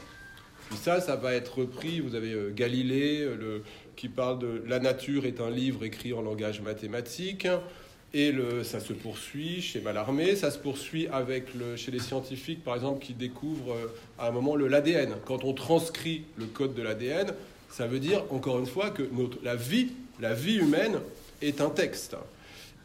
Puis 0.68 0.78
ça, 0.78 1.00
ça 1.00 1.16
va 1.16 1.34
être 1.34 1.58
repris. 1.58 2.00
Vous 2.00 2.14
avez 2.14 2.32
euh, 2.32 2.52
Galilée 2.54 3.24
le, 3.24 3.62
qui 3.96 4.08
parle 4.08 4.38
de 4.38 4.62
la 4.66 4.78
nature 4.78 5.26
est 5.26 5.40
un 5.40 5.50
livre 5.50 5.84
écrit 5.84 6.12
en 6.12 6.22
langage 6.22 6.60
mathématique. 6.60 7.46
Et 8.12 8.32
le, 8.32 8.64
ça 8.64 8.80
se 8.80 8.92
poursuit 8.92 9.62
chez 9.62 9.80
Mallarmé, 9.80 10.34
ça 10.34 10.50
se 10.50 10.58
poursuit 10.58 11.06
avec 11.08 11.54
le, 11.54 11.76
chez 11.76 11.92
les 11.92 12.00
scientifiques, 12.00 12.64
par 12.64 12.74
exemple, 12.74 13.04
qui 13.04 13.14
découvrent 13.14 13.72
euh, 13.72 13.86
à 14.18 14.28
un 14.28 14.30
moment 14.32 14.56
l'ADN. 14.56 15.14
Quand 15.26 15.44
on 15.44 15.52
transcrit 15.52 16.24
le 16.36 16.46
code 16.46 16.74
de 16.74 16.82
l'ADN, 16.82 17.32
ça 17.70 17.86
veut 17.86 18.00
dire, 18.00 18.24
encore 18.30 18.58
une 18.58 18.66
fois, 18.66 18.90
que 18.90 19.02
notre, 19.12 19.38
la, 19.44 19.54
vie, 19.54 19.90
la 20.18 20.34
vie 20.34 20.56
humaine 20.56 20.98
est 21.40 21.60
un 21.60 21.70
texte. 21.70 22.16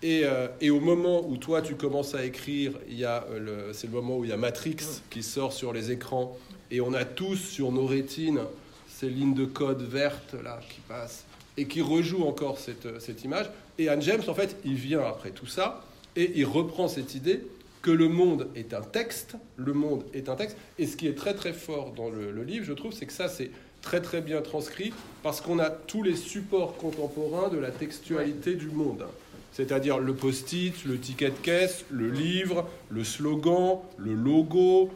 Et, 0.03 0.21
euh, 0.25 0.47
et, 0.61 0.69
au 0.69 0.79
moment 0.79 1.27
où 1.27 1.37
toi, 1.37 1.63
tu 1.63 1.73
commences 1.73 2.13
à 2.13 2.23
écrire, 2.23 2.73
euh, 2.87 3.73
c'est 3.73 3.87
le 3.87 3.93
moment 3.93 4.17
où 4.19 4.25
il 4.25 4.29
y 4.29 4.33
a 4.33 4.37
Matrix 4.37 4.77
qui 5.09 5.23
sort 5.23 5.53
sur 5.53 5.73
les 5.73 5.91
écrans, 5.91 6.37
et 6.69 6.81
on 6.81 6.93
a 6.93 7.03
tous 7.03 7.37
sur 7.37 7.71
nos 7.71 7.87
rétines 7.87 8.41
ces 8.87 9.09
lignes 9.09 9.33
de 9.33 9.45
code 9.45 9.81
vertes 9.81 10.35
là, 10.43 10.59
qui 10.69 10.79
passent 10.81 11.25
et 11.57 11.65
qui 11.65 11.81
rejoue 11.81 12.23
encore 12.23 12.59
cette, 12.59 12.99
cette 12.99 13.23
image. 13.23 13.49
Et 13.77 13.89
Anne 13.89 14.01
James, 14.01 14.23
en 14.27 14.33
fait, 14.33 14.57
il 14.65 14.75
vient 14.75 15.01
après 15.01 15.31
tout 15.31 15.47
ça 15.47 15.83
et 16.15 16.31
il 16.35 16.45
reprend 16.45 16.87
cette 16.87 17.15
idée 17.15 17.41
que 17.85 17.91
le 17.91 18.07
monde 18.07 18.47
est 18.55 18.73
un 18.73 18.81
texte, 18.81 19.35
le 19.57 19.73
monde 19.73 20.03
est 20.15 20.27
un 20.27 20.35
texte. 20.35 20.57
Et 20.79 20.87
ce 20.87 20.97
qui 20.97 21.07
est 21.07 21.13
très 21.13 21.35
très 21.35 21.53
fort 21.53 21.93
dans 21.95 22.09
le, 22.09 22.43
livre, 22.43 22.65
je 22.65 22.73
trouve, 22.73 22.93
c'est 22.93 23.05
que 23.05 23.13
ça, 23.13 23.29
c'est 23.29 23.51
très 23.83 24.01
très 24.01 24.21
bien 24.21 24.41
transcrit 24.41 24.91
parce 25.21 25.39
qu'on 25.39 25.59
a 25.59 25.69
tous 25.69 26.01
les 26.01 26.15
supports 26.15 26.77
contemporains 26.77 27.49
de 27.49 27.59
la 27.59 27.69
textualité 27.69 28.55
du 28.55 28.69
monde. 28.69 29.05
C'est-à-dire 29.51 29.99
le 29.99 30.15
post-it, 30.15 30.83
le 30.85 30.99
ticket 30.99 31.29
de 31.29 31.35
caisse, 31.35 31.85
le 31.91 32.09
livre, 32.09 32.67
le 32.89 33.03
slogan, 33.03 33.77
le 33.97 34.15
logo, 34.15 34.89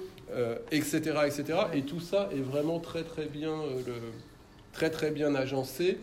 etc., 0.71 1.01
euh, 1.15 1.25
etc. 1.27 1.59
Et 1.75 1.83
tout 1.83 1.99
ça 1.99 2.29
est 2.35 2.41
vraiment 2.41 2.79
très 2.79 3.03
très 3.03 3.25
bien, 3.25 3.53
euh, 3.53 3.99
très 4.73 4.89
très 4.89 5.11
bien 5.11 5.35
agencé. 5.35 5.99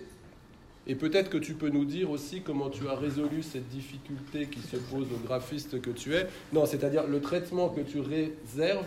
Et 0.87 0.95
peut-être 0.95 1.31
que 1.31 1.39
tu 1.39 1.55
peux 1.55 1.69
nous 1.69 1.85
dire 1.85 2.11
aussi 2.11 2.43
comment 2.43 2.71
tu 2.71 2.89
as 2.89 2.95
résolu 2.95 3.43
cette 3.43 3.69
difficulté 3.69 4.47
qui 4.47 4.61
se 4.61 4.77
pose 4.77 5.07
au 5.13 5.27
graphiste 5.27 5.81
que 5.81 5.91
tu 5.91 6.15
es. 6.15 6.29
Non, 6.53 6.65
c'est-à-dire 6.65 7.07
le 7.07 7.21
traitement 7.21 7.69
que 7.69 7.81
tu 7.81 8.01
réserves 8.01 8.87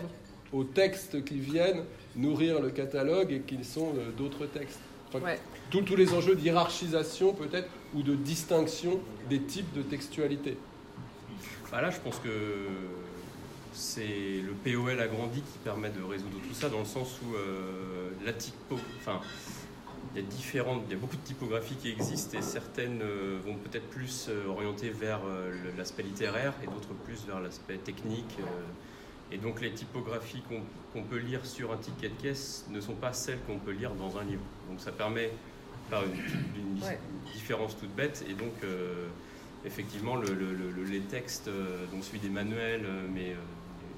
aux 0.52 0.64
textes 0.64 1.24
qui 1.24 1.38
viennent 1.38 1.84
nourrir 2.16 2.60
le 2.60 2.70
catalogue 2.70 3.32
et 3.32 3.40
qui 3.40 3.62
sont 3.64 3.92
euh, 3.96 4.10
d'autres 4.16 4.46
textes. 4.46 4.80
tous, 5.70 5.96
les 5.96 6.12
enjeux 6.14 6.34
d'hierarchisation 6.34 7.34
peut-être 7.34 7.68
ou 7.94 8.02
de 8.02 8.14
distinction 8.14 9.00
des 9.28 9.40
types 9.40 9.72
de 9.74 9.82
textualité. 9.82 10.56
Bah 11.70 11.82
là, 11.82 11.90
je 11.90 12.00
pense 12.00 12.18
que 12.18 12.30
c'est 13.72 14.40
le 14.42 14.52
POL 14.64 14.98
agrandi 15.00 15.40
qui 15.40 15.58
permet 15.62 15.90
de 15.90 16.02
résoudre 16.02 16.38
tout 16.48 16.54
ça 16.54 16.68
dans 16.68 16.80
le 16.80 16.84
sens 16.84 17.20
où 17.24 17.34
euh, 17.34 18.10
la 18.24 18.32
typo, 18.32 18.76
enfin, 18.98 19.20
il 20.14 20.20
y 20.20 20.24
a 20.24 20.28
différentes, 20.28 20.82
il 20.86 20.92
y 20.92 20.96
a 20.96 20.98
beaucoup 20.98 21.16
de 21.16 21.22
typographies 21.22 21.76
qui 21.76 21.90
existent 21.90 22.36
et 22.36 22.42
certaines 22.42 23.00
euh, 23.02 23.38
vont 23.44 23.54
peut-être 23.54 23.88
plus 23.88 24.26
euh, 24.28 24.48
orientées 24.48 24.90
vers 24.90 25.20
euh, 25.24 25.52
l'aspect 25.78 26.02
littéraire 26.02 26.52
et 26.62 26.66
d'autres 26.66 26.94
plus 27.04 27.24
vers 27.26 27.40
l'aspect 27.40 27.76
technique. 27.76 28.38
et 29.30 29.38
donc 29.38 29.60
les 29.60 29.72
typographies 29.72 30.42
qu'on 30.92 31.02
peut 31.02 31.18
lire 31.18 31.46
sur 31.46 31.72
un 31.72 31.76
ticket 31.76 32.08
de 32.08 32.14
caisse 32.14 32.66
ne 32.70 32.80
sont 32.80 32.94
pas 32.94 33.12
celles 33.12 33.38
qu'on 33.46 33.58
peut 33.58 33.70
lire 33.70 33.94
dans 33.94 34.18
un 34.18 34.24
livre. 34.24 34.42
Donc 34.68 34.80
ça 34.80 34.90
permet 34.90 35.30
par 35.88 36.02
une, 36.02 36.80
différence 37.32 37.78
toute 37.78 37.94
bête 37.94 38.24
et 38.28 38.34
donc 38.34 38.54
effectivement 39.64 40.16
le, 40.16 40.32
les 40.84 41.00
textes, 41.00 41.48
donc 41.92 42.02
celui 42.02 42.18
des 42.18 42.28
manuels, 42.28 42.86
mais 43.14 43.36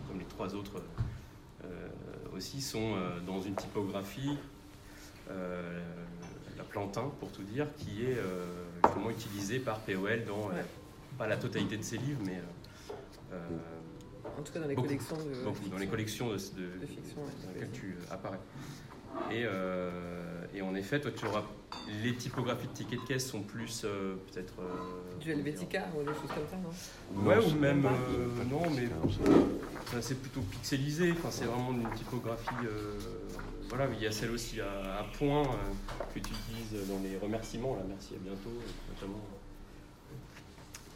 comme 0.07 0.19
les 0.19 0.27
trois 0.27 0.55
autres 0.55 0.83
aussi, 2.35 2.61
sont 2.61 2.95
dans 3.27 3.41
une 3.41 3.55
typographie 3.55 4.37
euh, 4.37 4.52
la 6.57 6.65
plantain, 6.65 7.11
pour 7.21 7.31
tout 7.31 7.43
dire, 7.43 7.67
qui 7.77 8.05
est 8.05 8.19
euh, 8.19 8.45
justement 8.85 9.11
utilisée 9.11 9.59
par 9.59 9.81
POL 9.81 10.25
dans 10.27 10.49
euh, 10.51 10.63
pas 11.19 11.27
la 11.27 11.37
totalité 11.37 11.77
de 11.77 11.83
ses 11.83 11.99
livres, 11.99 12.21
mais 12.25 12.41
en 14.39 14.43
tout 14.43 14.53
cas 14.53 14.61
dans 14.61 14.69
les 14.69 14.75
collections 14.75 15.17
de, 15.17 15.71
dans 15.71 15.79
les 15.79 15.87
collections 15.87 16.31
de, 16.31 16.39
fiction 16.39 17.17
dans 17.17 17.53
lesquelles 17.53 17.73
tu 17.73 17.97
apparais. 18.11 18.41
Et, 19.31 19.45
et, 20.57 20.63
en 20.63 20.75
effet, 20.75 21.01
toi, 21.01 21.11
tu 21.15 21.27
auras 21.27 21.45
les 22.03 22.15
typographies 22.15 22.67
de 22.67 22.73
tickets 22.73 23.01
de 23.01 23.07
caisse 23.07 23.29
sont 23.29 23.43
plus 23.43 23.83
peut-être 23.83 24.55
du 25.21 25.33
Helvetica 25.33 25.87
ou 25.95 26.01
des 26.01 26.15
choses 26.15 26.31
comme 26.35 26.49
ça, 26.51 26.57
non? 26.57 27.23
Ouais, 27.29 27.39
ou 27.39 27.55
même 27.59 27.83
non, 28.51 28.63
mais 28.71 28.89
c'est 30.01 30.21
plutôt 30.21 30.41
pixelisé. 30.41 31.13
Enfin, 31.13 31.29
c'est 31.31 31.45
vraiment 31.45 31.73
une 31.73 31.91
typographie 31.95 32.55
voilà, 33.75 33.91
il 33.91 34.03
y 34.03 34.07
a 34.07 34.13
celle 34.13 34.31
aussi 34.33 34.61
à, 34.61 35.07
point 35.17 35.45
euh, 35.45 36.05
que 36.15 36.19
tu 36.19 36.31
utilises 36.31 36.87
dans 36.91 37.01
les 37.03 37.17
remerciements, 37.17 37.75
là, 37.75 37.83
merci, 37.89 38.15
à 38.15 38.19
bientôt, 38.19 38.53
notamment. 38.91 39.25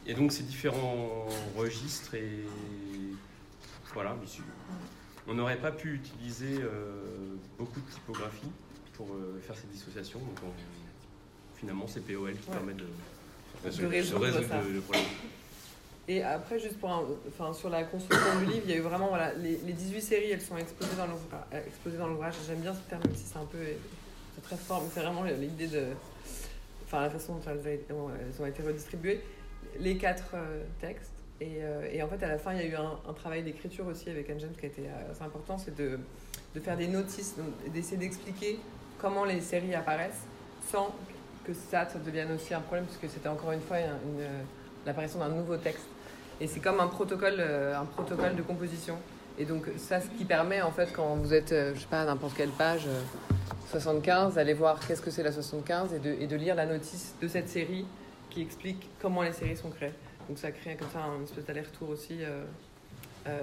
Et 0.06 0.12
donc 0.12 0.30
ces 0.30 0.42
différents 0.42 1.26
registres 1.56 2.14
et 2.14 2.44
voilà, 3.94 4.14
on 5.26 5.32
n'aurait 5.32 5.56
pas 5.56 5.72
pu 5.72 5.94
utiliser 5.94 6.60
euh, 6.60 7.36
beaucoup 7.58 7.80
de 7.80 7.90
typographie 7.90 8.52
pour 8.92 9.06
euh, 9.14 9.40
faire 9.40 9.56
cette 9.56 9.70
dissociation. 9.70 10.18
Donc 10.18 10.52
finalement, 11.56 11.86
c'est 11.86 12.00
POL 12.00 12.34
qui 12.34 12.50
permet 12.50 12.74
de, 12.74 12.84
résoudre, 13.64 13.88
le 14.68 14.80
problème. 14.80 15.04
Et 16.08 16.22
après, 16.22 16.58
juste 16.58 16.78
pour 16.78 16.90
enfin, 17.28 17.52
sur 17.52 17.68
la 17.68 17.82
construction 17.82 18.38
du 18.38 18.46
livre, 18.46 18.62
il 18.64 18.70
y 18.70 18.74
a 18.74 18.76
eu 18.76 18.80
vraiment 18.80 19.08
voilà, 19.08 19.32
les, 19.34 19.58
les 19.66 19.72
18 19.72 20.00
séries, 20.00 20.30
elles 20.30 20.40
sont 20.40 20.56
exposées 20.56 20.96
dans 20.96 22.06
l'ouvrage. 22.06 22.34
J'aime 22.46 22.60
bien 22.60 22.72
ce 22.72 22.88
terme, 22.88 23.02
même 23.04 23.16
si 23.16 23.24
c'est 23.24 23.38
un 23.38 23.44
peu 23.44 23.58
c'est 24.36 24.42
très 24.42 24.56
fort, 24.56 24.82
mais 24.82 24.90
c'est 24.92 25.00
vraiment 25.00 25.24
l'idée 25.24 25.66
de. 25.66 25.86
Enfin, 26.84 27.00
la 27.00 27.10
façon 27.10 27.34
dont 27.34 27.42
elles, 27.50 27.84
ont 28.40 28.46
été 28.46 28.62
redistribuées. 28.62 29.20
Les 29.80 29.96
quatre 29.96 30.34
euh, 30.34 30.62
textes. 30.80 31.10
Et, 31.40 31.58
euh, 31.60 31.90
et, 31.92 32.02
en 32.02 32.08
fait, 32.08 32.22
à 32.22 32.28
la 32.28 32.38
fin, 32.38 32.52
il 32.54 32.60
y 32.60 32.62
a 32.62 32.66
eu 32.66 32.76
un, 32.76 33.12
travail 33.12 33.42
d'écriture 33.42 33.86
aussi 33.86 34.08
avec 34.08 34.30
Anne 34.30 34.38
qui 34.58 34.66
a 34.66 34.68
été 34.68 34.82
euh, 34.82 35.10
assez 35.10 35.22
important 35.22 35.58
c'est 35.58 35.74
de, 35.74 35.98
de, 36.54 36.60
faire 36.60 36.76
des 36.76 36.86
notices, 36.86 37.34
d'essayer 37.74 37.98
d'expliquer 37.98 38.58
comment 38.98 39.24
les 39.24 39.40
séries 39.40 39.74
apparaissent 39.74 40.24
sans 40.70 40.94
que 41.44 41.52
ça, 41.52 41.86
ça 41.88 41.98
devienne 41.98 42.32
aussi 42.32 42.54
un 42.54 42.60
problème, 42.60 42.86
puisque 42.86 43.12
c'était 43.12 43.28
encore 43.28 43.52
une 43.52 43.60
fois 43.60 43.76
l'apparition 44.86 45.18
d'un 45.18 45.28
nouveau 45.28 45.56
texte. 45.58 45.84
Et 46.40 46.46
c'est 46.46 46.60
comme 46.60 46.80
un 46.80 46.86
protocole, 46.88 47.36
euh, 47.38 47.78
un 47.78 47.86
protocole 47.86 48.36
de 48.36 48.42
composition. 48.42 48.98
Et 49.38 49.44
donc 49.44 49.66
ça, 49.76 50.00
ce 50.00 50.08
qui 50.08 50.24
permet 50.24 50.62
en 50.62 50.70
fait 50.70 50.92
quand 50.92 51.16
vous 51.16 51.32
êtes, 51.32 51.52
euh, 51.52 51.74
je 51.74 51.80
sais 51.80 51.86
pas, 51.86 52.02
à 52.02 52.04
n'importe 52.04 52.36
quelle 52.36 52.50
page 52.50 52.86
75, 53.70 54.32
euh, 54.32 54.34
d'aller 54.34 54.54
voir 54.54 54.78
qu'est-ce 54.86 55.02
que 55.02 55.10
c'est 55.10 55.22
la 55.22 55.32
75 55.32 55.94
et 55.94 55.98
de, 55.98 56.26
de 56.26 56.36
lire 56.36 56.54
la 56.54 56.66
notice 56.66 57.14
de 57.20 57.28
cette 57.28 57.48
série 57.48 57.86
qui 58.30 58.42
explique 58.42 58.88
comment 59.00 59.22
les 59.22 59.32
séries 59.32 59.56
sont 59.56 59.70
créées. 59.70 59.94
Donc 60.28 60.38
ça 60.38 60.50
crée 60.50 60.76
comme 60.76 60.90
ça 60.90 61.04
un 61.04 61.22
espèce 61.22 61.44
d'aller-retour 61.46 61.88
aussi, 61.90 62.18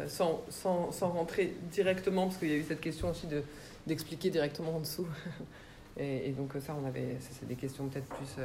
sans, 0.08 0.44
sans, 0.50 0.92
sans, 0.92 1.10
rentrer 1.10 1.56
directement, 1.72 2.28
parce 2.28 2.38
qu'il 2.38 2.50
y 2.50 2.54
a 2.54 2.58
eu 2.58 2.64
cette 2.64 2.82
question 2.82 3.10
aussi 3.10 3.26
de, 3.26 3.42
d'expliquer 3.88 4.30
directement 4.30 4.76
en 4.76 4.80
dessous. 4.80 5.08
et, 5.98 6.28
et, 6.28 6.32
donc 6.32 6.52
ça, 6.60 6.76
on 6.82 6.86
avait, 6.86 7.16
c'est 7.22 7.48
des 7.48 7.56
questions 7.56 7.88
peut-être 7.88 8.08
plus 8.08 8.36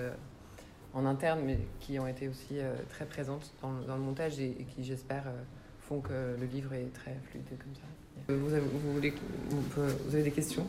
en 0.99 1.07
interne, 1.07 1.41
mais 1.45 1.59
qui 1.81 1.99
ont 1.99 2.07
été 2.07 2.29
aussi 2.29 2.59
euh, 2.59 2.75
très 2.91 3.07
présentes 3.07 3.53
dans, 3.63 3.73
dans, 3.87 3.95
le 3.95 4.03
montage 4.03 4.41
et, 4.41 4.67
qui, 4.75 4.85
j'espère, 4.85 5.23
euh, 5.27 5.43
font 5.89 6.01
que 6.01 6.37
le 6.39 6.47
livre 6.47 6.73
est 6.75 6.93
très 6.93 7.17
fluide 7.31 7.45
comme 7.51 7.75
ça. 7.75 8.33
Euh, 8.33 8.39
vous 8.43 8.53
avez, 8.53 8.67
vous, 8.67 8.93
voulez, 8.93 9.15
vous, 9.51 10.15
avez 10.15 10.25
des 10.25 10.33
questions? 10.33 10.67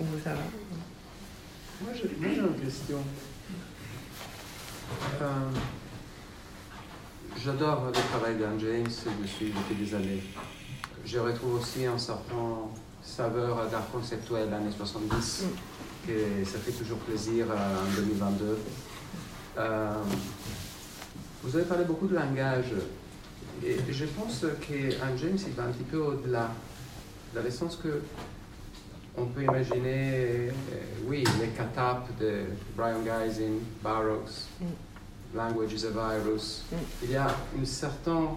Vous, 0.00 0.18
ça 0.18 0.34
va? 0.34 0.40
Moi, 1.80 1.92
j'ai 1.94 2.08
une 2.08 2.60
question. 2.60 2.98
J'adore 7.44 7.86
le 7.86 7.92
travail 7.92 8.36
d'Anne 8.36 8.58
James 8.58 8.90
depuis, 9.22 9.52
depuis 9.52 9.74
des 9.76 9.94
années. 9.94 10.22
Je 11.04 11.18
retrouve 11.20 11.60
aussi 11.60 11.86
un 11.86 11.96
certain 11.96 12.68
saveur 13.02 13.70
d'art 13.70 13.88
conceptuel 13.92 14.50
l'année 14.50 14.72
70, 14.76 15.44
mm. 15.44 16.08
que 16.08 16.44
ça 16.44 16.58
fait 16.58 16.72
toujours 16.72 16.98
plaisir 16.98 17.46
en 17.46 18.00
2022. 18.00 18.58
Euh, 19.58 19.92
vous 21.42 21.56
avez 21.56 21.64
parlé 21.64 21.84
beaucoup 21.84 22.06
de 22.06 22.14
langage. 22.14 22.72
Et 23.64 23.76
je 23.90 24.04
pense 24.04 24.44
qu'un 24.60 25.16
James, 25.16 25.38
il 25.46 25.52
va 25.54 25.64
un 25.64 25.72
petit 25.72 25.84
peu 25.84 25.98
au-delà. 25.98 26.50
Dans 27.34 27.42
le 27.42 27.50
sens 27.50 27.76
que 27.76 28.00
on 29.16 29.26
peut 29.26 29.42
imaginer, 29.42 30.12
euh, 30.14 30.50
oui, 31.06 31.24
les 31.40 31.48
catapes 31.48 32.08
de 32.20 32.42
Brian 32.76 33.00
Geising, 33.02 33.58
Barrocks, 33.82 34.46
mm. 34.60 35.36
Language 35.36 35.72
is 35.72 35.84
a 35.86 35.90
Virus. 35.90 36.64
Mm. 36.70 36.76
Il 37.02 37.10
y 37.10 37.16
a 37.16 37.26
une 37.56 37.66
certaine 37.66 38.28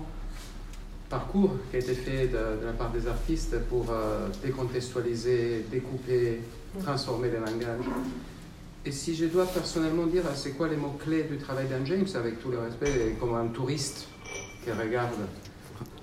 parcours 1.08 1.52
qui 1.70 1.76
a 1.76 1.80
été 1.80 1.94
fait 1.94 2.28
de, 2.28 2.66
la 2.66 2.74
part 2.74 2.90
des 2.90 3.08
artistes 3.08 3.60
pour 3.70 3.86
euh, 3.92 4.28
décontextualiser, 4.44 5.66
découper, 5.70 6.42
transformer 6.82 7.30
les 7.30 7.40
langages. 7.40 7.86
Et 8.84 8.92
si 8.92 9.16
je 9.16 9.26
dois 9.26 9.46
personnellement 9.46 10.08
dire 10.08 10.24
c'est 10.34 10.52
quoi 10.52 10.68
les 10.68 10.76
mots-clés 10.76 11.24
du 11.24 11.38
travail 11.38 11.68
d'Anne 11.68 11.86
James, 11.86 12.08
avec 12.16 12.42
tout 12.42 12.50
le 12.50 12.60
respect, 12.60 13.16
comme 13.20 13.36
un 13.36 13.48
touriste 13.48 14.08
qui 14.64 14.72
regarde 14.72 15.14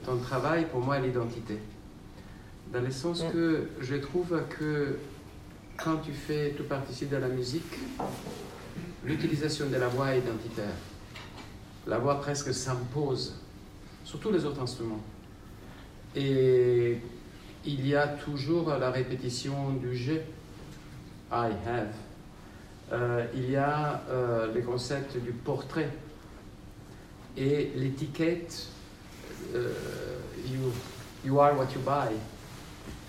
ton 0.04 0.18
travail, 0.18 0.66
pour 0.70 0.80
moi, 0.80 0.98
l'identité. 0.98 1.58
Dans 2.72 2.80
le 2.80 2.90
sens 2.90 3.24
mm. 3.24 3.32
que 3.32 3.68
je 3.80 3.96
trouve 3.96 4.42
que 4.48 4.96
quand 5.76 5.96
tu 5.98 6.12
fais, 6.12 6.54
tu 6.56 6.62
participes 6.62 7.10
de 7.10 7.16
la 7.16 7.28
musique, 7.28 7.78
l'utilisation 9.04 9.66
de 9.68 9.76
la 9.76 9.88
voix 9.88 10.14
est 10.14 10.20
identitaire. 10.20 10.74
La 11.86 11.98
voix 11.98 12.20
presque 12.20 12.54
s'impose 12.54 13.34
sur 14.04 14.20
tous 14.20 14.30
les 14.30 14.44
autres 14.44 14.62
instruments. 14.62 15.02
Et 16.14 16.98
il 17.64 17.86
y 17.86 17.94
a 17.96 18.06
toujours 18.06 18.68
la 18.70 18.90
répétition 18.90 19.72
du 19.72 19.96
je, 19.96 20.14
I 21.30 21.50
have. 21.66 22.07
Euh, 22.92 23.24
il 23.34 23.50
y 23.50 23.56
a 23.56 24.02
euh, 24.08 24.52
le 24.52 24.62
concept 24.62 25.18
du 25.18 25.32
portrait 25.32 25.90
et 27.36 27.72
l'étiquette 27.76 28.66
euh, 29.54 29.72
you, 30.46 30.72
you 31.24 31.38
are 31.38 31.56
what 31.56 31.66
you 31.74 31.80
buy. 31.84 32.14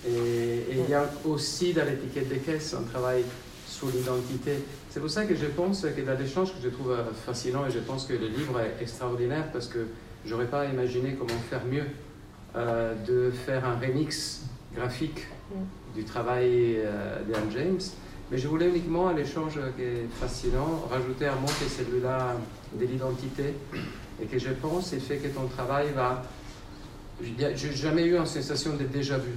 Et, 0.08 0.66
il 0.72 0.90
y 0.90 0.94
a 0.94 1.10
aussi 1.26 1.74
dans 1.74 1.86
l'étiquette 1.86 2.30
des 2.30 2.40
caisses 2.40 2.74
un 2.74 2.84
travail 2.84 3.24
sur 3.68 3.88
l'identité. 3.88 4.64
C'est 4.90 5.00
pour 5.00 5.10
ça 5.10 5.26
que 5.26 5.36
je 5.36 5.46
pense 5.46 5.86
a 5.86 6.16
des 6.16 6.28
choses 6.28 6.52
que 6.52 6.62
je 6.62 6.70
trouve 6.70 6.98
fascinants 7.26 7.66
et 7.66 7.72
je 7.72 7.80
pense 7.80 8.06
que 8.06 8.14
le 8.14 8.28
livre 8.28 8.60
est 8.60 8.82
extraordinaire 8.82 9.52
parce 9.52 9.68
que 9.68 9.88
j'aurais 10.26 10.48
pas 10.48 10.66
imaginé 10.66 11.16
comment 11.18 11.40
faire 11.50 11.66
mieux 11.66 11.86
euh, 12.56 12.96
de 13.08 13.30
faire 13.30 13.64
un 13.64 13.76
remix 13.76 14.42
graphique 14.74 15.28
mm. 15.52 15.96
du 15.96 16.04
travail 16.04 16.78
euh, 16.78 17.20
d'Anne 17.32 17.52
James. 17.52 17.80
Mais 18.32 18.38
je 18.38 18.48
voulais 18.48 18.70
uniquement 18.70 19.08
à 19.08 19.14
l'échange 19.14 19.60
qui 19.76 19.82
est 19.82 20.08
fascinant 20.20 20.88
rajouter 20.90 21.28
un 21.28 21.36
mot 21.36 21.48
qui 21.48 21.66
est 21.66 21.84
celui-là 21.84 22.36
de 22.74 22.86
l'identité 22.86 23.56
et 24.22 24.26
que 24.26 24.38
je 24.38 24.50
pense 24.50 24.94
et 24.94 25.00
fait 25.00 25.18
que 25.18 25.28
ton 25.30 25.48
travail 25.48 25.88
va. 25.96 26.24
J'ai 27.22 27.74
jamais 27.74 28.06
eu 28.06 28.18
une 28.18 28.26
sensation 28.26 28.76
de 28.76 28.84
déjà 28.84 29.18
vu. 29.18 29.32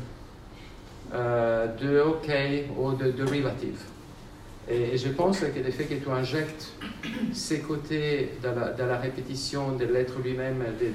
Euh, 1.15 1.67
de 1.77 2.01
OK 2.01 2.31
ou 2.79 2.93
de 2.93 3.11
dérivative. 3.11 3.79
Et, 4.67 4.97
je 4.97 5.09
pense 5.11 5.41
que 5.41 5.59
le 5.59 5.71
fait 5.71 5.85
que 5.85 5.95
tu 6.03 6.09
injectes 6.09 6.73
ces 7.35 7.61
côtés 7.61 8.31
dans 8.43 8.55
la, 8.87 8.97
répétition 8.97 9.73
de 9.73 9.85
l'être 9.85 10.21
lui-même, 10.25 10.65
de, 10.81 10.87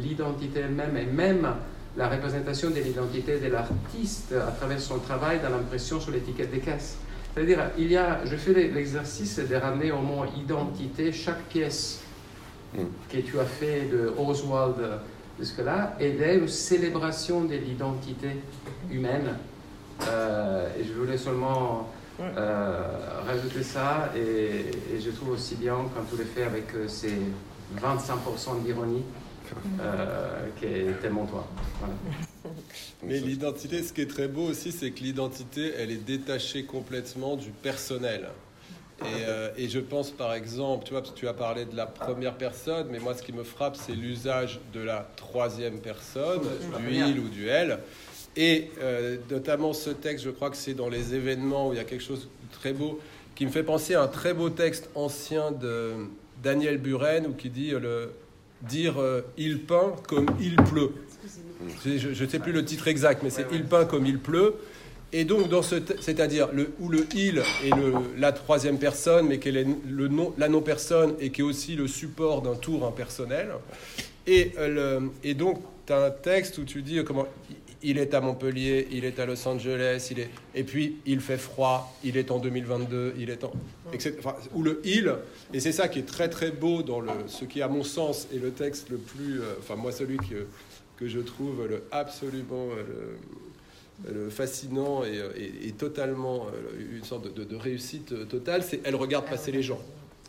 l'identité 0.00 0.60
elle-même, 0.60 0.96
et 0.96 1.06
même 1.06 1.48
la 1.96 2.08
représentation 2.08 2.70
de 2.70 2.76
l'identité 2.76 3.40
de 3.40 3.48
l'artiste 3.48 4.32
à 4.32 4.52
travers 4.52 4.80
son 4.80 5.00
travail 5.00 5.40
dans 5.42 5.50
l'impression 5.50 5.98
sur 5.98 6.12
l'étiquette 6.12 6.52
des 6.52 6.60
caisses. 6.60 6.98
C'est-à-dire, 7.34 7.70
il 7.76 7.90
y 7.90 7.96
a, 7.96 8.24
je 8.24 8.36
fais 8.36 8.52
l'exercice 8.52 9.38
de 9.38 9.56
ramener 9.56 9.90
au 9.90 9.98
mot 9.98 10.24
identité 10.36 11.12
chaque 11.12 11.42
pièce 11.44 12.02
mm. 12.74 12.82
que 13.10 13.18
tu 13.18 13.40
as 13.40 13.44
fait 13.44 13.82
de 13.90 14.12
Oswald 14.16 14.76
jusque-là, 15.38 15.96
et 15.98 16.12
une 16.34 16.46
célébration 16.46 17.42
de 17.44 17.56
l'identité 17.56 18.30
humaine 18.90 19.36
euh, 20.08 20.68
et 20.78 20.84
je 20.84 20.92
voulais 20.92 21.16
seulement 21.16 21.88
euh, 22.20 22.82
rajouter 23.26 23.62
ça. 23.62 24.10
Et, 24.16 25.00
je 25.00 25.10
trouve 25.10 25.30
aussi 25.30 25.56
bien 25.56 25.76
quand 25.94 26.02
tu 26.10 26.16
le 26.16 26.24
fais 26.24 26.44
avec 26.44 26.74
euh, 26.74 26.88
ces 26.88 27.18
25% 27.76 28.62
d'ironie. 28.64 29.04
qui 30.58 30.64
est 30.64 31.00
tellement 31.00 31.26
toi. 31.26 31.46
Mais 33.06 33.20
l'identité, 33.20 33.82
ce 33.82 33.92
qui 33.92 34.00
est 34.00 34.10
très 34.10 34.28
beau 34.28 34.48
aussi, 34.48 34.72
c'est 34.72 34.90
que 34.90 35.00
l'identité, 35.00 35.72
elle 35.78 35.90
est 35.90 36.04
détachée 36.04 36.64
complètement 36.64 37.36
du 37.36 37.50
personnel. 37.50 38.28
Et, 39.02 39.64
et, 39.64 39.68
je 39.68 39.80
pense 39.80 40.12
par 40.12 40.32
exemple, 40.32 40.84
tu 40.84 40.92
vois, 40.92 41.02
tu 41.02 41.26
as 41.26 41.34
parlé 41.34 41.64
de 41.64 41.76
la 41.76 41.84
première 41.84 42.34
personne, 42.34 42.86
mais 42.90 43.00
moi 43.00 43.12
ce 43.14 43.22
qui 43.24 43.32
me 43.32 43.42
frappe, 43.42 43.76
c'est 43.76 43.92
l'usage 43.92 44.60
de 44.72 44.80
la 44.80 45.10
troisième 45.16 45.80
personne, 45.80 46.42
du 46.78 46.94
il 46.94 47.18
ou 47.18 47.28
du 47.28 47.48
elle. 47.48 47.80
Et 48.36 48.70
euh, 48.80 49.16
notamment 49.30 49.72
ce 49.72 49.90
texte, 49.90 50.24
je 50.24 50.30
crois 50.30 50.50
que 50.50 50.56
c'est 50.56 50.74
dans 50.74 50.88
les 50.88 51.14
événements 51.14 51.68
où 51.68 51.72
il 51.72 51.76
y 51.76 51.80
a 51.80 51.84
quelque 51.84 52.02
chose 52.02 52.22
de 52.22 52.54
très 52.54 52.72
beau, 52.72 53.00
qui 53.34 53.46
me 53.46 53.50
fait 53.50 53.62
penser 53.62 53.94
à 53.94 54.02
un 54.02 54.08
très 54.08 54.34
beau 54.34 54.50
texte 54.50 54.90
ancien 54.94 55.52
de 55.52 55.92
Daniel 56.42 56.78
Buren, 56.78 57.26
où 57.26 57.32
qui 57.32 57.50
dit 57.50 57.70
le, 57.70 58.12
dire 58.68 59.00
euh, 59.00 59.22
il 59.36 59.60
peint 59.60 59.94
comme 60.08 60.26
il 60.40 60.56
pleut. 60.56 60.92
Je 61.84 62.22
ne 62.22 62.28
sais 62.28 62.38
plus 62.38 62.52
le 62.52 62.64
titre 62.64 62.88
exact, 62.88 63.22
mais 63.22 63.30
c'est 63.30 63.46
il 63.52 63.64
peint 63.64 63.84
comme 63.84 64.06
il 64.06 64.18
pleut. 64.18 64.54
Et 65.12 65.24
donc, 65.24 65.48
dans 65.48 65.62
ce, 65.62 65.76
c'est-à-dire 66.00 66.48
le, 66.52 66.72
où 66.80 66.88
le 66.88 67.06
il 67.14 67.38
est 67.38 67.70
le, 67.70 67.92
la 68.18 68.32
troisième 68.32 68.78
personne, 68.78 69.28
mais 69.28 69.38
qu'elle 69.38 69.56
est 69.56 69.66
le 69.88 70.08
nom, 70.08 70.34
la 70.38 70.48
non-personne 70.48 71.14
et 71.20 71.30
qui 71.30 71.40
est 71.40 71.44
aussi 71.44 71.76
le 71.76 71.86
support 71.86 72.42
d'un 72.42 72.56
tour 72.56 72.84
impersonnel. 72.84 73.50
Et, 74.26 74.52
euh, 74.58 74.98
le, 74.98 75.10
et 75.22 75.34
donc, 75.34 75.62
tu 75.86 75.92
as 75.92 76.06
un 76.06 76.10
texte 76.10 76.58
où 76.58 76.64
tu 76.64 76.82
dis 76.82 77.02
comment 77.04 77.28
il 77.84 77.98
est 77.98 78.14
à 78.14 78.20
Montpellier, 78.20 78.88
il 78.90 79.04
est 79.04 79.20
à 79.20 79.26
Los 79.26 79.46
Angeles, 79.46 80.08
il 80.10 80.20
est 80.20 80.30
et 80.54 80.64
puis 80.64 80.96
il 81.06 81.20
fait 81.20 81.38
froid, 81.38 81.94
il 82.02 82.16
est 82.16 82.30
en 82.30 82.38
2022, 82.38 83.14
il 83.18 83.30
est 83.30 83.44
en 83.44 83.52
ou 84.54 84.62
le 84.62 84.80
il 84.84 85.14
et 85.52 85.60
c'est 85.60 85.72
ça 85.72 85.88
qui 85.88 86.00
est 86.00 86.06
très 86.06 86.28
très 86.28 86.50
beau 86.50 86.82
dans 86.82 87.00
le 87.00 87.12
ce 87.26 87.44
qui 87.44 87.62
à 87.62 87.68
mon 87.68 87.84
sens 87.84 88.26
est 88.34 88.38
le 88.38 88.50
texte 88.50 88.88
le 88.90 88.96
plus 88.96 89.40
euh, 89.40 89.54
enfin 89.60 89.76
moi 89.76 89.92
celui 89.92 90.16
que 90.16 90.46
que 90.96 91.06
je 91.06 91.20
trouve 91.20 91.66
le 91.68 91.84
absolument 91.92 92.68
euh, 94.10 94.28
fascinant 94.28 95.04
et, 95.04 95.68
et, 95.68 95.72
totalement 95.72 96.46
euh, 96.46 96.96
une 96.96 97.04
sorte 97.04 97.32
de 97.32 97.56
réussite 97.56 98.28
totale, 98.28 98.64
c'est 98.64 98.80
elle 98.84 98.96
regarde 98.96 99.24
passer 99.24 99.52
les 99.52 99.62
gens. 99.62 99.78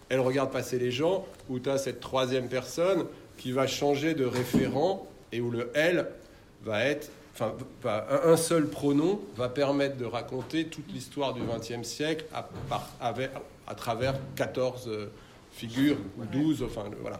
Elle 0.07 0.19
regarde 0.19 0.51
passer 0.51 0.77
les 0.77 0.91
gens 0.91 1.25
où 1.49 1.59
tu 1.59 1.69
as 1.69 1.79
cette 1.79 1.99
troisième 1.99 2.47
personne 2.47 3.05
qui 3.37 3.51
va 3.51 3.65
changer 3.65 4.13
de 4.13 4.23
référent 4.23 5.07
et 5.31 5.41
où 5.41 5.49
le 5.49 5.71
elle 5.73 6.07
va 6.63 6.85
être 6.85 7.09
enfin, 7.35 7.53
un 8.23 8.37
seul 8.37 8.67
pronom 8.67 9.19
va 9.35 9.49
permettre 9.49 9.97
de 9.97 10.05
raconter 10.05 10.65
toute 10.65 10.91
l'histoire 10.91 11.33
du 11.33 11.41
XXe 11.41 11.87
siècle 11.87 12.25
à, 12.33 12.49
à, 13.01 13.75
travers 13.75 14.15
14 14.35 14.85
euh, 14.87 15.07
figures 15.51 15.97
ou 16.17 16.25
12, 16.25 16.63
enfin 16.63 16.85
voilà. 17.01 17.19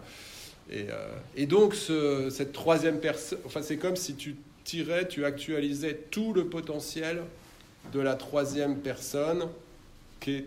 Et, 0.69 0.87
euh, 0.89 1.11
et 1.35 1.45
donc 1.45 1.75
cette 1.75 2.53
troisième 2.53 2.99
personne, 2.99 3.39
enfin 3.45 3.61
c'est 3.61 3.77
comme 3.77 3.95
si 3.95 4.15
tu 4.15 4.35
tirais, 4.63 5.07
tu 5.07 5.25
actualisais 5.25 5.95
tout 6.09 6.33
le 6.33 6.47
potentiel 6.47 7.21
de 7.93 7.99
la 7.99 8.15
troisième 8.15 8.79
personne 8.79 9.47
qui 10.19 10.31
est 10.31 10.45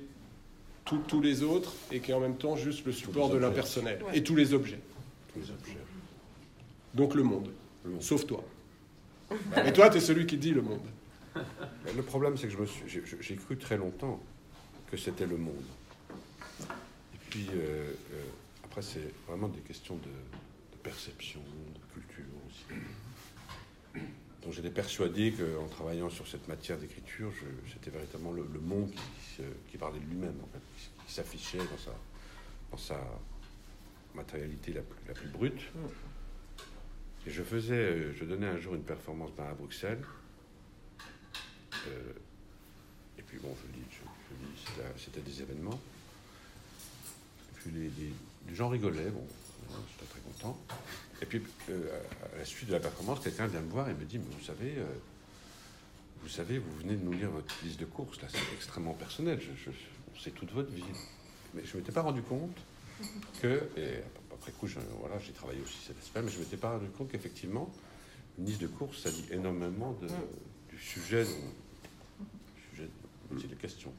tous 0.85 1.21
les 1.21 1.43
autres 1.43 1.75
et 1.93 2.01
qui 2.01 2.11
est 2.11 2.15
en 2.15 2.21
même 2.21 2.37
temps 2.37 2.57
juste 2.57 2.85
le 2.87 2.93
support 2.93 3.31
de 3.31 3.37
l'impersonnel 3.37 4.01
et 4.15 4.23
tous 4.23 4.35
les 4.35 4.55
objets. 4.55 4.81
Tous 5.33 5.41
les 5.41 5.51
objets. 5.51 5.77
Donc 6.95 7.15
le 7.15 7.23
monde. 7.23 7.51
le 7.85 7.93
monde. 7.93 8.03
sauf 8.03 8.27
toi. 8.27 8.43
Et 9.67 9.73
toi, 9.73 9.91
tu 9.91 9.99
es 9.99 10.01
celui 10.01 10.27
qui 10.27 10.37
dit 10.37 10.53
le 10.53 10.63
monde. 10.63 10.87
Le 11.97 12.03
problème, 12.03 12.37
c'est 12.37 12.47
que 12.47 12.53
je 12.53 12.59
me 12.59 12.67
suis, 12.67 13.03
j'ai, 13.21 13.37
cru 13.37 13.57
très 13.57 13.77
longtemps 13.77 14.21
que 14.91 14.97
c'était 14.97 15.27
le 15.27 15.37
monde. 15.37 15.65
Et 17.15 17.19
puis, 17.31 17.47
euh, 17.55 17.93
euh, 18.13 18.25
après, 18.65 18.83
c'est 18.83 19.13
vraiment 19.27 19.49
des 19.49 19.61
questions 19.61 19.97
de, 19.97 20.11
perception, 20.83 21.41
de 21.41 21.93
culture 21.93 22.25
aussi. 22.47 24.01
Donc 24.43 24.53
j'étais 24.55 24.71
persuadé 24.71 25.33
qu'en 25.33 25.67
travaillant 25.67 26.09
sur 26.09 26.27
cette 26.27 26.49
matière 26.49 26.79
d'écriture, 26.79 27.31
c'était 27.71 27.91
véritablement 27.91 28.33
le, 28.33 28.61
monde 28.61 28.91
qui, 29.71 29.77
parlait 29.77 29.99
de 29.99 30.07
lui-même, 30.07 30.37
en 30.43 30.47
fait, 30.47 30.87
qui, 31.07 31.13
s'affichait 31.13 31.59
dans 31.59 31.79
sa, 31.79 31.91
dans 32.71 32.79
sa 32.79 33.01
matérialité 34.15 34.73
la 34.73 34.83
plus, 34.83 34.99
la 35.09 35.15
plus 35.15 35.29
brute. 35.29 35.61
Je 37.27 37.43
faisais, 37.43 37.75
euh, 37.75 38.15
je 38.15 38.25
donnais 38.25 38.47
un 38.47 38.59
jour 38.59 38.75
une 38.75 38.83
performance 38.83 39.31
à 39.39 39.53
Bruxelles. 39.55 40.03
Euh, 41.87 42.13
et 43.19 43.23
puis 43.23 43.39
bon, 43.39 43.55
je 43.63 43.79
dis, 43.79 43.85
je, 43.91 45.03
c'était 45.03 45.21
des 45.21 45.43
événements. 45.43 45.79
Les, 47.67 48.55
gens 48.55 48.71
rigolaient, 48.71 49.11
bon, 49.11 49.27
j'étais 49.91 50.11
très 50.11 50.21
content. 50.21 50.59
Et 51.21 51.27
puis 51.27 51.43
euh, 51.69 52.01
à 52.35 52.39
la 52.39 52.45
suite 52.47 52.69
de 52.69 52.73
la 52.73 52.81
performance, 52.81 53.21
quelqu'un 53.21 53.47
vient 53.47 53.61
me 53.61 53.71
voir 53.71 53.91
et 53.91 53.95
me 53.95 54.05
dit, 54.05 54.19
mais 54.19 54.25
vous 54.31 54.45
savez, 54.45 54.77
vous 56.23 56.29
savez, 56.29 56.59
vous 56.59 56.75
venez 56.79 56.95
de 56.95 57.05
nous 57.05 57.13
lire 57.13 57.31
votre 57.31 57.55
liste 57.63 57.79
de 57.79 57.85
courses, 57.85 58.23
là, 58.23 58.29
c'est 58.31 58.55
extrêmement 58.55 58.95
personnel, 58.95 59.39
je, 59.41 59.71
c'est 60.19 60.35
toute 60.35 60.51
votre 60.53 60.71
vie. 60.71 60.83
Mais 61.55 61.63
je 61.65 61.75
ne 61.75 61.81
m'étais 61.81 61.93
pas 61.93 62.03
rendu 62.03 62.23
compte 62.23 62.57
que, 63.43 63.63
après 64.41 64.53
coup, 64.53 64.69
voilà, 65.01 65.19
j'ai 65.19 65.33
travaillé 65.33 65.61
aussi 65.61 65.79
cet 65.87 65.99
aspect, 65.99 66.23
mais 66.23 66.31
je 66.31 66.39
ne 66.39 66.45
m'étais 66.45 66.57
pas 66.57 66.73
rendu 66.73 66.89
compte 66.91 67.11
qu'effectivement, 67.11 67.73
une 68.39 68.47
liste 68.47 68.61
de 68.61 68.67
courses, 68.69 69.03
ça 69.03 69.11
dit 69.11 69.25
énormément 69.31 69.93
de, 70.01 70.09
du 70.71 70.79
sujet 70.79 71.25
dont, 71.25 72.25
sujet 72.71 72.89
dont 73.31 73.39
il 73.39 73.53
est 73.53 73.57
question. 73.57 73.93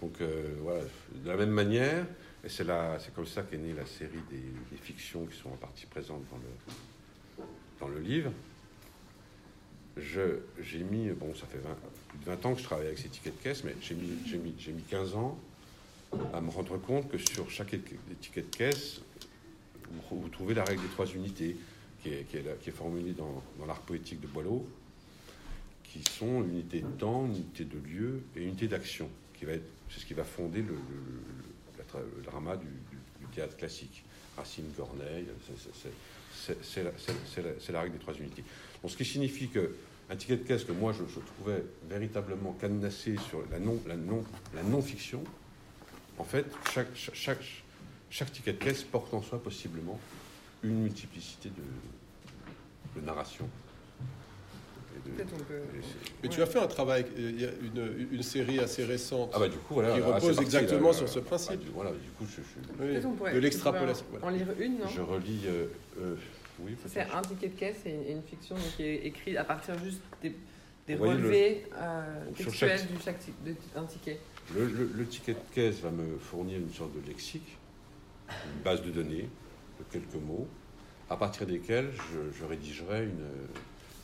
Donc 0.00 0.20
euh, 0.20 0.54
voilà, 0.62 0.80
de 1.14 1.28
la 1.28 1.36
même 1.36 1.50
manière, 1.50 2.06
et 2.44 2.48
c'est, 2.48 2.64
c'est 3.00 3.14
comme 3.14 3.26
ça 3.26 3.42
qu'est 3.42 3.58
née 3.58 3.74
la 3.74 3.86
série 3.86 4.22
des, 4.30 4.76
fictions 4.82 5.26
qui 5.26 5.36
sont 5.36 5.50
en 5.50 5.56
partie 5.56 5.86
présentes 5.86 6.24
dans 6.30 6.38
le, 6.38 7.44
dans 7.80 7.88
le 7.88 8.00
livre, 8.00 8.32
j'ai 9.96 10.78
mis, 10.78 11.10
bon, 11.10 11.34
ça 11.34 11.46
fait 11.46 11.58
20, 11.58 11.68
plus 12.08 12.18
de 12.18 12.24
20 12.24 12.46
ans 12.46 12.54
que 12.54 12.60
je 12.60 12.64
travaille 12.64 12.86
avec 12.86 12.98
ces 12.98 13.08
tickets 13.08 13.36
de 13.36 13.42
caisse, 13.42 13.64
mais 13.64 13.74
j'ai 13.82 13.94
mis, 13.94 14.16
mis, 14.38 14.72
mis 14.72 14.82
15 14.82 15.14
ans 15.16 15.38
à 16.32 16.40
me 16.40 16.50
rendre 16.50 16.78
compte 16.78 17.08
que 17.10 17.18
sur 17.18 17.50
chaque 17.50 17.74
étiquette 17.74 18.50
de 18.50 18.56
caisse, 18.56 19.00
vous, 19.90 20.28
trouvez 20.28 20.54
la 20.54 20.64
règle 20.64 20.82
des 20.82 20.88
trois 20.88 21.06
unités, 21.06 21.56
qui 22.02 22.10
est, 22.10 22.70
formulée 22.70 23.12
dans, 23.12 23.42
l'art 23.66 23.80
poétique 23.80 24.20
de 24.20 24.26
Boileau, 24.26 24.66
qui 25.84 26.02
sont 26.02 26.40
l'unité 26.40 26.80
de 26.80 26.88
temps, 26.98 27.26
unité 27.26 27.64
de 27.64 27.78
lieu 27.78 28.22
et 28.36 28.42
unité 28.42 28.68
d'action. 28.68 29.08
C'est 29.40 30.00
ce 30.00 30.06
qui 30.06 30.14
va 30.14 30.24
fonder 30.24 30.62
le, 30.62 30.76
drama 32.22 32.56
du, 32.56 32.66
théâtre 33.34 33.56
classique. 33.56 34.04
Racine, 34.36 34.66
Corneille, 34.76 35.26
c'est 36.62 37.72
la, 37.72 37.80
règle 37.80 37.94
des 37.94 38.00
trois 38.00 38.14
unités. 38.14 38.44
Donc, 38.82 38.90
ce 38.90 38.96
qui 38.96 39.04
signifie 39.04 39.48
que 39.48 39.74
un 40.08 40.16
ticket 40.16 40.36
de 40.36 40.42
caisse 40.42 40.64
que 40.64 40.72
moi 40.72 40.92
je, 40.92 41.20
trouvais 41.20 41.62
véritablement 41.88 42.52
cadenassé 42.52 43.16
sur 43.28 43.42
la 43.50 43.60
non, 43.60 43.80
la 43.86 43.96
non, 43.96 44.24
la 44.54 44.62
non-fiction, 44.62 45.22
en 46.18 46.24
fait, 46.24 46.46
chaque, 47.12 47.38
chaque, 48.10 48.32
ticket 48.32 48.52
de 48.52 48.58
caisse 48.58 48.82
porte 48.82 49.14
en 49.14 49.22
soi 49.22 49.42
possiblement 49.42 49.98
une 50.62 50.82
multiplicité 50.82 51.48
de, 51.50 53.00
de 53.00 53.06
narration. 53.06 53.48
Mais 56.22 56.28
tu 56.28 56.42
as 56.42 56.46
fait 56.46 56.58
un 56.58 56.66
travail, 56.66 57.06
il 57.16 57.40
y 57.40 57.44
a 57.44 57.48
une, 57.62 58.08
une 58.12 58.22
série 58.22 58.58
assez 58.58 58.84
récente 58.84 59.30
ah 59.34 59.38
bah, 59.38 59.48
du 59.48 59.56
coup, 59.56 59.74
voilà, 59.74 59.94
qui 59.94 60.00
repose 60.00 60.40
exactement 60.40 60.92
sur 60.92 61.08
ce 61.08 61.20
principe. 61.20 61.60
Ah, 61.64 61.70
voilà, 61.74 61.90
du 61.92 62.10
coup, 62.18 62.26
je, 62.26 62.42
je... 62.42 63.32
de 63.34 63.38
l'extrapolation. 63.38 64.04
En 64.22 64.30
lire 64.30 64.48
une, 64.58 64.78
non 64.78 64.88
Je 64.88 65.00
relis. 65.00 65.42
Euh, 65.46 65.66
euh, 66.00 66.16
oui, 66.60 66.76
c'est 66.86 67.00
un 67.00 67.22
ticket 67.22 67.48
de 67.48 67.58
caisse 67.58 67.86
et 67.86 68.12
une 68.12 68.22
fiction 68.22 68.56
qui 68.76 68.82
est 68.82 69.06
écrite 69.06 69.36
à 69.38 69.44
partir 69.44 69.78
juste 69.82 70.02
des, 70.20 70.34
des 70.86 70.94
relevés 70.94 71.64
euh, 71.74 72.24
textuels 72.36 72.80
d'un 73.74 73.84
ticket. 73.84 74.18
Le, 74.54 74.66
le, 74.66 75.06
ticket 75.06 75.32
de 75.32 75.54
caisse 75.54 75.80
va 75.80 75.90
me 75.90 76.18
fournir 76.18 76.58
une 76.58 76.72
sorte 76.72 76.92
de 77.00 77.06
lexique, 77.08 77.56
une 78.54 78.62
base 78.62 78.82
de 78.82 78.90
données, 78.90 79.28
de 79.78 79.84
quelques 79.90 80.14
mots, 80.14 80.48
à 81.08 81.16
partir 81.16 81.46
desquels 81.46 81.90
je, 82.12 82.38
je 82.38 82.44
rédigerai 82.44 83.04
une 83.04 83.26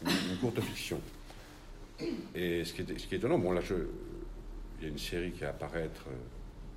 une, 0.03 0.37
courte 0.39 0.61
fiction. 0.61 1.01
Et 2.35 2.65
ce 2.65 2.73
qui 2.73 2.83
est, 2.83 2.99
ce 2.99 3.07
qui 3.07 3.15
est 3.15 3.19
étonnant, 3.19 3.39
bon 3.39 3.53
là, 3.53 3.61
je, 3.61 3.75
il 4.79 4.85
y 4.85 4.87
a 4.87 4.89
une 4.91 4.99
série 4.99 5.33
qui 5.33 5.41
va 5.41 5.51
apparaître 5.51 6.05
euh, 6.09 6.15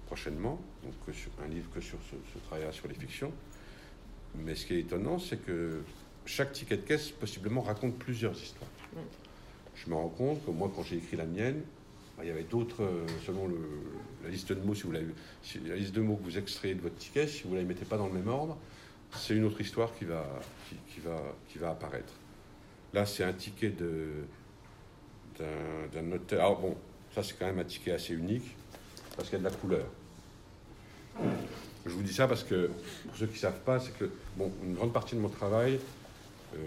prochainement, 0.06 0.60
donc 0.84 0.94
un 1.44 1.48
livre 1.48 1.70
que 1.74 1.82
sur 1.82 1.98
ce, 2.10 2.40
travail 2.48 2.72
sur 2.74 2.88
les 2.88 2.96
fictions. 2.96 3.34
Mais 4.36 4.56
ce 4.56 4.66
qui 4.66 4.76
est 4.76 4.80
étonnant, 4.80 5.20
c'est 5.20 5.44
que 5.44 5.82
chaque 6.26 6.54
ticket 6.54 6.78
de 6.78 6.82
caisse 6.84 7.10
possiblement 7.10 7.62
raconte 7.62 7.98
plusieurs 7.98 8.40
histoires. 8.42 8.70
Je 9.76 9.90
me 9.90 9.96
rends 9.96 10.10
compte 10.10 10.46
que 10.46 10.52
moi, 10.52 10.72
quand 10.74 10.84
j'ai 10.84 10.98
écrit 10.98 11.18
la 11.18 11.26
mienne, 11.26 11.62
il 12.22 12.28
y 12.28 12.32
avait 12.32 12.44
d'autres, 12.44 12.84
euh, 12.84 13.06
selon 13.26 13.50
la 14.24 14.30
liste 14.30 14.52
de 14.52 14.62
mots, 14.62 14.76
si 14.76 14.84
vous 14.84 14.92
l'avez, 14.92 15.08
la 15.66 15.76
liste 15.76 15.94
de 15.94 16.02
mots 16.02 16.16
que 16.16 16.24
vous 16.24 16.38
extrayez 16.38 16.76
de 16.76 16.82
votre 16.82 16.98
ticket, 16.98 17.28
si 17.28 17.44
vous 17.44 17.54
ne 17.54 17.60
la 17.60 17.66
mettez 17.66 17.86
pas 17.86 17.98
dans 17.98 18.08
le 18.08 18.14
même 18.14 18.28
ordre, 18.28 18.58
c'est 19.12 19.36
une 19.36 19.46
autre 19.46 19.60
histoire 19.62 19.92
qui 19.98 20.06
va, 20.06 20.26
apparaître. 21.70 22.14
Là, 22.94 23.06
c'est 23.06 23.24
un 23.24 23.34
ticket 23.34 23.74
d'un 25.40 26.02
notaire. 26.02 26.40
Alors 26.40 26.60
bon, 26.60 26.76
ça 27.14 27.24
c'est 27.24 27.38
quand 27.38 27.46
même 27.46 27.60
un 27.60 27.64
ticket 27.64 27.92
assez 27.92 28.14
unique 28.14 28.56
parce 29.16 29.30
qu'il 29.30 29.38
y 29.38 29.42
a 29.42 29.44
de 29.46 29.50
la 29.50 29.56
couleur. 29.56 29.86
Je 31.86 31.92
vous 31.92 32.04
dis 32.04 32.14
ça 32.14 32.28
parce 32.28 32.44
que, 32.44 32.70
pour 33.08 33.16
ceux 33.16 33.28
qui 33.28 33.34
ne 33.34 33.40
savent 33.40 33.62
pas, 33.62 33.80
c'est 33.80 33.98
que 33.98 34.10
bon, 34.38 34.52
une 34.64 34.76
grande 34.76 34.94
partie 34.94 35.16
de 35.16 35.22
mon 35.22 35.30
travail 35.30 35.80
euh, 36.56 36.58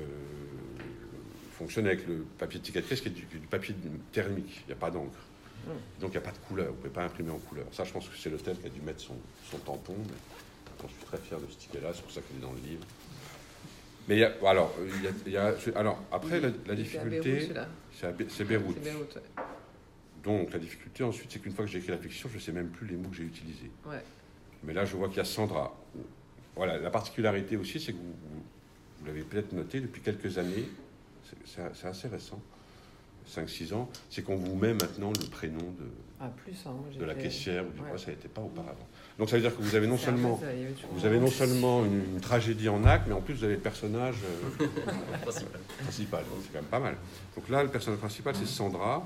fonctionne 1.52 1.86
avec 1.86 2.06
le 2.08 2.24
papier 2.38 2.58
de 2.58 2.64
ticket 2.64 2.82
qui 2.82 2.92
est 2.92 3.10
du, 3.10 3.24
papier 3.48 3.74
thermique. 4.10 4.62
Il 4.64 4.66
n'y 4.68 4.72
a 4.72 4.76
pas 4.76 4.90
d'encre. 4.90 5.18
Donc 6.00 6.10
il 6.10 6.10
n'y 6.10 6.16
a 6.16 6.20
pas 6.20 6.32
de 6.32 6.38
couleur. 6.38 6.66
Vous 6.66 6.72
ne 6.72 6.76
pouvez 6.78 6.90
pas 6.90 7.04
imprimer 7.04 7.30
en 7.30 7.38
couleur. 7.38 7.66
Ça, 7.72 7.84
je 7.84 7.92
pense 7.92 8.08
que 8.08 8.16
c'est 8.16 8.30
l'hôtel 8.30 8.58
qui 8.58 8.66
a 8.66 8.70
dû 8.70 8.80
mettre 8.80 9.00
son, 9.00 9.16
son 9.50 9.58
tampon. 9.58 9.94
Mais 9.98 10.88
je 10.88 10.94
suis 10.94 11.04
très 11.04 11.18
fier 11.18 11.38
de 11.38 11.46
ce 11.50 11.56
ticket-là. 11.56 11.90
C'est 11.94 12.02
pour 12.02 12.10
ça 12.10 12.20
qu'il 12.22 12.36
est 12.36 12.40
dans 12.40 12.52
le 12.52 12.60
livre. 12.60 12.84
Mais 14.08 14.18
y 14.18 14.24
a, 14.24 14.32
alors, 14.44 14.74
y 15.26 15.36
a, 15.36 15.54
alors, 15.76 16.02
après, 16.10 16.40
la, 16.40 16.74
difficulté, 16.74 17.50
c'est 18.28 18.44
Beyrouth. 18.44 18.76
Donc, 20.24 20.52
la 20.52 20.58
difficulté 20.58 21.04
ensuite, 21.04 21.30
c'est 21.30 21.38
qu'une 21.38 21.52
fois 21.52 21.64
que 21.64 21.70
j'ai 21.70 21.78
écrit 21.78 21.92
la 21.92 21.98
fiction, 21.98 22.28
je 22.28 22.34
ne 22.34 22.40
sais 22.40 22.52
même 22.52 22.68
plus 22.68 22.86
les 22.86 22.96
mots 22.96 23.10
que 23.10 23.16
j'ai 23.16 23.24
utilisés. 23.24 23.70
Mais 24.64 24.72
là, 24.72 24.84
je 24.84 24.96
vois 24.96 25.08
qu'il 25.08 25.18
y 25.18 25.20
a 25.20 25.24
Sandra. 25.24 25.72
Voilà, 26.56 26.78
la 26.78 26.90
particularité 26.90 27.56
aussi, 27.56 27.80
c'est 27.80 27.92
que 27.92 27.98
vous, 27.98 28.14
vous 28.98 29.06
l'avez 29.06 29.22
peut-être 29.22 29.52
noté 29.52 29.80
depuis 29.80 30.02
quelques 30.02 30.36
années, 30.38 30.68
c'est 31.44 31.86
assez 31.86 32.08
récent, 32.08 32.40
5-6 33.28 33.74
ans, 33.74 33.88
c'est 34.10 34.22
qu'on 34.22 34.36
vous 34.36 34.56
met 34.56 34.74
maintenant 34.74 35.10
le 35.10 35.26
prénom 35.28 35.58
de, 35.58 35.86
ah, 36.24 36.30
plus, 36.44 36.54
hein, 36.66 36.74
de 36.96 37.04
la 37.04 37.14
caissière 37.16 37.64
ou 37.66 37.70
du 37.72 37.80
quoi, 37.80 37.98
ça 37.98 38.12
n'était 38.12 38.28
pas 38.28 38.42
auparavant. 38.42 38.86
Donc 39.18 39.28
ça 39.28 39.34
veut 39.34 39.42
dire 39.42 39.56
que 39.56 39.60
vous 39.60 39.74
avez 39.74 39.88
non 39.88 39.98
seulement, 39.98 40.40
vous 40.92 41.04
avez 41.04 41.18
non 41.18 41.26
seulement 41.26 41.84
une, 41.84 42.20
tragédie 42.20 42.68
en 42.68 42.84
acte, 42.84 43.06
mais 43.08 43.14
en 43.14 43.20
plus 43.20 43.34
vous 43.34 43.44
avez 43.44 43.54
le 43.54 43.60
personnage 43.60 44.16
euh, 44.60 44.66
principal. 45.82 46.24
C'est 46.42 46.52
quand 46.52 46.58
même 46.60 46.64
pas 46.64 46.78
mal. 46.78 46.96
Donc 47.34 47.48
là, 47.48 47.64
le 47.64 47.70
personnage 47.70 47.98
principal, 47.98 48.36
c'est 48.36 48.46
Sandra. 48.46 49.04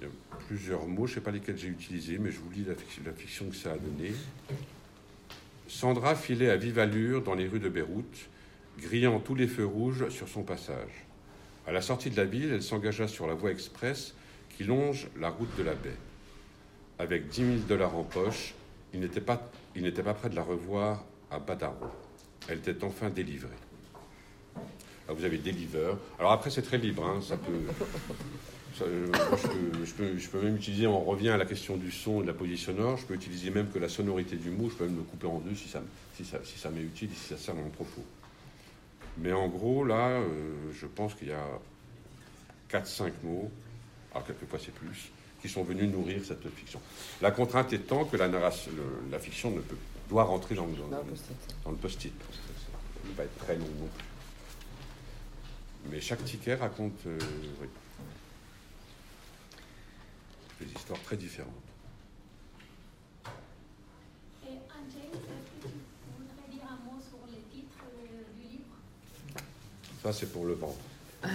Il 0.00 0.06
y 0.06 0.10
a 0.10 0.10
plusieurs 0.46 0.86
mots, 0.86 1.06
je 1.06 1.12
ne 1.12 1.14
sais 1.14 1.20
pas 1.22 1.30
lesquels 1.30 1.56
j'ai 1.56 1.68
utilisés, 1.68 2.18
mais 2.18 2.30
je 2.30 2.38
vous 2.38 2.50
lis 2.50 2.64
la 2.66 2.74
fiction, 2.74 3.02
la 3.06 3.12
fiction 3.12 3.46
que 3.48 3.56
ça 3.56 3.72
a 3.72 3.78
donné. 3.78 4.12
Sandra 5.66 6.14
filait 6.14 6.50
à 6.50 6.56
vive 6.56 6.78
allure 6.78 7.22
dans 7.22 7.34
les 7.34 7.48
rues 7.48 7.58
de 7.58 7.70
Beyrouth, 7.70 8.28
grillant 8.78 9.18
tous 9.18 9.34
les 9.34 9.48
feux 9.48 9.64
rouges 9.64 10.10
sur 10.10 10.28
son 10.28 10.42
passage. 10.42 11.06
À 11.66 11.72
la 11.72 11.82
sortie 11.82 12.10
de 12.10 12.16
la 12.16 12.24
ville, 12.24 12.52
elle 12.52 12.62
s'engagea 12.62 13.08
sur 13.08 13.26
la 13.26 13.34
voie 13.34 13.50
express 13.50 14.14
qui 14.56 14.64
longe 14.64 15.08
la 15.18 15.30
route 15.30 15.56
de 15.56 15.62
la 15.62 15.74
baie. 15.74 15.96
Avec 16.98 17.28
10 17.28 17.36
000 17.36 17.56
dollars 17.68 17.96
en 17.96 18.04
poche, 18.04 18.54
il 18.92 19.00
n'était 19.00 19.20
pas, 19.20 19.36
pas 19.36 20.14
prêt 20.14 20.28
de 20.28 20.36
la 20.36 20.42
revoir 20.42 21.04
à 21.30 21.38
Badaro. 21.38 21.86
Elle 22.48 22.58
était 22.58 22.84
enfin 22.84 23.10
délivrée. 23.10 23.48
Ah, 25.08 25.12
vous 25.12 25.24
avez 25.24 25.38
Deliver. 25.38 25.94
Alors 26.18 26.32
après, 26.32 26.50
c'est 26.50 26.62
très 26.62 26.78
libre. 26.78 27.04
Hein, 27.04 27.20
ça 27.22 27.36
peut, 27.36 27.52
je, 28.78 29.92
peux, 29.92 30.18
je, 30.18 30.28
peux, 30.28 30.40
même 30.40 30.56
utiliser, 30.56 30.86
on 30.86 31.00
revient 31.00 31.30
à 31.30 31.36
la 31.36 31.44
question 31.44 31.76
du 31.76 31.90
son 31.90 32.20
et 32.20 32.22
de 32.22 32.28
la 32.28 32.34
position 32.34 32.96
je 32.96 33.04
peux 33.04 33.14
utiliser 33.14 33.50
même 33.50 33.68
que 33.70 33.78
la 33.78 33.88
sonorité 33.88 34.36
du 34.36 34.50
mot, 34.50 34.70
je 34.70 34.76
peux 34.76 34.84
même 34.84 34.96
le 34.96 35.02
couper 35.02 35.26
en 35.26 35.38
deux 35.38 35.54
si 35.54 35.68
ça, 35.68 35.82
si 36.16 36.24
ça, 36.24 36.38
si 36.44 36.58
ça 36.58 36.70
m'est 36.70 36.82
utile 36.82 37.10
et 37.12 37.14
si 37.14 37.28
ça 37.28 37.36
sert 37.36 37.54
dans 37.54 37.62
mon 37.62 37.70
propos. 37.70 38.02
Mais 39.18 39.32
en 39.32 39.48
gros, 39.48 39.84
là, 39.84 40.08
euh, 40.08 40.72
je 40.72 40.86
pense 40.86 41.14
qu'il 41.14 41.28
y 41.28 41.32
a 41.32 41.46
4-5 42.70 43.12
mots, 43.22 43.50
alors 44.12 44.26
quelquefois 44.26 44.58
c'est 44.58 44.74
plus, 44.74 45.10
qui 45.40 45.48
sont 45.48 45.62
venus 45.62 45.90
nourrir 45.90 46.24
cette 46.24 46.48
fiction. 46.50 46.80
La 47.20 47.30
contrainte 47.30 47.72
étant 47.72 48.04
que 48.04 48.16
la, 48.16 48.28
narration, 48.28 48.72
la 49.10 49.18
fiction 49.18 49.50
ne 49.50 49.60
peut, 49.60 49.76
doit 50.08 50.24
rentrer 50.24 50.54
dans, 50.54 50.66
dans, 50.66 50.88
dans 50.88 51.70
le 51.70 51.76
post-it. 51.76 52.12
Ça 52.32 53.08
ne 53.08 53.14
va 53.14 53.24
être 53.24 53.36
très 53.38 53.56
long 53.56 53.66
non 53.78 53.88
plus. 53.96 54.04
Mais 55.90 56.00
chaque 56.00 56.24
ticket 56.24 56.54
raconte 56.54 57.06
euh, 57.06 57.18
des 60.60 60.72
histoires 60.72 61.00
très 61.00 61.16
différentes. 61.16 61.52
Ça, 70.02 70.12
c'est 70.12 70.32
pour 70.32 70.44
le 70.46 70.54
vendre. 70.54 70.74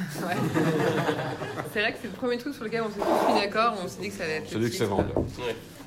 c'est 1.73 1.81
là 1.81 1.91
que 1.93 1.97
c'est 2.01 2.09
le 2.09 2.13
premier 2.13 2.37
truc 2.37 2.53
sur 2.53 2.65
lequel 2.65 2.81
on 2.81 2.89
s'est 2.89 2.99
tous 2.99 3.33
mis 3.33 3.39
d'accord. 3.39 3.75
On 3.81 3.87
s'est 3.87 4.01
dit 4.01 4.09
que 4.09 4.15
ça 4.15 4.25
allait 4.25 4.37
être. 4.37 4.49
Celui 4.49 4.69
que 4.69 4.75
c'est 4.75 4.85
vendre. 4.85 5.25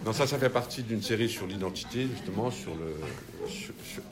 Non, 0.06 0.14
ça, 0.14 0.26
ça 0.26 0.38
fait 0.38 0.48
partie 0.48 0.82
d'une 0.82 1.02
série 1.02 1.28
sur 1.28 1.46
l'identité, 1.46 2.08
justement, 2.08 2.50
sur 2.50 2.72
le, 2.74 2.94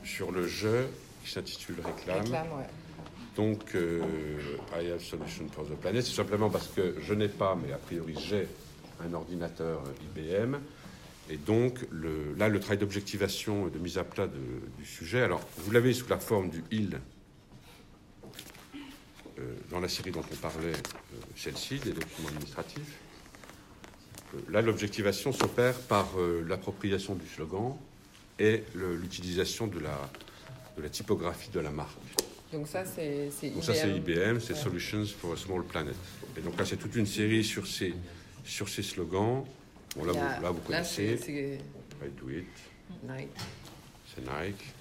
sur, 0.03 0.31
le 0.31 0.45
jeu 0.45 0.87
qui 1.23 1.31
s'intitule 1.31 1.77
Réclame. 1.83 2.21
Réclame 2.21 2.47
ouais. 2.59 2.67
Donc, 3.35 3.73
euh, 3.73 4.01
I 4.79 4.91
have 4.91 5.01
solution 5.01 5.47
for 5.51 5.65
the 5.65 5.75
planet. 5.75 6.05
C'est 6.05 6.15
simplement 6.15 6.51
parce 6.51 6.67
que 6.67 6.95
je 7.01 7.13
n'ai 7.15 7.27
pas, 7.27 7.57
mais 7.59 7.73
a 7.73 7.77
priori 7.77 8.15
j'ai 8.19 8.47
un 9.03 9.11
ordinateur 9.15 9.81
IBM. 10.15 10.57
Et 11.31 11.37
donc, 11.37 11.79
le, 11.89 12.35
là, 12.37 12.49
le 12.49 12.59
travail 12.59 12.77
d'objectivation 12.77 13.67
et 13.67 13.71
de 13.71 13.79
mise 13.79 13.97
à 13.97 14.03
plat 14.03 14.27
du 14.27 14.85
sujet, 14.85 15.21
alors, 15.21 15.41
vous 15.57 15.71
l'avez 15.71 15.93
sous 15.93 16.07
la 16.09 16.19
forme 16.19 16.49
du 16.49 16.63
il 16.71 16.99
dans 19.69 19.79
la 19.79 19.89
série 19.89 20.11
dont 20.11 20.23
on 20.31 20.35
parlait, 20.35 20.73
euh, 20.73 21.17
celle-ci, 21.35 21.79
des 21.79 21.91
documents 21.91 22.29
administratifs. 22.29 22.97
Euh, 24.33 24.39
là, 24.49 24.61
l'objectivation 24.61 25.31
s'opère 25.31 25.75
par 25.81 26.07
l'appropriation 26.47 27.15
du 27.15 27.27
slogan 27.27 27.75
et 28.37 28.63
l'utilisation 28.75 29.67
de 29.67 29.79
la, 29.79 30.09
de 30.77 30.81
la 30.81 30.89
typographie 30.89 31.49
de 31.49 31.59
la 31.59 31.71
marque. 31.71 31.97
Donc 32.51 32.67
ça, 32.67 32.83
c'est 32.85 33.29
IBM. 33.43 33.53
Donc 33.55 33.63
ça, 33.63 33.73
c'est 33.73 33.95
IBM, 33.95 34.39
c'est 34.39 34.55
Solutions 34.55 35.05
for 35.05 35.33
a 35.33 35.37
Small 35.37 35.63
Planet. 35.63 35.95
Et 36.37 36.41
donc 36.41 36.57
là, 36.57 36.65
c'est 36.65 36.77
toute 36.77 36.95
une 36.95 37.05
série 37.05 37.43
sur 37.43 37.67
ces, 37.67 37.93
sur 38.43 38.67
ces 38.69 38.81
slogans. 38.81 39.43
Bon, 39.95 40.03
là, 40.05 40.13
vous, 40.13 40.43
là, 40.43 40.51
vous 40.51 40.61
connaissez. 40.61 41.59
I 42.01 42.09
do 42.19 42.29
it. 42.29 42.47
Nike. 43.03 43.29
C'est 44.07 44.21
Nike. 44.21 44.73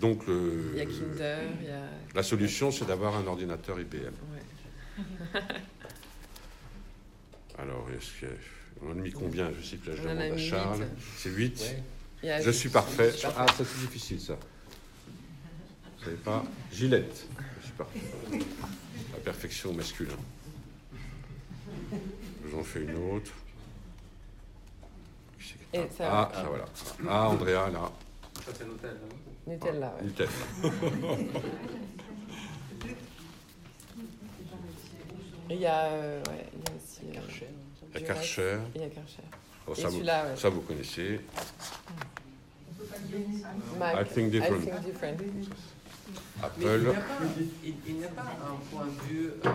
Donc, 0.00 0.22
il 0.26 0.76
y 0.76 0.80
a 0.80 0.86
Kinder, 0.86 1.38
il 1.60 1.66
y 1.66 1.70
a... 1.70 1.82
La 2.14 2.22
solution, 2.22 2.70
c'est 2.72 2.84
d'avoir 2.86 3.14
un 3.16 3.26
ordinateur 3.26 3.78
IBM. 3.80 3.98
Ouais. 4.32 5.40
Alors, 7.58 7.86
est-ce 7.96 8.20
que... 8.26 8.32
On 8.84 8.90
a 8.90 8.94
mis 8.94 9.12
combien 9.12 9.52
Je 9.52 9.64
sais 9.64 9.76
que 9.76 9.90
là, 9.90 9.96
je 9.96 10.02
On 10.02 10.14
demande 10.14 10.32
à 10.32 10.36
Charles. 10.38 10.86
C'est 11.16 11.30
8 11.30 11.76
Il 12.22 12.26
y 12.26 12.30
a- 12.32 12.40
Je 12.42 12.50
suis 12.50 12.68
parfait. 12.68 13.12
Je 13.12 13.16
suis 13.18 13.28
Ah, 13.36 13.46
ça 13.46 13.64
c'est 13.64 13.78
difficile 13.80 14.20
ça. 14.20 14.34
Vous 15.98 16.04
savez 16.04 16.16
pas 16.16 16.42
Gillette. 16.72 17.26
Je 17.60 17.66
suis 17.66 17.74
parfait. 17.74 18.00
La 19.12 19.18
perfection 19.22 19.72
masculin. 19.72 20.16
J'en 22.50 22.64
fais 22.64 22.80
une 22.82 22.96
autre. 22.96 23.30
Et 25.74 25.78
ça- 25.96 26.10
Ah, 26.10 26.32
ça 26.34 26.42
voilà. 26.42 26.64
Ah, 27.08 27.28
Andrea, 27.28 27.70
là. 27.70 27.92
Nutella, 29.46 29.94
ouais. 30.00 30.26
Et 35.50 35.54
il 35.54 35.60
y 35.60 35.66
a, 35.66 35.84
euh, 35.86 36.22
ouais, 36.28 36.46
il 36.54 36.60
y 37.14 37.16
a 37.16 37.20
aussi... 37.20 37.46
euh. 37.98 38.06
Karcher. 38.06 38.58
Il 38.74 38.80
y 38.80 38.84
a 38.84 38.88
Karcher. 38.88 39.22
Oh, 39.66 39.72
Et 39.76 39.80
ça, 39.80 39.88
vous, 39.88 40.00
ouais. 40.00 40.36
ça, 40.36 40.48
vous 40.48 40.60
connaissez. 40.62 41.20
Mac, 43.78 43.96
I 44.00 44.04
think 44.14 44.30
different. 44.30 44.62
I 44.62 44.66
think 44.66 44.84
different. 44.84 45.18
Mais 45.20 45.28
il 45.28 46.44
Apple. 46.44 46.80
n'y 46.80 46.88
a 46.88 46.94
il, 47.64 47.74
il 47.96 48.04
a 48.04 48.08
pas 48.08 48.22
un 48.22 48.56
point 48.70 48.86
de 48.86 49.00
vue 49.12 49.30
euh, 49.44 49.50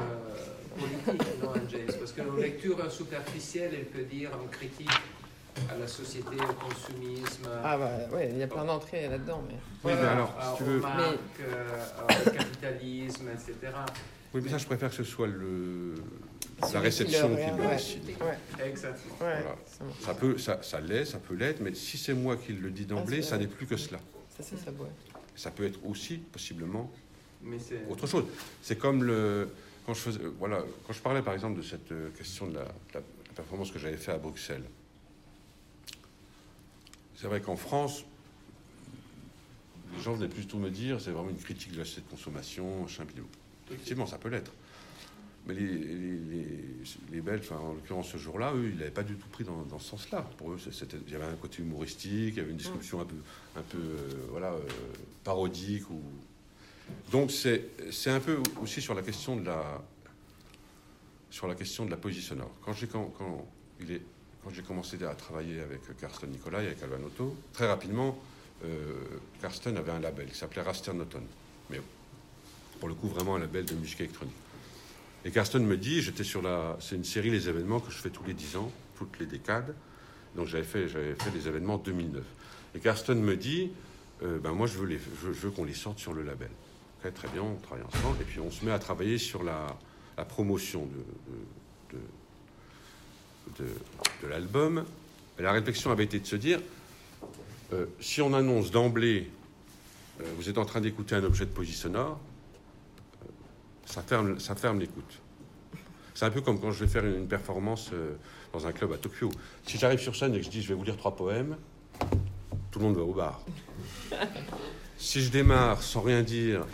politique 0.78 1.42
dans 1.42 1.52
un 1.52 1.70
James, 1.70 1.96
parce 2.00 2.12
que 2.14 2.22
une 2.22 2.38
lecture 2.40 2.92
superficielle, 2.92 3.72
elle 3.74 3.86
peut 3.86 4.04
dire 4.04 4.32
en 4.34 4.48
critique 4.48 4.90
à 5.74 5.78
la 5.78 5.88
société, 5.88 6.36
au 6.36 6.54
consumisme, 6.54 7.48
Ah 7.64 7.78
bah 7.78 7.92
ouais, 8.14 8.30
il 8.32 8.38
y 8.38 8.44
a 8.44 8.48
plein 8.48 8.66
d'entrées 8.66 9.08
là-dedans, 9.08 9.44
mais... 9.48 9.56
Oui, 9.84 9.94
mais 10.00 10.08
alors, 10.08 10.34
si 10.42 10.48
euh, 10.48 10.58
tu 10.58 10.64
veux- 10.64 10.80
marques, 10.80 11.18
euh, 11.42 12.26
au 12.28 12.30
capitalisme, 12.32 13.30
etc. 13.30 13.74
Oui, 14.34 14.42
mais 14.44 14.50
ça, 14.50 14.58
je 14.58 14.66
préfère 14.66 14.90
que 14.90 14.96
ce 14.96 15.04
soit 15.04 15.28
le, 15.28 15.96
la 16.74 16.80
réception 16.80 17.30
qui 17.36 17.62
le 17.62 17.68
décide. 17.70 18.04
Ouais, 18.22 18.66
Exactement. 18.66 19.16
Voilà. 19.20 19.56
ça 19.66 19.84
marche. 19.84 20.00
Ça 20.02 20.14
peut, 20.14 20.38
ça, 20.38 20.60
ça 20.62 20.80
l'est, 20.82 21.06
ça 21.06 21.18
peut 21.20 21.36
l'être, 21.36 21.62
mais 21.62 21.74
si 21.74 21.98
c'est 21.98 22.14
moi 22.14 22.36
qui 22.38 22.54
le 22.54 22.70
dis 22.72 22.86
d'emblée, 22.86 23.18
Ah, 23.20 23.24
c'est 23.24 23.30
ça 23.30 23.38
n'est 23.38 23.48
plus 23.48 23.66
que 23.66 23.78
cela. 23.78 24.00
Ça, 24.38 24.44
c'est 24.44 24.58
ça, 24.58 24.72
ouais. 24.72 24.90
Ça 25.36 25.52
peut 25.52 25.66
être 25.66 25.80
aussi, 25.86 26.18
possiblement, 26.18 26.92
Mais 27.44 27.58
autre 27.90 28.08
chose. 28.08 28.26
C'est 28.62 28.78
comme 28.78 29.04
le, 29.04 29.50
quand 29.86 29.94
je 29.94 30.00
faisais, 30.02 30.20
voilà, 30.40 30.60
quand 30.86 30.94
je 30.94 31.00
parlais 31.02 31.22
par 31.22 31.34
exemple 31.34 31.58
de 31.58 31.64
cette 31.64 31.92
euh, 31.92 32.10
question 32.10 32.48
de 32.48 32.56
la, 32.56 32.64
de 32.64 32.68
la- 32.96 33.00
la 33.00 33.34
performance 33.36 33.72
que 33.72 33.78
j'avais 33.80 33.98
fait 33.98 34.12
à 34.12 34.18
Bruxelles. 34.18 34.64
C'est 37.18 37.26
vrai 37.26 37.42
qu'en 37.42 37.56
France, 37.56 38.06
les 39.96 40.02
gens 40.02 40.14
venaient 40.14 40.30
plutôt 40.30 40.60
me 40.60 40.70
dire, 40.70 41.02
c'est 41.02 41.10
vraiment 41.10 41.32
une 41.32 41.38
critique 41.38 41.74
de 41.74 41.80
la 41.80 41.84
société 41.84 42.06
de 42.06 42.12
consommation, 42.12 42.84
machin. 42.84 43.06
Effectivement, 43.72 44.06
ça 44.06 44.20
peut 44.20 44.30
l'être. 44.30 44.52
Mais 45.48 45.56
les, 45.56 47.22
Belges, 47.22 47.52
en 47.52 47.74
l'occurrence 47.74 48.10
ce 48.10 48.18
jour-là, 48.18 48.54
eux, 48.54 48.70
ils 48.70 48.78
n'avaient 48.78 48.92
pas 48.92 49.04
du 49.04 49.16
tout 49.16 49.28
pris 49.30 49.44
dans, 49.44 49.80
ce 49.80 49.90
sens-là. 49.90 50.30
Pour 50.38 50.52
eux, 50.52 50.60
c'était, 50.60 50.98
il 51.08 51.12
y 51.12 51.16
avait 51.16 51.26
un 51.26 51.36
côté 51.36 51.64
humoristique, 51.64 52.36
il 52.36 52.38
y 52.38 52.40
avait 52.40 52.52
une 52.52 52.58
description 52.58 53.02
un 53.02 53.06
peu, 53.06 53.16
un 53.56 53.62
peu 53.64 53.80
euh, 53.80 54.28
voilà, 54.30 54.52
euh, 54.52 54.60
parodique. 55.24 55.90
Ou... 55.90 56.00
Donc 57.12 57.32
c'est, 57.32 57.70
c'est 57.92 58.12
un 58.12 58.20
peu 58.20 58.38
aussi 58.62 58.80
sur 58.80 58.94
la 58.94 59.02
question 59.02 59.38
de 59.38 59.46
la, 59.46 59.82
sur 61.32 61.48
la 61.48 61.56
question 61.56 61.86
de 61.86 61.92
la. 61.92 61.98
Quand 62.62 62.74
j'ai, 62.74 62.88
quand, 62.88 63.12
quand 63.18 63.48
il 63.80 63.92
est, 63.94 64.02
quand 64.48 64.54
j'ai 64.54 64.62
commencé 64.62 65.04
à 65.04 65.14
travailler 65.14 65.60
avec 65.60 65.82
Karsten 66.00 66.30
Nicolai, 66.30 66.68
avec 66.68 66.82
Alban 66.82 67.06
Otto, 67.06 67.36
très 67.52 67.68
rapidement, 67.68 68.18
euh, 68.64 68.94
Karsten 69.42 69.76
avait 69.76 69.92
un 69.92 70.00
label 70.00 70.28
qui 70.28 70.38
s'appelait 70.38 70.62
Rasternoton. 70.62 71.22
Mais 71.70 71.82
pour 72.80 72.88
le 72.88 72.96
coup, 72.96 73.10
vraiment 73.10 73.36
un 73.36 73.40
label 73.40 73.66
de 73.66 73.76
musique 73.76 74.00
électronique. 74.00 74.38
Et 75.26 75.32
Karsten 75.32 75.66
me 75.66 75.76
dit, 75.76 76.02
j'étais 76.02 76.24
sur 76.24 76.42
la, 76.42 76.78
c'est 76.80 76.96
une 76.96 77.04
série 77.04 77.30
les 77.30 77.50
événements 77.50 77.82
que 77.82 77.92
je 77.92 77.98
fais 77.98 78.10
tous 78.10 78.24
les 78.24 78.34
10 78.34 78.56
ans, 78.56 78.72
toutes 78.98 79.20
les 79.20 79.26
décades. 79.26 79.76
Donc 80.38 80.48
j'avais 80.48 80.64
fait, 80.64 80.88
j'avais 80.88 81.16
fait 81.16 81.32
les 81.32 81.50
événements 81.50 81.78
2009. 81.78 82.24
Et 82.76 82.80
Karsten 82.80 83.20
me 83.20 83.36
dit, 83.36 83.72
euh, 84.24 84.40
ben 84.40 84.54
moi 84.54 84.66
je 84.66 84.78
veux, 84.78 85.52
qu'on 85.52 85.66
les 85.66 85.74
sorte 85.74 86.00
sur 86.00 86.14
le 86.14 86.24
label. 86.24 86.52
Ok, 87.04 87.14
très 87.14 87.28
bien, 87.28 87.42
on 87.42 87.56
travaille 87.56 87.84
ensemble. 87.84 88.16
Et 88.22 88.26
puis 88.26 88.40
on 88.40 88.50
se 88.50 88.64
met 88.64 88.72
à 88.72 88.80
travailler 88.80 89.18
sur 89.18 89.44
la, 89.44 89.78
promotion 90.30 90.86
de, 90.86 91.04
de, 93.60 94.28
l'album. 94.28 94.84
La 95.40 95.52
réflexion 95.52 95.92
avait 95.92 96.06
été 96.06 96.20
de 96.20 96.26
se 96.26 96.36
dire, 96.36 96.60
euh, 97.74 97.86
si 98.00 98.22
on 98.22 98.34
annonce 98.34 98.72
d'emblée, 98.72 99.30
euh, 100.22 100.24
vous 100.38 100.50
êtes 100.50 100.58
en 100.58 100.66
train 100.66 100.82
d'écouter 100.82 101.16
un 101.16 101.24
objet 101.24 101.46
de 101.46 101.52
poésie 101.52 101.74
sonore, 101.74 102.20
euh, 103.24 103.28
ça 103.86 104.02
ferme, 104.02 104.40
ça 104.40 104.56
ferme 104.56 104.80
l'écoute. 104.80 105.20
C'est 106.16 106.26
un 106.26 106.32
peu 106.32 106.42
comme 106.42 106.60
quand 106.60 106.72
je 106.72 106.84
vais 106.84 106.90
faire 106.90 107.06
une, 107.06 107.28
performance 107.28 107.92
dans 108.52 108.66
un 108.66 108.72
club 108.72 108.92
à 108.92 108.98
Tokyo. 108.98 109.30
Si 109.68 109.78
j'arrive 109.78 110.00
sur 110.00 110.16
scène 110.16 110.34
et 110.34 110.40
que 110.40 110.46
je 110.46 110.50
dis 110.50 110.64
je 110.64 110.70
vais 110.70 110.74
vous 110.74 110.84
lire 110.84 110.98
trois 110.98 111.16
poèmes, 111.16 111.56
tout 112.72 112.80
le 112.80 112.86
monde 112.86 112.96
va 112.96 113.04
au 113.04 113.14
bar. 113.14 113.46
si 114.98 115.22
je 115.22 115.30
démarre 115.30 115.84
sans 115.84 116.02
rien 116.02 116.24
dire, 116.24 116.66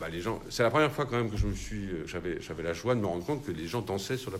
bah, 0.00 0.08
les 0.08 0.20
gens. 0.20 0.40
C'est 0.50 0.62
la 0.62 0.70
première 0.70 0.92
fois 0.92 1.06
quand 1.06 1.16
même 1.16 1.30
que 1.30 1.36
je 1.36 1.46
me 1.46 1.54
suis, 1.54 1.86
euh, 1.90 2.06
j'avais, 2.06 2.40
j'avais 2.40 2.62
la 2.62 2.72
joie 2.72 2.94
de 2.94 3.00
me 3.00 3.06
rendre 3.06 3.24
compte 3.24 3.44
que 3.44 3.52
les 3.52 3.66
gens 3.66 3.80
dansaient 3.82 4.16
sur 4.16 4.30
la 4.30 4.38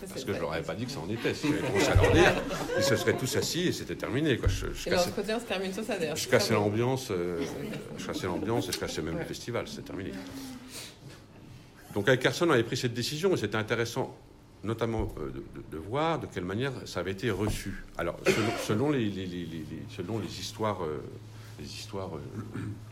c'est 0.00 0.08
Parce 0.08 0.24
que 0.24 0.32
je 0.34 0.40
leur 0.40 0.52
avais 0.52 0.64
pas 0.64 0.74
dit 0.74 0.86
que 0.86 0.90
ça 0.92 1.00
en 1.00 1.08
était. 1.10 1.34
Si 1.34 1.48
j'avais 1.48 1.60
commencé 1.66 1.88
à 1.88 1.94
leur 1.94 2.12
dire, 2.12 2.32
ils 2.76 2.82
se 2.82 2.96
seraient 2.96 3.16
tous 3.16 3.36
assis 3.36 3.68
et 3.68 3.72
c'était 3.72 3.96
terminé. 3.96 4.36
Quoi. 4.38 4.48
Je, 4.48 4.66
je 4.74 4.88
Et 4.88 4.90
cassais, 4.92 5.10
se 5.10 5.44
termine 5.46 5.72
sur 5.72 5.84
ça, 5.84 5.98
d'ailleurs. 5.98 6.16
je 6.16 6.28
cassais 6.28 6.54
l'ambiance, 6.54 7.08
euh, 7.10 7.44
je 7.98 8.06
cassais 8.06 8.26
l'ambiance 8.26 8.68
et 8.68 8.72
je 8.72 8.78
cassais 8.78 9.02
même 9.02 9.18
le 9.18 9.24
festival. 9.24 9.66
C'était 9.68 9.82
terminé. 9.82 10.12
Donc 11.94 12.08
avec 12.08 12.20
Carson, 12.20 12.46
on 12.48 12.52
avait 12.52 12.64
pris 12.64 12.76
cette 12.76 12.94
décision 12.94 13.34
et 13.34 13.36
c'était 13.36 13.56
intéressant, 13.56 14.16
notamment 14.64 15.14
euh, 15.18 15.30
de, 15.70 15.78
voir 15.78 16.18
de 16.18 16.26
quelle 16.26 16.44
manière 16.44 16.72
ça 16.86 17.00
avait 17.00 17.12
été 17.12 17.30
reçu. 17.30 17.84
Alors 17.96 18.18
selon, 18.26 18.48
selon 18.66 18.90
les, 18.90 19.04
les- 19.04 19.26
les- 19.26 19.44
les- 19.44 19.58
les- 19.58 19.82
selon 19.96 20.18
les 20.18 20.40
histoires, 20.40 20.82
euh, 20.84 21.02
les 21.58 21.66
histoires 21.66 22.16
euh, 22.16 22.20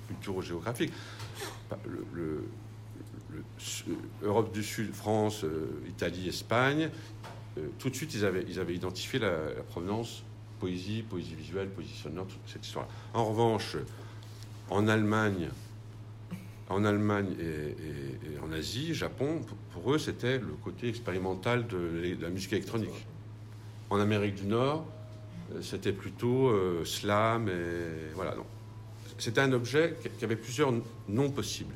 culturo-géographiques, 0.08 0.92
bah, 1.70 1.78
le, 1.86 2.04
le- 2.12 2.48
Europe 4.22 4.52
du 4.52 4.62
Sud, 4.62 4.92
France, 4.92 5.44
euh, 5.44 5.70
Italie, 5.88 6.28
Espagne, 6.28 6.90
euh, 7.58 7.68
tout 7.78 7.90
de 7.90 7.94
suite 7.94 8.14
ils 8.14 8.24
avaient, 8.24 8.74
identifié 8.74 9.18
la, 9.18 9.38
provenance 9.68 10.22
poésie, 10.60 11.02
poésie 11.02 11.34
visuelle, 11.34 11.68
poésie 11.68 11.94
sonore, 11.94 12.26
toute 12.26 12.38
cette 12.46 12.64
histoire. 12.64 12.86
En 13.14 13.24
revanche, 13.24 13.76
en 14.70 14.86
Allemagne, 14.86 15.48
en 16.68 16.84
Allemagne 16.84 17.34
et, 17.40 18.38
en 18.42 18.52
Asie, 18.52 18.94
Japon, 18.94 19.40
pour, 19.72 19.92
eux, 19.92 19.98
c'était 19.98 20.38
le 20.38 20.54
côté 20.62 20.88
expérimental 20.88 21.66
de, 21.66 22.16
la 22.20 22.30
musique 22.30 22.52
électronique. 22.52 23.06
En 23.90 23.98
Amérique 23.98 24.36
du 24.36 24.46
Nord, 24.46 24.86
euh, 24.86 25.01
c'était 25.60 25.92
plutôt 25.92 26.48
euh, 26.48 26.84
slam 26.84 27.48
et 27.48 28.14
voilà. 28.14 28.34
non. 28.34 28.44
C'était 29.18 29.40
un 29.40 29.52
objet 29.52 29.96
qui- 30.18 30.24
avait 30.24 30.36
plusieurs 30.36 30.72
noms 31.08 31.30
possibles. 31.30 31.74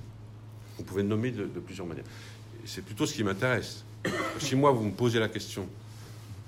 On 0.79 0.83
pouvait 0.83 1.03
le 1.03 1.09
nommer 1.09 1.31
de, 1.31 1.45
plusieurs 1.61 1.87
manières. 1.87 2.05
C'est 2.65 2.85
plutôt 2.85 3.07
ce 3.07 3.15
qui 3.15 3.23
m'intéresse. 3.23 3.85
Si 4.39 4.57
moi, 4.57 4.73
vous 4.73 4.85
me 4.85 4.93
posez 4.93 5.19
la 5.19 5.29
question, 5.29 5.69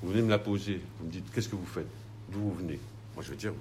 vous 0.03 0.11
venez 0.11 0.23
me 0.23 0.31
la 0.31 0.39
poser, 0.39 0.81
vous 0.99 1.07
me 1.07 1.11
dites 1.13 1.31
qu'est-ce 1.33 1.49
que 1.49 1.57
vous 1.57 1.67
faites, 1.67 1.87
d'où 2.33 2.41
vous 2.41 2.55
venez, 2.55 2.79
moi 3.15 3.25
je 3.25 3.31
vais 3.31 3.37
dire 3.37 3.53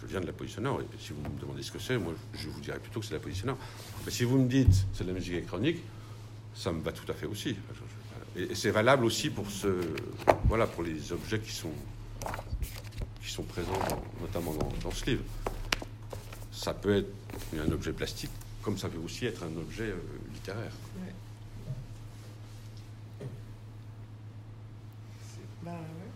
je 0.00 0.06
viens 0.06 0.20
de 0.20 0.26
la. 0.26 0.32
Et 0.32 0.98
si 0.98 1.12
vous 1.12 1.20
me 1.22 1.40
demandez 1.40 1.62
ce 1.62 1.72
que 1.72 1.78
c'est, 1.78 1.98
moi, 1.98 2.14
je 2.34 2.48
vous 2.48 2.60
dirais 2.60 2.78
plutôt 2.78 3.00
que 3.00 3.06
c'est 3.06 3.14
la 3.14 3.34
sonore. 3.34 3.58
Mais 4.04 4.12
si 4.12 4.24
vous 4.24 4.38
me 4.38 4.48
dites 4.48 4.86
c'est 4.92 5.04
de 5.04 5.08
la 5.08 5.14
musique 5.14 5.32
électronique, 5.32 5.78
ça 6.54 6.72
me 6.72 6.80
va 6.80 6.92
tout 6.92 7.10
à 7.10 7.14
fait 7.14 7.26
aussi. 7.26 7.56
Et 8.36 8.54
c'est 8.54 8.70
valable 8.70 9.04
aussi 9.04 9.30
pour 9.30 9.50
ce, 9.50 9.68
voilà, 10.44 10.66
pour 10.66 10.82
les 10.82 11.12
objets 11.12 11.40
qui 11.40 11.52
sont, 11.52 11.72
qui 13.22 13.30
sont 13.30 13.42
présents, 13.42 13.72
dans- 13.88 14.02
notamment 14.20 14.54
dans, 14.54 14.72
dans 14.82 14.90
ce 14.90 15.04
livre. 15.06 15.22
Ça 16.52 16.74
peut 16.74 16.96
être 16.96 17.12
un 17.56 17.70
objet 17.72 17.92
plastique, 17.92 18.30
comme 18.62 18.76
ça 18.78 18.88
peut 18.88 18.98
aussi 18.98 19.26
être 19.26 19.42
un 19.44 19.56
objet 19.60 19.84
euh, 19.90 19.96
littéraire. 20.34 20.72
Ouais. 21.04 21.12
Bah. 25.62 25.72